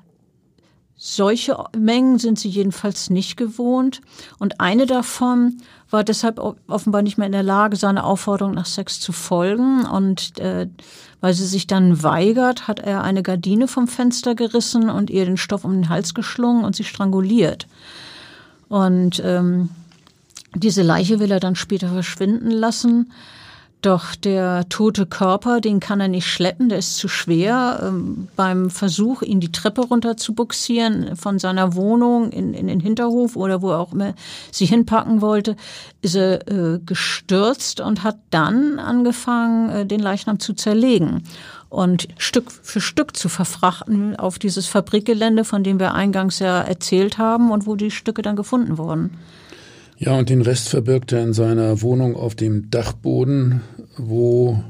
solche 1.01 1.57
Mengen 1.77 2.19
sind 2.19 2.41
sie 2.41 2.49
jedenfalls 2.49 3.09
nicht 3.09 3.37
gewohnt. 3.37 4.01
Und 4.41 4.61
eine 4.61 4.85
davon 4.85 5.59
war 5.91 6.03
deshalb 6.03 6.41
offenbar 6.67 7.03
nicht 7.03 7.17
mehr 7.17 7.27
in 7.27 7.33
der 7.33 7.45
Lage, 7.45 7.77
seiner 7.77 8.05
Aufforderung 8.05 8.53
nach 8.53 8.67
Sex 8.67 8.99
zu 8.99 9.13
folgen. 9.13 9.87
Und 9.87 10.39
äh, 10.41 10.67
weil 11.21 11.35
sie 11.35 11.47
sich 11.47 11.69
dann 11.69 12.03
weigert, 12.03 12.67
hat 12.67 12.81
er 12.81 13.05
eine 13.05 13.23
Gardine 13.23 13.69
vom 13.69 13.87
Fenster 13.87 14.35
gerissen 14.35 14.91
und 14.91 15.09
ihr 15.09 15.25
den 15.25 15.37
Stoff 15.37 15.65
um 15.65 15.73
den 15.73 15.89
Hals 15.89 16.15
geschlungen 16.15 16.65
und 16.65 16.75
sie 16.75 16.85
stranguliert. 16.85 17.69
Und 18.69 19.23
ähm, 19.25 19.71
diese 20.55 20.83
Leiche 20.83 21.21
will 21.21 21.31
er 21.31 21.41
dann 21.41 21.55
später 21.55 21.89
verschwinden 21.89 22.51
lassen. 22.51 23.13
Doch 23.81 24.17
der 24.17 24.69
tote 24.69 25.07
Körper, 25.07 25.61
den 25.61 25.79
kann 25.79 26.01
er 26.01 26.09
nicht 26.09 26.27
schleppen, 26.27 26.69
der 26.69 26.79
ist 26.79 26.97
zu 26.97 27.07
schwer. 27.07 27.81
Ähm, 27.81 28.27
beim 28.35 28.71
Versuch, 28.71 29.23
ihn 29.23 29.39
die 29.39 29.53
Treppe 29.53 29.83
runter 29.83 30.17
zu 30.17 30.35
buxieren 30.35 31.15
von 31.15 31.39
seiner 31.39 31.77
Wohnung 31.77 32.33
in, 32.33 32.55
in 32.55 32.67
den 32.67 32.81
Hinterhof 32.81 33.37
oder 33.37 33.63
wo 33.63 33.71
er 33.71 33.79
auch 33.79 33.93
immer 33.93 34.15
sie 34.51 34.67
hinpacken 34.67 35.21
wollte, 35.21 35.55
ist 36.03 36.17
er 36.17 36.49
äh, 36.49 36.81
gestürzt 36.85 37.81
und 37.81 38.03
hat 38.03 38.17
dann 38.31 38.81
angefangen, 38.81 39.71
äh, 39.71 39.87
den 39.87 40.01
Leichnam 40.01 40.41
zu 40.41 40.55
zerlegen 40.55 41.23
und 41.69 42.09
Stück 42.19 42.51
für 42.51 42.81
Stück 42.81 43.17
zu 43.17 43.29
verfrachten 43.29 44.17
auf 44.17 44.41
dieses 44.41 44.67
Fabrikgelände, 44.67 45.45
von 45.45 45.63
dem 45.63 45.79
wir 45.79 45.95
eingangs 45.95 46.41
ja 46.41 46.61
erzählt 46.63 47.19
haben 47.19 47.53
und 47.53 47.67
wo 47.67 47.77
die 47.77 47.93
Stücke 47.93 48.23
dann 48.23 48.35
gefunden 48.35 48.77
wurden. 48.77 49.19
Ja, 49.99 50.17
und 50.17 50.31
den 50.31 50.43
Rest 50.43 50.69
verbirgt 50.69 51.11
er 51.13 51.23
in 51.23 51.33
seiner 51.33 51.83
Wohnung 51.83 52.15
auf 52.15 52.37
dem 52.37 52.71
Dachboden, 52.71 53.63
wo 53.97 54.63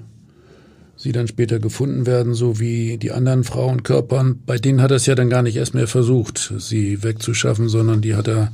sie 0.96 1.12
dann 1.12 1.28
später 1.28 1.58
gefunden 1.58 2.06
werden, 2.06 2.32
so 2.32 2.58
wie 2.58 2.96
die 2.96 3.12
anderen 3.12 3.44
Frauenkörpern. 3.44 4.40
Bei 4.46 4.56
denen 4.56 4.80
hat 4.80 4.90
er 4.90 4.96
es 4.96 5.06
ja 5.06 5.14
dann 5.14 5.28
gar 5.28 5.42
nicht 5.42 5.56
erst 5.56 5.74
mehr 5.74 5.86
versucht, 5.86 6.54
sie 6.58 7.02
wegzuschaffen, 7.02 7.68
sondern 7.68 8.00
die 8.00 8.14
hat 8.14 8.26
er 8.26 8.52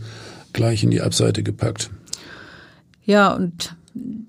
gleich 0.52 0.82
in 0.82 0.90
die 0.90 1.00
Abseite 1.00 1.44
gepackt. 1.44 1.90
Ja, 3.04 3.32
und 3.32 3.76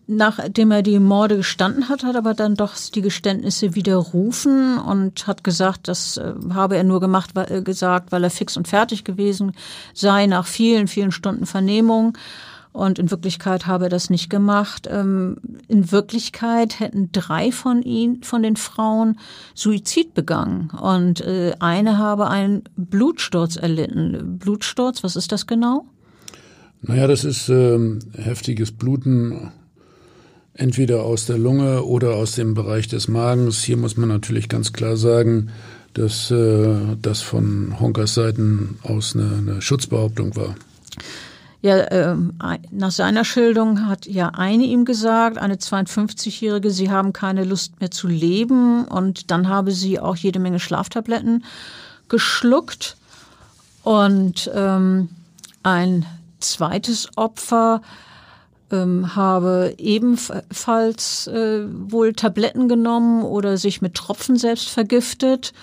nachdem 0.08 0.72
er 0.72 0.84
die 0.84 1.00
Morde 1.00 1.38
gestanden 1.38 1.90
hat, 1.90 2.04
hat 2.04 2.16
aber 2.16 2.34
dann 2.34 2.56
doch 2.56 2.74
die 2.94 3.02
Geständnisse 3.02 3.74
widerrufen 3.74 4.78
und 4.78 5.26
hat 5.26 5.44
gesagt, 5.44 5.88
das 5.88 6.18
äh, 6.18 6.34
habe 6.54 6.78
er 6.78 6.84
nur 6.84 7.00
gemacht, 7.00 7.32
weil, 7.34 7.52
äh, 7.52 7.62
gesagt, 7.62 8.12
weil 8.12 8.24
er 8.24 8.30
fix 8.30 8.58
und 8.58 8.68
fertig 8.68 9.04
gewesen 9.04 9.54
sei 9.94 10.28
nach 10.28 10.46
vielen, 10.46 10.88
vielen 10.88 11.12
Stunden 11.12 11.46
Vernehmung. 11.46 12.18
Und 12.74 13.00
in 13.00 13.10
Wirklichkeit 13.10 13.68
habe 13.68 13.86
er 13.86 13.90
das 13.90 14.10
nicht 14.10 14.30
gemacht. 14.30 14.86
Ähm, 14.92 15.38
in 15.70 15.94
Wirklichkeit 15.94 16.82
hätten 16.82 17.10
drei 17.14 17.54
von 17.54 17.82
ihnen, 17.82 18.22
von 18.22 18.44
den 18.44 18.58
Frauen, 18.58 19.18
Suizid 19.54 20.14
begangen. 20.14 20.70
Und 20.72 21.22
äh, 21.22 21.54
eine 21.60 21.98
habe 21.98 22.28
einen 22.28 22.64
Blutsturz 22.76 23.56
erlitten. 23.56 24.38
Blutsturz, 24.40 25.04
was 25.04 25.16
ist 25.16 25.32
das 25.32 25.48
genau? 25.48 25.86
Naja, 26.88 27.08
das 27.08 27.24
ist 27.24 27.50
ähm, 27.50 28.00
heftiges 28.16 28.72
Bluten, 28.72 29.52
entweder 30.54 31.04
aus 31.04 31.26
der 31.26 31.40
Lunge 31.40 31.84
oder 31.84 32.14
aus 32.16 32.34
dem 32.34 32.54
Bereich 32.54 32.88
des 32.88 33.08
Magens. 33.08 33.64
Hier 33.64 33.76
muss 33.76 33.98
man 33.98 34.10
natürlich 34.10 34.50
ganz 34.50 34.72
klar 34.72 34.96
sagen, 34.96 35.50
dass 35.94 36.30
äh, 36.30 36.76
das 37.02 37.22
von 37.22 37.80
Honkers 37.80 38.14
Seiten 38.14 38.78
aus 38.84 39.16
eine, 39.16 39.36
eine 39.38 39.62
Schutzbehauptung 39.64 40.36
war. 40.36 40.56
Ja, 41.64 41.78
äh, 41.78 42.16
nach 42.70 42.92
seiner 42.92 43.26
Schilderung 43.26 43.88
hat 43.88 44.06
ja 44.06 44.30
eine 44.36 44.66
ihm 44.66 44.86
gesagt, 44.86 45.40
eine 45.40 45.56
52-Jährige, 45.56 46.70
sie 46.70 46.92
haben 46.92 47.14
keine 47.14 47.46
Lust 47.46 47.80
mehr 47.80 47.90
zu 47.90 48.08
leben 48.08 48.86
und 48.86 49.32
dann 49.32 49.50
habe 49.50 49.72
sie 49.72 50.00
auch 50.00 50.16
jede 50.16 50.38
Menge 50.38 50.60
Schlaftabletten 50.60 51.44
geschluckt 52.10 52.98
und 53.82 54.52
ähm, 54.54 55.10
ein 55.64 56.06
zweites 56.52 57.10
Opfer 57.16 57.82
ähm, 58.72 59.16
habe 59.16 59.76
ebenfalls 59.78 61.28
äh, 61.28 61.66
wohl 61.70 62.14
Tabletten 62.14 62.68
genommen 62.68 63.24
oder 63.24 63.58
sich 63.58 63.82
mit 63.82 63.96
Tropfen 63.96 64.38
selbst 64.38 64.70
vergiftet. 64.70 65.54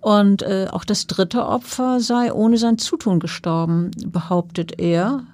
Und 0.00 0.42
äh, 0.42 0.66
auch 0.70 0.84
das 0.84 1.06
dritte 1.06 1.46
Opfer 1.46 2.00
sei 2.00 2.32
ohne 2.32 2.56
sein 2.56 2.78
Zutun 2.78 3.20
gestorben, 3.20 3.90
behauptet 4.06 4.78
er. 4.78 5.24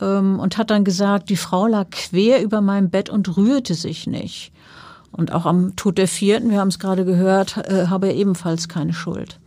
Ähm, 0.00 0.38
und 0.38 0.58
hat 0.58 0.70
dann 0.70 0.84
gesagt, 0.84 1.30
die 1.30 1.36
Frau 1.36 1.66
lag 1.66 1.90
quer 1.90 2.42
über 2.42 2.60
meinem 2.60 2.90
Bett 2.90 3.08
und 3.08 3.36
rührte 3.36 3.74
sich 3.74 4.06
nicht. 4.06 4.52
Und 5.12 5.32
auch 5.32 5.46
am 5.46 5.74
Tod 5.76 5.96
der 5.96 6.08
vierten, 6.08 6.50
wir 6.50 6.60
haben 6.60 6.68
es 6.68 6.78
gerade 6.78 7.06
gehört, 7.06 7.56
äh, 7.56 7.86
habe 7.86 8.08
er 8.08 8.14
ebenfalls 8.14 8.68
keine 8.68 8.92
Schuld. 8.92 9.38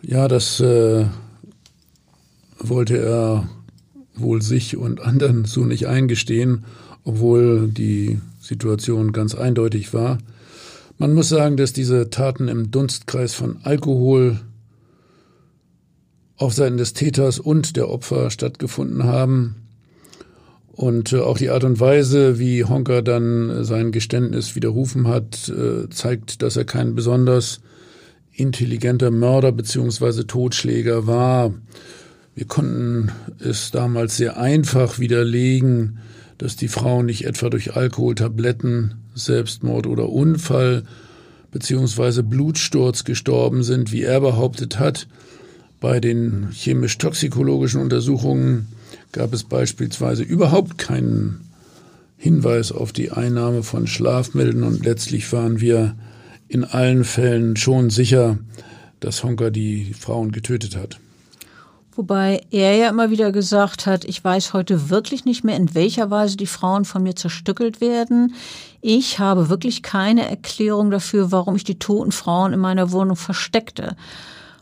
Ja, 0.00 0.26
das 0.26 0.60
äh, 0.60 1.04
wollte 2.58 2.98
er 2.98 3.48
wohl 4.14 4.42
sich 4.42 4.76
und 4.76 5.00
anderen 5.00 5.44
so 5.44 5.64
nicht 5.64 5.86
eingestehen, 5.86 6.64
obwohl 7.04 7.68
die 7.68 8.20
Situation 8.40 9.12
ganz 9.12 9.34
eindeutig 9.34 9.94
war. 9.94 10.18
Man 10.98 11.14
muss 11.14 11.28
sagen, 11.28 11.56
dass 11.56 11.72
diese 11.72 12.10
Taten 12.10 12.48
im 12.48 12.70
Dunstkreis 12.70 13.34
von 13.34 13.58
Alkohol 13.62 14.40
auf 16.36 16.54
Seiten 16.54 16.76
des 16.76 16.92
Täters 16.92 17.38
und 17.38 17.76
der 17.76 17.88
Opfer 17.88 18.30
stattgefunden 18.30 19.04
haben. 19.04 19.56
Und 20.72 21.12
äh, 21.12 21.18
auch 21.18 21.38
die 21.38 21.50
Art 21.50 21.64
und 21.64 21.80
Weise, 21.80 22.38
wie 22.38 22.64
Honker 22.64 23.02
dann 23.02 23.64
sein 23.64 23.90
Geständnis 23.90 24.54
widerrufen 24.54 25.08
hat, 25.08 25.48
äh, 25.48 25.88
zeigt, 25.90 26.42
dass 26.42 26.56
er 26.56 26.64
kein 26.64 26.94
besonders 26.94 27.60
intelligenter 28.32 29.10
Mörder 29.10 29.50
beziehungsweise 29.50 30.28
Totschläger 30.28 31.08
war. 31.08 31.52
Wir 32.38 32.46
konnten 32.46 33.10
es 33.40 33.72
damals 33.72 34.16
sehr 34.16 34.36
einfach 34.36 35.00
widerlegen, 35.00 35.98
dass 36.38 36.54
die 36.54 36.68
Frau 36.68 37.02
nicht 37.02 37.24
etwa 37.24 37.50
durch 37.50 37.74
Alkoholtabletten, 37.74 38.94
Selbstmord 39.16 39.88
oder 39.88 40.08
Unfall 40.08 40.84
beziehungsweise 41.50 42.22
Blutsturz 42.22 43.02
gestorben 43.02 43.64
sind, 43.64 43.90
wie 43.90 44.04
er 44.04 44.20
behauptet 44.20 44.78
hat. 44.78 45.08
Bei 45.80 45.98
den 45.98 46.50
chemisch-toxikologischen 46.52 47.80
Untersuchungen 47.80 48.68
gab 49.10 49.32
es 49.32 49.42
beispielsweise 49.42 50.22
überhaupt 50.22 50.78
keinen 50.78 51.40
Hinweis 52.18 52.70
auf 52.70 52.92
die 52.92 53.10
Einnahme 53.10 53.64
von 53.64 53.88
Schlafmitteln 53.88 54.62
und 54.62 54.84
letztlich 54.84 55.32
waren 55.32 55.60
wir 55.60 55.96
in 56.46 56.62
allen 56.62 57.02
Fällen 57.02 57.56
schon 57.56 57.90
sicher, 57.90 58.38
dass 59.00 59.24
Honker 59.24 59.50
die 59.50 59.92
Frauen 59.92 60.30
getötet 60.30 60.76
hat. 60.76 61.00
Wobei 61.98 62.42
er 62.52 62.76
ja 62.76 62.90
immer 62.90 63.10
wieder 63.10 63.32
gesagt 63.32 63.86
hat, 63.86 64.04
ich 64.04 64.22
weiß 64.22 64.52
heute 64.52 64.88
wirklich 64.88 65.24
nicht 65.24 65.42
mehr, 65.42 65.56
in 65.56 65.74
welcher 65.74 66.12
Weise 66.12 66.36
die 66.36 66.46
Frauen 66.46 66.84
von 66.84 67.02
mir 67.02 67.16
zerstückelt 67.16 67.80
werden. 67.80 68.36
Ich 68.80 69.18
habe 69.18 69.48
wirklich 69.48 69.82
keine 69.82 70.30
Erklärung 70.30 70.92
dafür, 70.92 71.32
warum 71.32 71.56
ich 71.56 71.64
die 71.64 71.80
toten 71.80 72.12
Frauen 72.12 72.52
in 72.52 72.60
meiner 72.60 72.92
Wohnung 72.92 73.16
versteckte. 73.16 73.96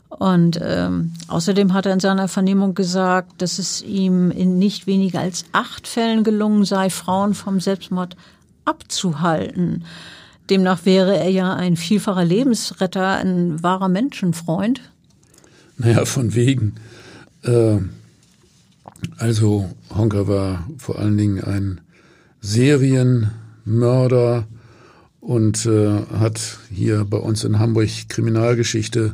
Und 0.09 0.59
ähm, 0.63 1.13
außerdem 1.27 1.75
hat 1.75 1.85
er 1.85 1.93
in 1.93 1.99
seiner 1.99 2.27
Vernehmung 2.27 2.73
gesagt, 2.73 3.39
dass 3.39 3.59
es 3.59 3.83
ihm 3.83 4.31
in 4.31 4.57
nicht 4.57 4.87
weniger 4.87 5.19
als 5.19 5.45
acht 5.51 5.87
Fällen 5.87 6.23
gelungen 6.23 6.65
sei, 6.65 6.89
Frauen 6.89 7.35
vom 7.35 7.59
Selbstmord 7.59 8.17
abzuhalten. 8.65 9.85
Demnach 10.49 10.85
wäre 10.85 11.15
er 11.15 11.29
ja 11.29 11.53
ein 11.53 11.77
vielfacher 11.77 12.25
Lebensretter, 12.25 13.17
ein 13.17 13.61
wahrer 13.61 13.89
Menschenfreund. 13.89 14.81
Naja, 15.77 16.05
von 16.05 16.33
wegen. 16.33 16.73
Äh, 17.47 17.79
also 19.17 19.69
Honker 19.95 20.27
war 20.27 20.67
vor 20.77 20.99
allen 20.99 21.17
Dingen 21.17 21.43
ein 21.43 21.81
Serienmörder 22.41 24.47
und 25.19 25.65
äh, 25.65 26.01
hat 26.19 26.59
hier 26.71 27.05
bei 27.05 27.17
uns 27.17 27.43
in 27.43 27.59
Hamburg 27.59 27.89
Kriminalgeschichte 28.09 29.13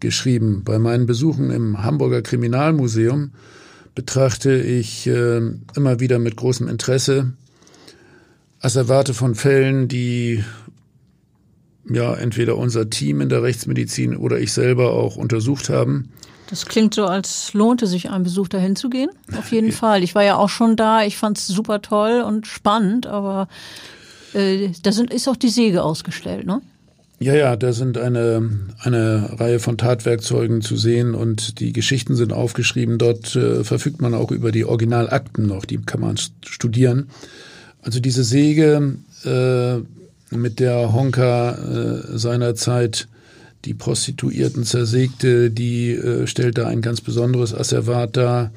geschrieben. 0.00 0.62
Bei 0.64 0.78
meinen 0.78 1.06
Besuchen 1.06 1.50
im 1.50 1.82
Hamburger 1.82 2.22
Kriminalmuseum 2.22 3.32
betrachte 3.94 4.56
ich 4.56 5.06
äh, 5.06 5.40
immer 5.74 6.00
wieder 6.00 6.18
mit 6.18 6.36
großem 6.36 6.68
Interesse 6.68 7.32
Asservate 8.60 9.14
von 9.14 9.34
Fällen, 9.34 9.88
die 9.88 10.44
ja 11.88 12.14
entweder 12.14 12.56
unser 12.56 12.90
Team 12.90 13.20
in 13.20 13.28
der 13.28 13.42
Rechtsmedizin 13.42 14.16
oder 14.16 14.38
ich 14.38 14.52
selber 14.52 14.92
auch 14.92 15.16
untersucht 15.16 15.68
haben. 15.68 16.10
Das 16.48 16.66
klingt 16.66 16.94
so, 16.94 17.06
als 17.06 17.52
lohnte 17.52 17.86
sich 17.86 18.10
ein 18.10 18.22
Besuch 18.22 18.48
dahin 18.48 18.74
zu 18.74 18.88
gehen. 18.88 19.10
Auf 19.38 19.52
jeden 19.52 19.72
Fall. 19.72 20.02
Ich 20.02 20.14
war 20.14 20.24
ja 20.24 20.36
auch 20.36 20.48
schon 20.48 20.76
da. 20.76 21.04
Ich 21.04 21.18
fand 21.18 21.38
es 21.38 21.46
super 21.46 21.82
toll 21.82 22.22
und 22.22 22.46
spannend, 22.46 23.06
aber 23.06 23.48
äh, 24.32 24.70
da 24.82 24.92
sind, 24.92 25.12
ist 25.12 25.28
auch 25.28 25.36
die 25.36 25.50
Säge 25.50 25.82
ausgestellt, 25.82 26.46
ne? 26.46 26.62
Ja, 27.20 27.34
ja, 27.34 27.56
da 27.56 27.72
sind 27.72 27.98
eine, 27.98 28.48
eine 28.78 29.40
Reihe 29.40 29.58
von 29.58 29.76
Tatwerkzeugen 29.76 30.62
zu 30.62 30.76
sehen 30.76 31.14
und 31.14 31.58
die 31.58 31.72
Geschichten 31.72 32.14
sind 32.14 32.32
aufgeschrieben. 32.32 32.96
Dort 32.96 33.34
äh, 33.34 33.64
verfügt 33.64 34.00
man 34.00 34.14
auch 34.14 34.30
über 34.30 34.52
die 34.52 34.64
Originalakten 34.64 35.46
noch, 35.46 35.64
die 35.64 35.78
kann 35.78 36.00
man 36.00 36.16
studieren. 36.46 37.10
Also 37.82 37.98
diese 37.98 38.22
Säge, 38.22 38.94
äh, 39.24 39.78
mit 40.30 40.60
der 40.60 40.92
Honka 40.92 41.52
äh, 41.52 42.18
seinerzeit 42.18 43.08
die 43.64 43.74
Prostituierten 43.74 44.64
zersägte, 44.64 45.50
die 45.50 45.92
äh, 45.92 46.26
stellt 46.26 46.58
da 46.58 46.66
ein 46.66 46.80
ganz 46.82 47.00
besonderes 47.00 47.54
Asservat 47.54 48.16
dar, 48.16 48.52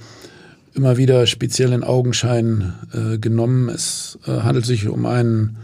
immer 0.74 0.98
wieder 0.98 1.28
speziell 1.28 1.74
in 1.74 1.84
Augenschein 1.84 2.74
äh, 2.94 3.18
genommen. 3.18 3.70
Es 3.70 4.20
äh, 4.26 4.32
handelt 4.32 4.66
sich 4.66 4.88
um 4.88 5.06
einen 5.06 5.58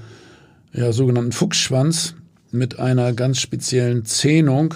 ja, 0.73 0.91
sogenannten 0.91 1.31
Fuchsschwanz 1.31 2.15
mit 2.51 2.79
einer 2.79 3.13
ganz 3.13 3.39
speziellen 3.39 4.05
Zähnung 4.05 4.75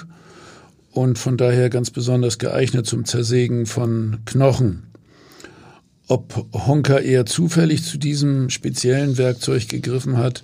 und 0.91 1.17
von 1.17 1.37
daher 1.37 1.69
ganz 1.69 1.89
besonders 1.89 2.37
geeignet 2.37 2.85
zum 2.85 3.05
Zersägen 3.05 3.65
von 3.65 4.19
Knochen. 4.25 4.83
Ob 6.07 6.45
Honka 6.53 6.97
eher 6.97 7.25
zufällig 7.25 7.83
zu 7.83 7.97
diesem 7.97 8.49
speziellen 8.49 9.17
Werkzeug 9.17 9.69
gegriffen 9.69 10.17
hat 10.17 10.43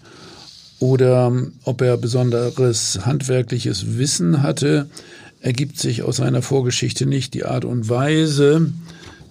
oder 0.79 1.31
ob 1.63 1.81
er 1.81 1.97
besonderes 1.97 2.99
handwerkliches 3.05 3.97
Wissen 3.97 4.43
hatte, 4.43 4.89
ergibt 5.41 5.79
sich 5.79 6.03
aus 6.03 6.17
seiner 6.17 6.41
Vorgeschichte 6.41 7.05
nicht. 7.05 7.33
Die 7.33 7.45
Art 7.45 7.65
und 7.65 7.89
Weise, 7.89 8.71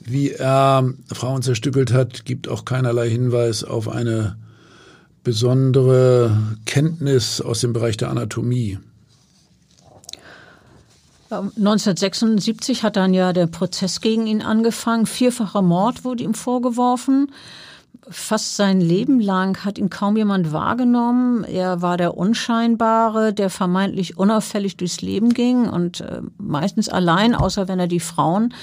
wie 0.04 0.32
er 0.32 0.92
Frauen 1.12 1.42
zerstückelt 1.42 1.92
hat, 1.92 2.24
gibt 2.24 2.48
auch 2.48 2.64
keinerlei 2.64 3.08
Hinweis 3.08 3.64
auf 3.64 3.88
eine 3.88 4.36
besondere 5.24 6.56
Kenntnis 6.64 7.40
aus 7.40 7.60
dem 7.60 7.72
Bereich 7.72 7.96
der 7.96 8.10
Anatomie. 8.10 8.78
1976 11.28 12.84
hat 12.84 12.96
dann 12.96 13.12
ja 13.12 13.32
der 13.32 13.48
Prozess 13.48 14.00
gegen 14.00 14.28
ihn 14.28 14.42
angefangen. 14.42 15.06
Vierfacher 15.06 15.62
Mord 15.62 16.04
wurde 16.04 16.22
ihm 16.22 16.34
vorgeworfen 16.34 17.32
fast 18.08 18.56
sein 18.56 18.80
Leben 18.80 19.20
lang 19.20 19.64
hat 19.64 19.78
ihn 19.78 19.90
kaum 19.90 20.16
jemand 20.16 20.52
wahrgenommen. 20.52 21.44
Er 21.44 21.82
war 21.82 21.96
der 21.96 22.16
Unscheinbare, 22.16 23.32
der 23.32 23.50
vermeintlich 23.50 24.16
unauffällig 24.16 24.76
durchs 24.76 25.00
Leben 25.00 25.34
ging 25.34 25.68
und 25.68 26.00
äh, 26.00 26.22
meistens 26.38 26.88
allein, 26.88 27.34
außer 27.34 27.68
wenn 27.68 27.80
er 27.80 27.88
die 27.88 28.00
Frauen 28.00 28.54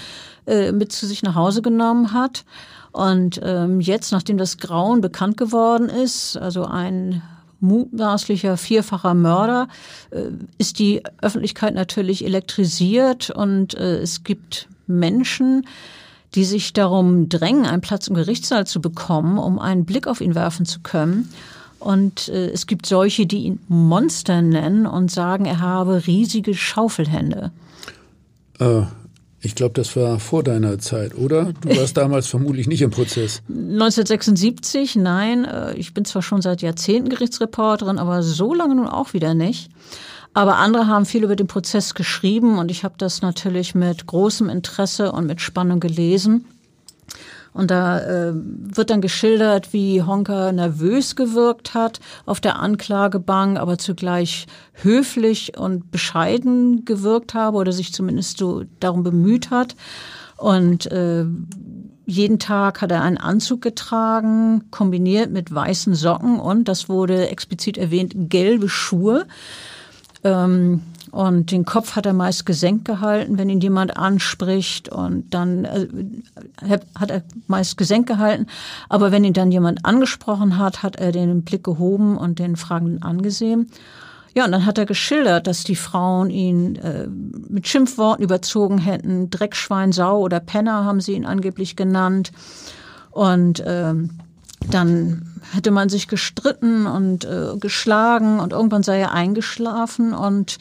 äh, 0.45 0.71
mit 0.71 0.91
zu 0.91 1.05
sich 1.05 1.23
nach 1.23 1.35
Hause 1.35 1.61
genommen 1.61 2.13
hat. 2.13 2.45
Und 2.91 3.39
ähm, 3.43 3.81
jetzt, 3.81 4.11
nachdem 4.11 4.37
das 4.37 4.57
Grauen 4.57 5.01
bekannt 5.01 5.37
geworden 5.37 5.89
ist, 5.89 6.37
also 6.37 6.65
ein 6.65 7.21
mutmaßlicher 7.59 8.57
vierfacher 8.57 9.13
Mörder, 9.13 9.67
äh, 10.11 10.25
ist 10.57 10.79
die 10.79 11.01
Öffentlichkeit 11.21 11.73
natürlich 11.73 12.23
elektrisiert 12.23 13.29
und 13.29 13.73
äh, 13.73 13.97
es 13.97 14.23
gibt 14.23 14.67
Menschen, 14.85 15.65
die 16.35 16.45
sich 16.45 16.73
darum 16.73 17.29
drängen, 17.29 17.65
einen 17.65 17.81
Platz 17.81 18.07
im 18.07 18.15
Gerichtssaal 18.15 18.65
zu 18.65 18.81
bekommen, 18.81 19.37
um 19.37 19.59
einen 19.59 19.85
Blick 19.85 20.07
auf 20.07 20.21
ihn 20.21 20.35
werfen 20.35 20.65
zu 20.65 20.79
können. 20.81 21.29
Und 21.79 22.29
äh, 22.29 22.49
es 22.49 22.65
gibt 22.65 22.85
solche, 22.85 23.25
die 23.25 23.43
ihn 23.43 23.59
Monster 23.67 24.41
nennen 24.41 24.85
und 24.85 25.11
sagen, 25.11 25.45
er 25.45 25.59
habe 25.59 26.07
riesige 26.07 26.53
Schaufelhände. 26.53 27.51
Äh, 28.59 28.83
ich 29.41 29.55
glaube, 29.55 29.73
das 29.73 29.97
war 29.97 30.19
vor 30.19 30.41
deiner 30.41 30.79
Zeit, 30.79 31.15
oder? 31.15 31.51
Du 31.61 31.69
warst 31.77 31.97
damals 31.97 32.27
vermutlich 32.27 32.67
nicht 32.67 32.81
im 32.81 32.91
Prozess. 32.91 33.41
1976, 33.49 34.95
nein. 34.95 35.43
Äh, 35.43 35.73
ich 35.73 35.93
bin 35.93 36.05
zwar 36.05 36.21
schon 36.21 36.41
seit 36.41 36.61
Jahrzehnten 36.61 37.09
Gerichtsreporterin, 37.09 37.99
aber 37.99 38.23
so 38.23 38.53
lange 38.53 38.75
nun 38.75 38.87
auch 38.87 39.13
wieder 39.13 39.33
nicht. 39.33 39.69
Aber 40.33 40.57
andere 40.57 40.87
haben 40.87 41.05
viel 41.05 41.23
über 41.23 41.35
den 41.35 41.47
Prozess 41.47 41.93
geschrieben 41.93 42.57
und 42.57 42.71
ich 42.71 42.83
habe 42.83 42.95
das 42.97 43.21
natürlich 43.21 43.75
mit 43.75 44.07
großem 44.07 44.49
Interesse 44.49 45.11
und 45.11 45.27
mit 45.27 45.41
Spannung 45.41 45.79
gelesen. 45.79 46.45
Und 47.53 47.69
da 47.69 47.99
äh, 47.99 48.33
wird 48.33 48.89
dann 48.89 49.01
geschildert, 49.01 49.73
wie 49.73 50.01
Honka 50.01 50.51
nervös 50.51 51.15
gewirkt 51.15 51.75
hat 51.75 51.99
auf 52.25 52.41
der 52.41 52.59
Anklagebank, 52.59 53.59
aber 53.59 53.77
zugleich 53.77 54.47
höflich 54.73 55.55
und 55.57 55.91
bescheiden 55.91 56.83
gewirkt 56.83 57.35
habe 57.35 57.57
oder 57.57 57.71
sich 57.71 57.93
zumindest 57.93 58.39
so 58.39 58.63
darum 58.79 59.03
bemüht 59.03 59.51
hat. 59.51 59.75
Und 60.37 60.91
äh, 60.91 61.25
jeden 62.05 62.39
Tag 62.39 62.81
hat 62.81 62.91
er 62.91 63.03
einen 63.03 63.17
Anzug 63.17 63.61
getragen, 63.61 64.63
kombiniert 64.71 65.31
mit 65.31 65.53
weißen 65.53 65.93
Socken 65.93 66.39
und, 66.39 66.67
das 66.67 66.89
wurde 66.89 67.29
explizit 67.29 67.77
erwähnt, 67.77 68.13
gelbe 68.29 68.67
Schuhe. 68.67 69.27
Ähm, 70.23 70.81
und 71.11 71.51
den 71.51 71.63
Kopf 71.63 71.95
hat 71.95 72.07
er 72.07 72.13
meist 72.13 72.43
gesenkt 72.45 72.85
gehalten, 72.85 73.37
wenn 73.37 73.47
ihn 73.47 73.61
jemand 73.61 73.97
anspricht. 73.97 74.89
Und 74.89 75.31
dann 75.31 75.65
äh, 75.65 75.87
hat 76.97 77.11
er 77.11 77.21
meist 77.45 77.77
gesenkt 77.77 78.07
gehalten. 78.07 78.47
Aber 78.89 79.11
wenn 79.11 79.23
ihn 79.23 79.33
dann 79.33 79.51
jemand 79.51 79.85
angesprochen 79.85 80.57
hat, 80.57 80.81
hat 80.81 80.95
er 80.95 81.11
den 81.11 81.43
Blick 81.43 81.63
gehoben 81.63 82.17
und 82.17 82.39
den 82.39 82.55
Fragenden 82.55 83.03
angesehen. 83.03 83.69
Ja, 84.33 84.45
und 84.45 84.51
dann 84.51 84.65
hat 84.65 84.79
er 84.79 84.87
geschildert, 84.87 85.45
dass 85.45 85.63
die 85.63 85.75
Frauen 85.75 86.31
ihn 86.31 86.77
äh, 86.77 87.07
mit 87.07 87.67
Schimpfworten 87.67 88.23
überzogen 88.23 88.79
hätten. 88.79 89.29
Dreckschwein, 89.29 89.91
Sau 89.91 90.19
oder 90.19 90.39
Penner 90.39 90.83
haben 90.83 90.99
sie 90.99 91.13
ihn 91.13 91.27
angeblich 91.27 91.75
genannt. 91.75 92.31
Und 93.11 93.63
ähm, 93.67 94.09
dann 94.71 95.32
hätte 95.53 95.71
man 95.71 95.89
sich 95.89 96.07
gestritten 96.07 96.85
und 96.85 97.25
äh, 97.25 97.57
geschlagen 97.59 98.39
und 98.39 98.53
irgendwann 98.53 98.83
sei 98.83 98.99
er 98.99 99.11
eingeschlafen 99.11 100.13
und 100.13 100.57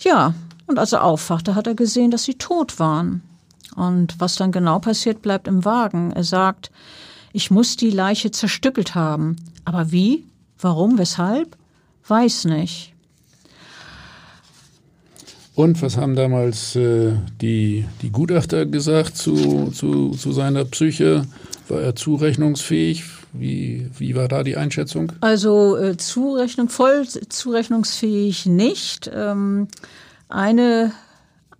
ja, 0.00 0.34
und 0.66 0.78
als 0.78 0.92
er 0.92 1.04
aufwachte, 1.04 1.54
hat 1.54 1.66
er 1.66 1.74
gesehen, 1.74 2.10
dass 2.10 2.24
sie 2.24 2.34
tot 2.34 2.78
waren. 2.78 3.22
Und 3.76 4.14
was 4.18 4.36
dann 4.36 4.52
genau 4.52 4.78
passiert, 4.78 5.22
bleibt 5.22 5.48
im 5.48 5.64
Wagen. 5.64 6.12
Er 6.12 6.24
sagt, 6.24 6.70
ich 7.32 7.50
muss 7.50 7.76
die 7.76 7.90
Leiche 7.90 8.30
zerstückelt 8.30 8.94
haben. 8.94 9.36
Aber 9.64 9.90
wie? 9.90 10.24
Warum? 10.58 10.98
Weshalb? 10.98 11.56
Weiß 12.06 12.44
nicht. 12.44 12.92
Und 15.54 15.80
was 15.82 15.96
haben 15.96 16.16
damals 16.16 16.74
äh, 16.74 17.12
die, 17.40 17.84
die 18.02 18.10
Gutachter 18.10 18.66
gesagt 18.66 19.16
zu, 19.16 19.70
zu, 19.70 20.10
zu 20.10 20.32
seiner 20.32 20.64
Psyche? 20.64 21.26
War 21.68 21.80
er 21.80 21.94
zurechnungsfähig? 21.94 23.04
Wie, 23.36 23.90
wie 23.98 24.14
war 24.14 24.28
da 24.28 24.44
die 24.44 24.56
Einschätzung? 24.56 25.12
Also 25.20 25.76
äh, 25.76 25.96
Zurechnung, 25.96 26.68
voll 26.68 27.04
zurechnungsfähig 27.06 28.46
nicht. 28.46 29.10
Ähm, 29.12 29.66
eine, 30.28 30.92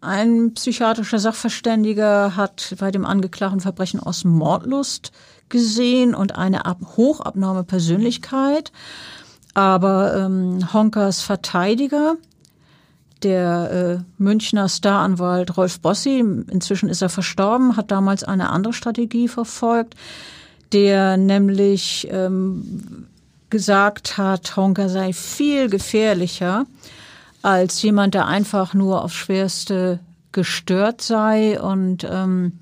ein 0.01 0.55
psychiatrischer 0.55 1.19
Sachverständiger 1.19 2.37
hat 2.37 2.77
bei 2.79 2.93
dem 2.93 3.05
angeklagten 3.05 3.59
Verbrechen 3.61 3.99
aus 3.99 4.23
Mordlust 4.23 5.11
gesehen 5.49 6.15
und 6.15 6.37
eine 6.37 6.65
ab, 6.65 6.79
hochabnorme 6.97 7.65
Persönlichkeit. 7.65 8.71
Aber 9.55 10.15
ähm, 10.17 10.73
Honkers 10.73 11.23
Verteidiger 11.23 12.15
der 13.25 13.71
äh, 13.99 14.23
Münchner 14.23 14.69
Staranwalt 14.69 15.57
Rolf 15.57 15.81
Bossi, 15.81 16.21
inzwischen 16.21 16.89
ist 16.89 17.03
er 17.03 17.09
verstorben, 17.09 17.77
hat 17.77 17.91
damals 17.91 18.23
eine 18.23 18.51
andere 18.51 18.73
Strategie 18.73 19.29
verfolgt, 19.29 19.95
der 20.73 21.17
nämlich 21.17 22.09
ähm, 22.11 23.07
gesagt 23.51 24.19
hat, 24.19 24.57
Honka 24.57 24.89
sei 24.89 25.13
viel 25.13 25.69
gefährlicher 25.69 26.67
als 27.43 27.83
jemand, 27.83 28.15
der 28.15 28.27
einfach 28.27 28.75
nur 28.75 29.05
aufs 29.05 29.15
Schwerste 29.15 30.01
gestört 30.33 31.03
sei 31.03 31.61
und 31.61 32.07
ähm, 32.11 32.59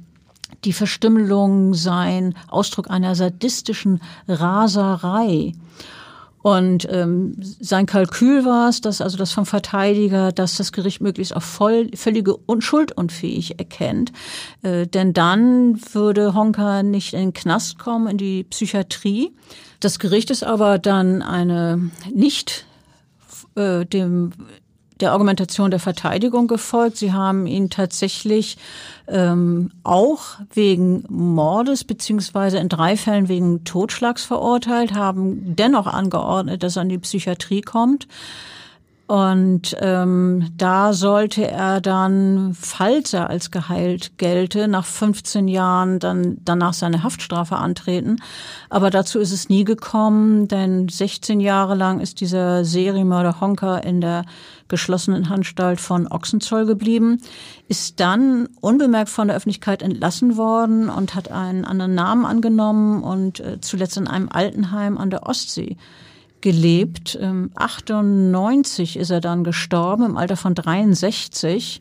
die 0.65 0.73
Verstümmelung 0.73 1.75
seien 1.75 2.37
Ausdruck 2.49 2.91
einer 2.91 3.15
sadistischen 3.15 4.01
Raserei. 4.29 5.55
Und 6.43 6.89
ähm, 6.91 7.37
sein 7.39 7.87
Kalkül 7.87 8.45
war 8.45 8.69
es, 8.69 8.81
dass 8.81 9.01
also 9.01 9.17
das 9.17 9.33
vom 9.33 9.47
Verteidiger, 9.47 10.33
dass 10.33 10.57
das 10.57 10.73
Gericht 10.73 11.01
möglichst 11.01 11.35
auch 11.37 11.43
voll, 11.43 11.89
völlige 11.95 12.37
Unschuldunfähig 12.37 13.59
erkennt. 13.59 14.13
Äh, 14.63 14.87
denn 14.87 15.13
dann 15.13 15.81
würde 15.93 16.35
Honka 16.35 16.83
nicht 16.83 17.15
in 17.15 17.21
den 17.21 17.33
Knast 17.33 17.79
kommen, 17.79 18.09
in 18.09 18.19
die 18.19 18.45
Psychiatrie. 18.45 19.33
Das 19.81 19.99
Gericht 19.99 20.31
ist 20.31 20.43
aber 20.45 20.79
dann 20.79 21.23
eine 21.23 21.91
nicht 22.13 22.67
äh, 23.55 23.85
dem 23.87 24.33
der 25.03 25.13
Argumentation 25.13 25.71
der 25.71 25.81
Verteidigung 25.81 26.47
gefolgt. 26.47 26.97
Sie 26.97 27.13
haben 27.13 27.47
ihn 27.47 27.69
tatsächlich 27.69 28.57
ähm, 29.09 29.71
auch 29.83 30.39
wegen 30.55 31.05
Mordes 31.09 31.85
beziehungsweise 31.85 32.59
in 32.59 32.69
drei 32.69 32.97
Fällen 32.97 33.29
wegen 33.29 33.65
Totschlags 33.65 34.25
verurteilt, 34.25 34.95
haben 34.95 35.57
dennoch 35.57 35.87
angeordnet, 35.87 36.63
dass 36.63 36.77
er 36.77 36.83
in 36.83 36.89
die 36.89 36.99
Psychiatrie 36.99 37.61
kommt. 37.61 38.07
Und 39.13 39.77
ähm, 39.81 40.53
da 40.57 40.95
sollte 40.95 41.47
er 41.47 41.83
dann, 41.83 42.57
falls 42.59 43.13
er 43.13 43.29
als 43.29 43.51
geheilt 43.51 44.17
gelte, 44.17 44.69
nach 44.69 44.87
15 44.87 45.49
Jahren 45.49 45.99
dann 45.99 46.39
danach 46.47 46.73
seine 46.73 47.03
Haftstrafe 47.03 47.57
antreten. 47.57 48.23
Aber 48.71 48.89
dazu 48.89 49.19
ist 49.19 49.33
es 49.33 49.51
nie 49.51 49.65
gekommen, 49.65 50.49
denn 50.49 50.89
16 50.89 51.41
Jahre 51.41 51.75
lang 51.75 52.01
ist 52.01 52.23
dieser 52.23 52.65
Serienmörder 52.65 53.39
Honker 53.39 53.85
in 53.85 54.01
der 54.01 54.25
geschlossenen 54.73 55.27
Anstalt 55.27 55.81
von 55.83 56.09
Ochsenzoll 56.09 56.65
geblieben, 56.65 57.21
ist 57.69 58.01
dann 58.01 58.49
unbemerkt 58.63 59.11
von 59.11 59.29
der 59.29 59.37
Öffentlichkeit 59.37 59.83
entlassen 59.83 60.39
worden 60.39 60.89
und 60.89 61.15
hat 61.15 61.31
einen 61.31 61.67
anderen 61.67 61.95
Namen 61.95 62.25
angenommen 62.25 63.03
und 63.03 63.41
äh, 63.41 63.61
zuletzt 63.61 63.99
in 63.99 64.09
einem 64.09 64.31
Altenheim 64.31 64.97
an 64.97 65.11
der 65.11 65.27
Ostsee 65.27 65.77
gelebt. 66.41 67.19
98 67.55 68.97
ist 68.97 69.11
er 69.11 69.21
dann 69.21 69.45
gestorben 69.45 70.05
im 70.05 70.17
Alter 70.17 70.37
von 70.37 70.55
63. 70.55 71.81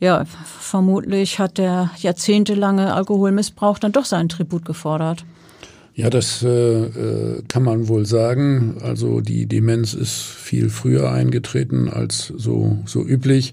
Ja, 0.00 0.24
vermutlich 0.24 1.38
hat 1.38 1.58
der 1.58 1.90
jahrzehntelange 1.98 2.92
Alkoholmissbrauch 2.92 3.78
dann 3.78 3.92
doch 3.92 4.06
seinen 4.06 4.28
Tribut 4.28 4.64
gefordert. 4.64 5.24
Ja, 5.94 6.08
das 6.08 6.42
äh, 6.42 6.48
äh, 6.48 7.42
kann 7.48 7.64
man 7.64 7.88
wohl 7.88 8.06
sagen. 8.06 8.76
Also 8.80 9.20
die 9.20 9.46
Demenz 9.46 9.92
ist 9.92 10.22
viel 10.22 10.70
früher 10.70 11.10
eingetreten 11.10 11.88
als 11.88 12.32
so, 12.34 12.78
so 12.86 13.04
üblich. 13.04 13.52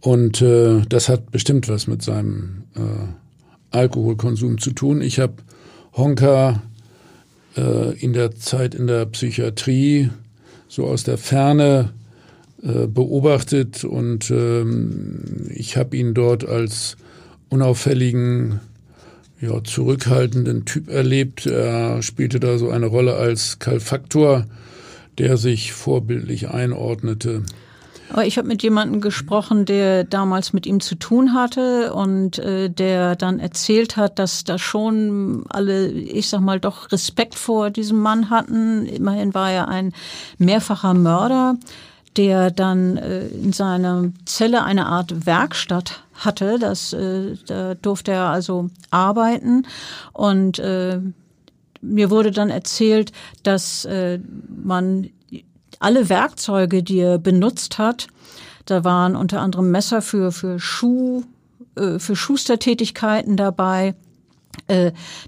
Und 0.00 0.40
äh, 0.40 0.80
das 0.88 1.08
hat 1.08 1.30
bestimmt 1.30 1.68
was 1.68 1.86
mit 1.86 2.02
seinem 2.02 2.64
äh, 2.74 2.80
Alkoholkonsum 3.70 4.58
zu 4.58 4.72
tun. 4.72 5.02
Ich 5.02 5.20
habe 5.20 5.34
Honka 5.94 6.62
äh, 7.56 7.98
in 7.98 8.12
der 8.12 8.34
Zeit 8.34 8.74
in 8.74 8.86
der 8.86 9.06
Psychiatrie 9.06 10.10
so 10.68 10.86
aus 10.86 11.04
der 11.04 11.18
Ferne 11.18 11.92
äh, 12.62 12.86
beobachtet 12.86 13.84
und 13.84 14.30
ähm, 14.30 15.48
ich 15.50 15.76
habe 15.76 15.96
ihn 15.96 16.14
dort 16.14 16.44
als 16.48 16.96
unauffälligen, 17.50 18.60
ja, 19.42 19.62
zurückhaltenden 19.62 20.64
Typ 20.64 20.88
erlebt. 20.88 21.46
Er 21.46 22.00
spielte 22.02 22.38
da 22.38 22.58
so 22.58 22.70
eine 22.70 22.86
Rolle 22.86 23.16
als 23.16 23.58
Kalfaktor, 23.58 24.46
der 25.18 25.36
sich 25.36 25.72
vorbildlich 25.72 26.48
einordnete. 26.48 27.42
Aber 28.12 28.26
ich 28.26 28.38
habe 28.38 28.46
mit 28.46 28.62
jemandem 28.62 29.00
gesprochen, 29.00 29.64
der 29.64 30.04
damals 30.04 30.52
mit 30.52 30.66
ihm 30.66 30.80
zu 30.80 30.94
tun 30.94 31.34
hatte 31.34 31.94
und 31.94 32.38
äh, 32.38 32.68
der 32.68 33.16
dann 33.16 33.40
erzählt 33.40 33.96
hat, 33.96 34.18
dass 34.18 34.44
da 34.44 34.58
schon 34.58 35.44
alle, 35.48 35.88
ich 35.90 36.28
sag 36.28 36.40
mal, 36.40 36.60
doch 36.60 36.92
Respekt 36.92 37.34
vor 37.34 37.70
diesem 37.70 37.98
Mann 37.98 38.28
hatten. 38.28 38.86
Immerhin 38.86 39.34
war 39.34 39.50
er 39.50 39.68
ein 39.68 39.92
mehrfacher 40.38 40.92
Mörder, 40.92 41.56
der 42.16 42.50
dann 42.50 42.96
äh, 42.96 43.26
in 43.28 43.52
seiner 43.52 44.12
Zelle 44.24 44.64
eine 44.64 44.86
Art 44.86 45.26
Werkstatt 45.26 46.04
hatte. 46.14 46.58
Das, 46.58 46.92
äh, 46.92 47.36
da 47.46 47.74
durfte 47.74 48.12
er 48.12 48.26
also 48.26 48.70
arbeiten 48.90 49.66
und 50.12 50.58
äh, 50.58 51.00
mir 51.80 52.10
wurde 52.10 52.30
dann 52.30 52.50
erzählt, 52.50 53.12
dass 53.42 53.84
äh, 53.84 54.20
man 54.48 55.10
alle 55.80 56.08
Werkzeuge, 56.08 56.82
die 56.82 57.00
er 57.00 57.18
benutzt 57.18 57.78
hat, 57.78 58.06
da 58.66 58.84
waren 58.84 59.16
unter 59.16 59.40
anderem 59.40 59.70
Messer 59.70 60.00
für, 60.00 60.30
für 60.30 60.60
Schuh, 60.60 61.24
äh, 61.74 61.98
für 61.98 62.14
Schustertätigkeiten 62.14 63.36
dabei, 63.36 63.94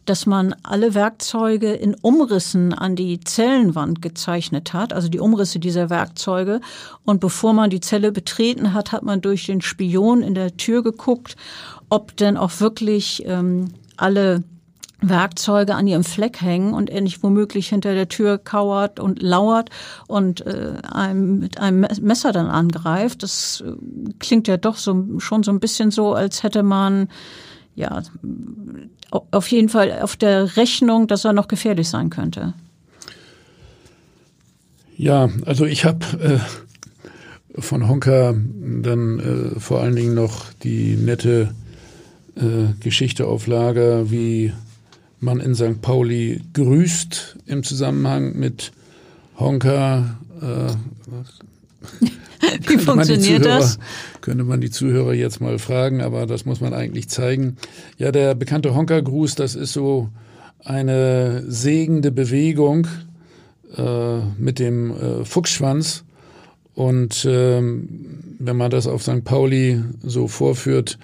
dass 0.05 0.27
man 0.27 0.55
alle 0.63 0.95
Werkzeuge 0.95 1.73
in 1.73 1.95
Umrissen 1.95 2.73
an 2.73 2.95
die 2.95 3.21
Zellenwand 3.21 4.01
gezeichnet 4.01 4.73
hat, 4.73 4.93
also 4.93 5.09
die 5.09 5.19
Umrisse 5.19 5.59
dieser 5.59 5.91
Werkzeuge. 5.91 6.61
Und 7.05 7.21
bevor 7.21 7.53
man 7.53 7.71
die 7.71 7.81
Zelle 7.81 8.13
betreten 8.13 8.75
hat, 8.75 8.93
hat 8.93 9.03
man 9.03 9.21
durch 9.21 9.47
den 9.47 9.61
Spion 9.61 10.23
in 10.23 10.35
der 10.35 10.57
Tür 10.57 10.83
geguckt, 10.83 11.37
ob 11.89 12.17
denn 12.17 12.37
auch 12.37 12.61
wirklich 12.61 13.25
ähm, 13.27 13.73
alle 13.97 14.45
Werkzeuge 15.09 15.75
an 15.75 15.87
ihrem 15.87 16.05
Fleck 16.05 16.41
hängen 16.41 16.73
und 16.73 16.91
er 16.91 17.01
nicht 17.01 17.23
womöglich 17.23 17.69
hinter 17.69 17.95
der 17.95 18.09
Tür 18.09 18.39
kauert 18.39 19.01
und 19.01 19.23
lauert 19.23 19.71
und 20.07 20.47
äh, 20.47 20.75
einem 20.91 21.41
mit 21.41 21.59
einem 21.59 21.87
Messer 22.01 22.33
dann 22.33 22.47
angreift. 22.47 23.23
Das 23.23 23.63
äh, 23.67 23.73
klingt 24.19 24.49
ja 24.49 24.57
doch 24.57 24.77
so 24.77 25.19
schon 25.19 25.43
so 25.43 25.51
ein 25.51 25.61
bisschen 25.61 25.91
so, 25.91 26.15
als 26.15 26.43
hätte 26.43 26.63
man 26.63 27.09
ja 27.75 28.03
auf 29.31 29.49
jeden 29.49 29.69
Fall 29.69 30.01
auf 30.01 30.17
der 30.17 30.57
Rechnung, 30.57 31.07
dass 31.07 31.25
er 31.25 31.33
noch 31.33 31.49
gefährlich 31.49 31.89
sein 31.89 32.11
könnte. 32.11 32.55
Ja, 34.97 35.29
also 35.45 35.65
ich 35.65 35.85
habe 35.85 36.41
äh, 37.57 37.61
von 37.61 37.89
Honka 37.89 38.35
dann 38.83 39.55
äh, 39.57 39.61
vor 39.61 39.81
allen 39.81 39.97
Dingen 39.97 40.15
noch 40.15 40.53
die 40.63 40.97
nette 40.97 41.55
äh, 42.37 42.73
Geschichte 42.81 43.27
auf 43.27 43.47
Lager, 43.47 44.11
wie 44.11 44.53
man 45.21 45.41
in 45.41 45.55
St. 45.55 45.81
Pauli 45.81 46.43
grüßt 46.53 47.37
im 47.47 47.63
Zusammenhang 47.63 48.37
mit 48.39 48.73
Honka. 49.39 50.19
Wie 52.69 52.79
funktioniert 52.79 53.45
Zuhörer, 53.45 53.59
das? 53.59 53.79
Könnte 54.21 54.45
man 54.45 54.61
die 54.61 54.71
Zuhörer 54.71 55.15
jetzt 55.15 55.41
mal 55.41 55.59
fragen, 55.59 56.01
aber 56.01 56.27
das 56.27 56.45
muss 56.45 56.61
man 56.61 56.75
eigentlich 56.75 57.09
zeigen. 57.09 57.57
Ja, 57.99 58.13
der 58.13 58.35
bekannte 58.35 58.75
Honka-Gruß, 58.75 59.35
das 59.35 59.55
ist 59.55 59.73
so 59.73 60.09
eine 60.65 61.45
segende 61.47 62.11
Bewegung 62.11 62.87
äh, 63.77 64.19
mit 64.39 64.59
dem 64.59 64.91
äh, 64.91 65.25
Fuchsschwanz. 65.25 66.05
Und 66.75 67.27
ähm, 67.29 67.89
wenn 68.39 68.57
man 68.57 68.71
das 68.71 68.87
auf 68.87 69.03
St. 69.03 69.25
Pauli 69.25 69.83
so 70.03 70.27
vorführt, 70.27 70.99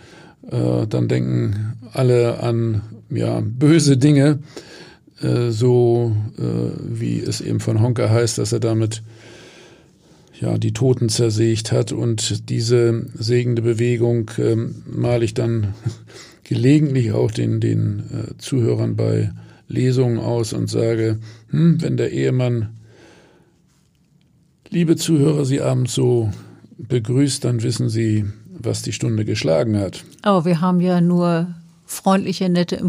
äh, 0.50 0.86
dann 0.86 1.08
denken 1.08 1.74
alle 1.92 2.42
an 2.42 2.82
ja, 3.10 3.40
böse 3.42 3.96
Dinge, 3.96 4.40
äh, 5.20 5.50
so 5.50 6.16
äh, 6.38 6.42
wie 6.82 7.20
es 7.20 7.40
eben 7.40 7.60
von 7.60 7.80
Honka 7.80 8.08
heißt, 8.08 8.38
dass 8.38 8.52
er 8.52 8.60
damit 8.60 9.02
ja, 10.40 10.58
die 10.58 10.72
Toten 10.72 11.08
zersägt 11.08 11.70
hat. 11.70 11.92
Und 11.92 12.48
diese 12.48 13.06
segende 13.14 13.62
Bewegung 13.62 14.30
ähm, 14.38 14.82
male 14.86 15.24
ich 15.24 15.34
dann 15.34 15.74
gelegentlich 16.44 17.12
auch 17.12 17.30
den, 17.30 17.60
den 17.60 18.00
äh, 18.12 18.38
Zuhörern 18.38 18.96
bei 18.96 19.32
Lesungen 19.68 20.18
aus 20.18 20.52
und 20.52 20.68
sage, 20.68 21.18
hm, 21.50 21.80
wenn 21.82 21.96
der 21.96 22.10
Ehemann, 22.10 22.70
liebe 24.68 24.96
Zuhörer, 24.96 25.44
Sie 25.44 25.60
abends 25.60 25.94
so 25.94 26.30
begrüßt, 26.78 27.44
dann 27.44 27.62
wissen 27.62 27.88
Sie, 27.88 28.24
was 28.58 28.82
die 28.82 28.92
Stunde 28.92 29.24
geschlagen 29.24 29.78
hat. 29.78 30.04
Aber 30.22 30.44
wir 30.44 30.60
haben 30.60 30.80
ja 30.80 31.00
nur 31.00 31.54
freundliche, 31.86 32.48
nette, 32.48 32.82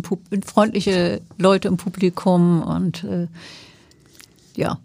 freundliche 0.46 1.22
Leute 1.38 1.68
im 1.68 1.78
Publikum 1.78 2.64
und 2.64 3.04
äh, 3.04 3.28
ja, 4.56 4.80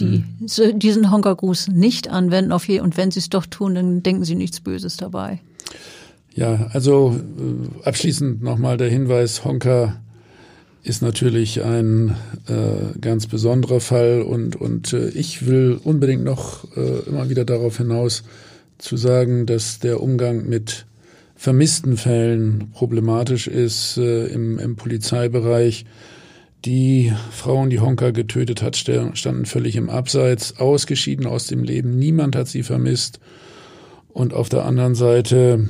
die 0.00 0.24
mhm. 0.40 0.78
diesen 0.78 1.10
Honkergruß 1.10 1.68
nicht 1.68 2.08
anwenden 2.08 2.52
auf 2.52 2.66
je 2.66 2.80
und 2.80 2.96
wenn 2.96 3.10
sie 3.10 3.20
es 3.20 3.30
doch 3.30 3.46
tun, 3.46 3.74
dann 3.74 4.02
denken 4.02 4.24
sie 4.24 4.34
nichts 4.34 4.60
Böses 4.60 4.96
dabei. 4.96 5.40
Ja, 6.34 6.68
also 6.72 7.16
äh, 7.16 7.86
abschließend 7.86 8.42
nochmal 8.42 8.76
der 8.76 8.88
Hinweis, 8.88 9.44
Honker 9.44 10.00
ist 10.84 11.02
natürlich 11.02 11.62
ein 11.64 12.16
äh, 12.46 12.98
ganz 13.00 13.26
besonderer 13.26 13.80
Fall 13.80 14.22
und, 14.22 14.56
und 14.56 14.92
äh, 14.92 15.08
ich 15.10 15.46
will 15.46 15.78
unbedingt 15.82 16.24
noch 16.24 16.64
äh, 16.76 17.08
immer 17.08 17.28
wieder 17.28 17.44
darauf 17.44 17.78
hinaus 17.78 18.22
zu 18.78 18.96
sagen, 18.96 19.46
dass 19.46 19.80
der 19.80 20.00
Umgang 20.00 20.48
mit 20.48 20.86
vermissten 21.34 21.96
Fällen 21.96 22.70
problematisch 22.72 23.48
ist 23.48 23.96
äh, 23.98 24.26
im, 24.26 24.58
im 24.58 24.76
Polizeibereich. 24.76 25.84
Die 26.64 27.12
Frauen, 27.30 27.70
die 27.70 27.80
Honka 27.80 28.10
getötet 28.10 28.62
hat, 28.62 28.76
standen 28.76 29.46
völlig 29.46 29.76
im 29.76 29.90
Abseits, 29.90 30.58
ausgeschieden 30.58 31.26
aus 31.26 31.46
dem 31.46 31.62
Leben. 31.62 31.98
Niemand 31.98 32.34
hat 32.34 32.48
sie 32.48 32.62
vermisst. 32.62 33.20
Und 34.08 34.34
auf 34.34 34.48
der 34.48 34.64
anderen 34.64 34.96
Seite 34.96 35.68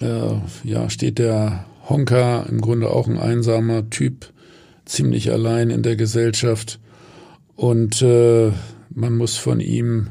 äh, 0.00 0.34
ja, 0.64 0.90
steht 0.90 1.18
der 1.18 1.64
Honka 1.88 2.42
im 2.42 2.60
Grunde 2.60 2.90
auch 2.90 3.08
ein 3.08 3.18
einsamer 3.18 3.88
Typ, 3.88 4.32
ziemlich 4.84 5.32
allein 5.32 5.70
in 5.70 5.82
der 5.82 5.96
Gesellschaft. 5.96 6.78
Und 7.54 8.02
äh, 8.02 8.52
man 8.90 9.16
muss 9.16 9.36
von 9.36 9.60
ihm 9.60 10.08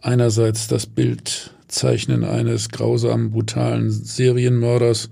einerseits 0.00 0.68
das 0.68 0.86
Bild 0.86 1.54
zeichnen 1.66 2.24
eines 2.24 2.68
grausamen, 2.68 3.30
brutalen 3.30 3.90
Serienmörders, 3.90 5.10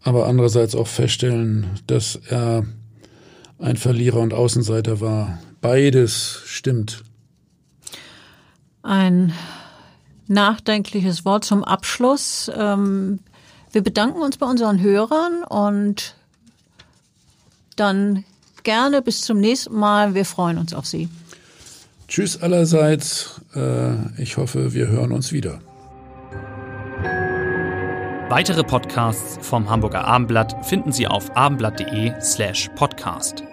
aber 0.00 0.26
andererseits 0.26 0.74
auch 0.74 0.88
feststellen, 0.88 1.66
dass 1.86 2.18
er 2.28 2.64
ein 3.62 3.76
Verlierer 3.76 4.20
und 4.20 4.34
Außenseiter 4.34 5.00
war. 5.00 5.38
Beides 5.60 6.42
stimmt. 6.44 7.04
Ein 8.82 9.32
nachdenkliches 10.26 11.24
Wort 11.24 11.44
zum 11.44 11.62
Abschluss. 11.62 12.50
Ähm, 12.54 13.20
wir 13.70 13.82
bedanken 13.82 14.20
uns 14.20 14.36
bei 14.36 14.46
unseren 14.46 14.80
Hörern 14.80 15.44
und 15.44 16.16
dann 17.76 18.24
gerne 18.64 19.02
bis 19.02 19.22
zum 19.22 19.38
nächsten 19.38 19.74
Mal. 19.74 20.14
Wir 20.14 20.24
freuen 20.24 20.58
uns 20.58 20.74
auf 20.74 20.86
Sie. 20.86 21.08
Tschüss 22.08 22.42
allerseits. 22.42 23.40
Äh, 23.54 24.20
ich 24.20 24.36
hoffe, 24.36 24.74
wir 24.74 24.88
hören 24.88 25.12
uns 25.12 25.32
wieder. 25.32 25.60
Weitere 28.28 28.64
Podcasts 28.64 29.38
vom 29.46 29.68
Hamburger 29.68 30.04
Abendblatt 30.04 30.66
finden 30.66 30.90
Sie 30.90 31.06
auf 31.06 31.36
abendblatt.de 31.36 32.14
slash 32.20 32.70
podcast. 32.74 33.44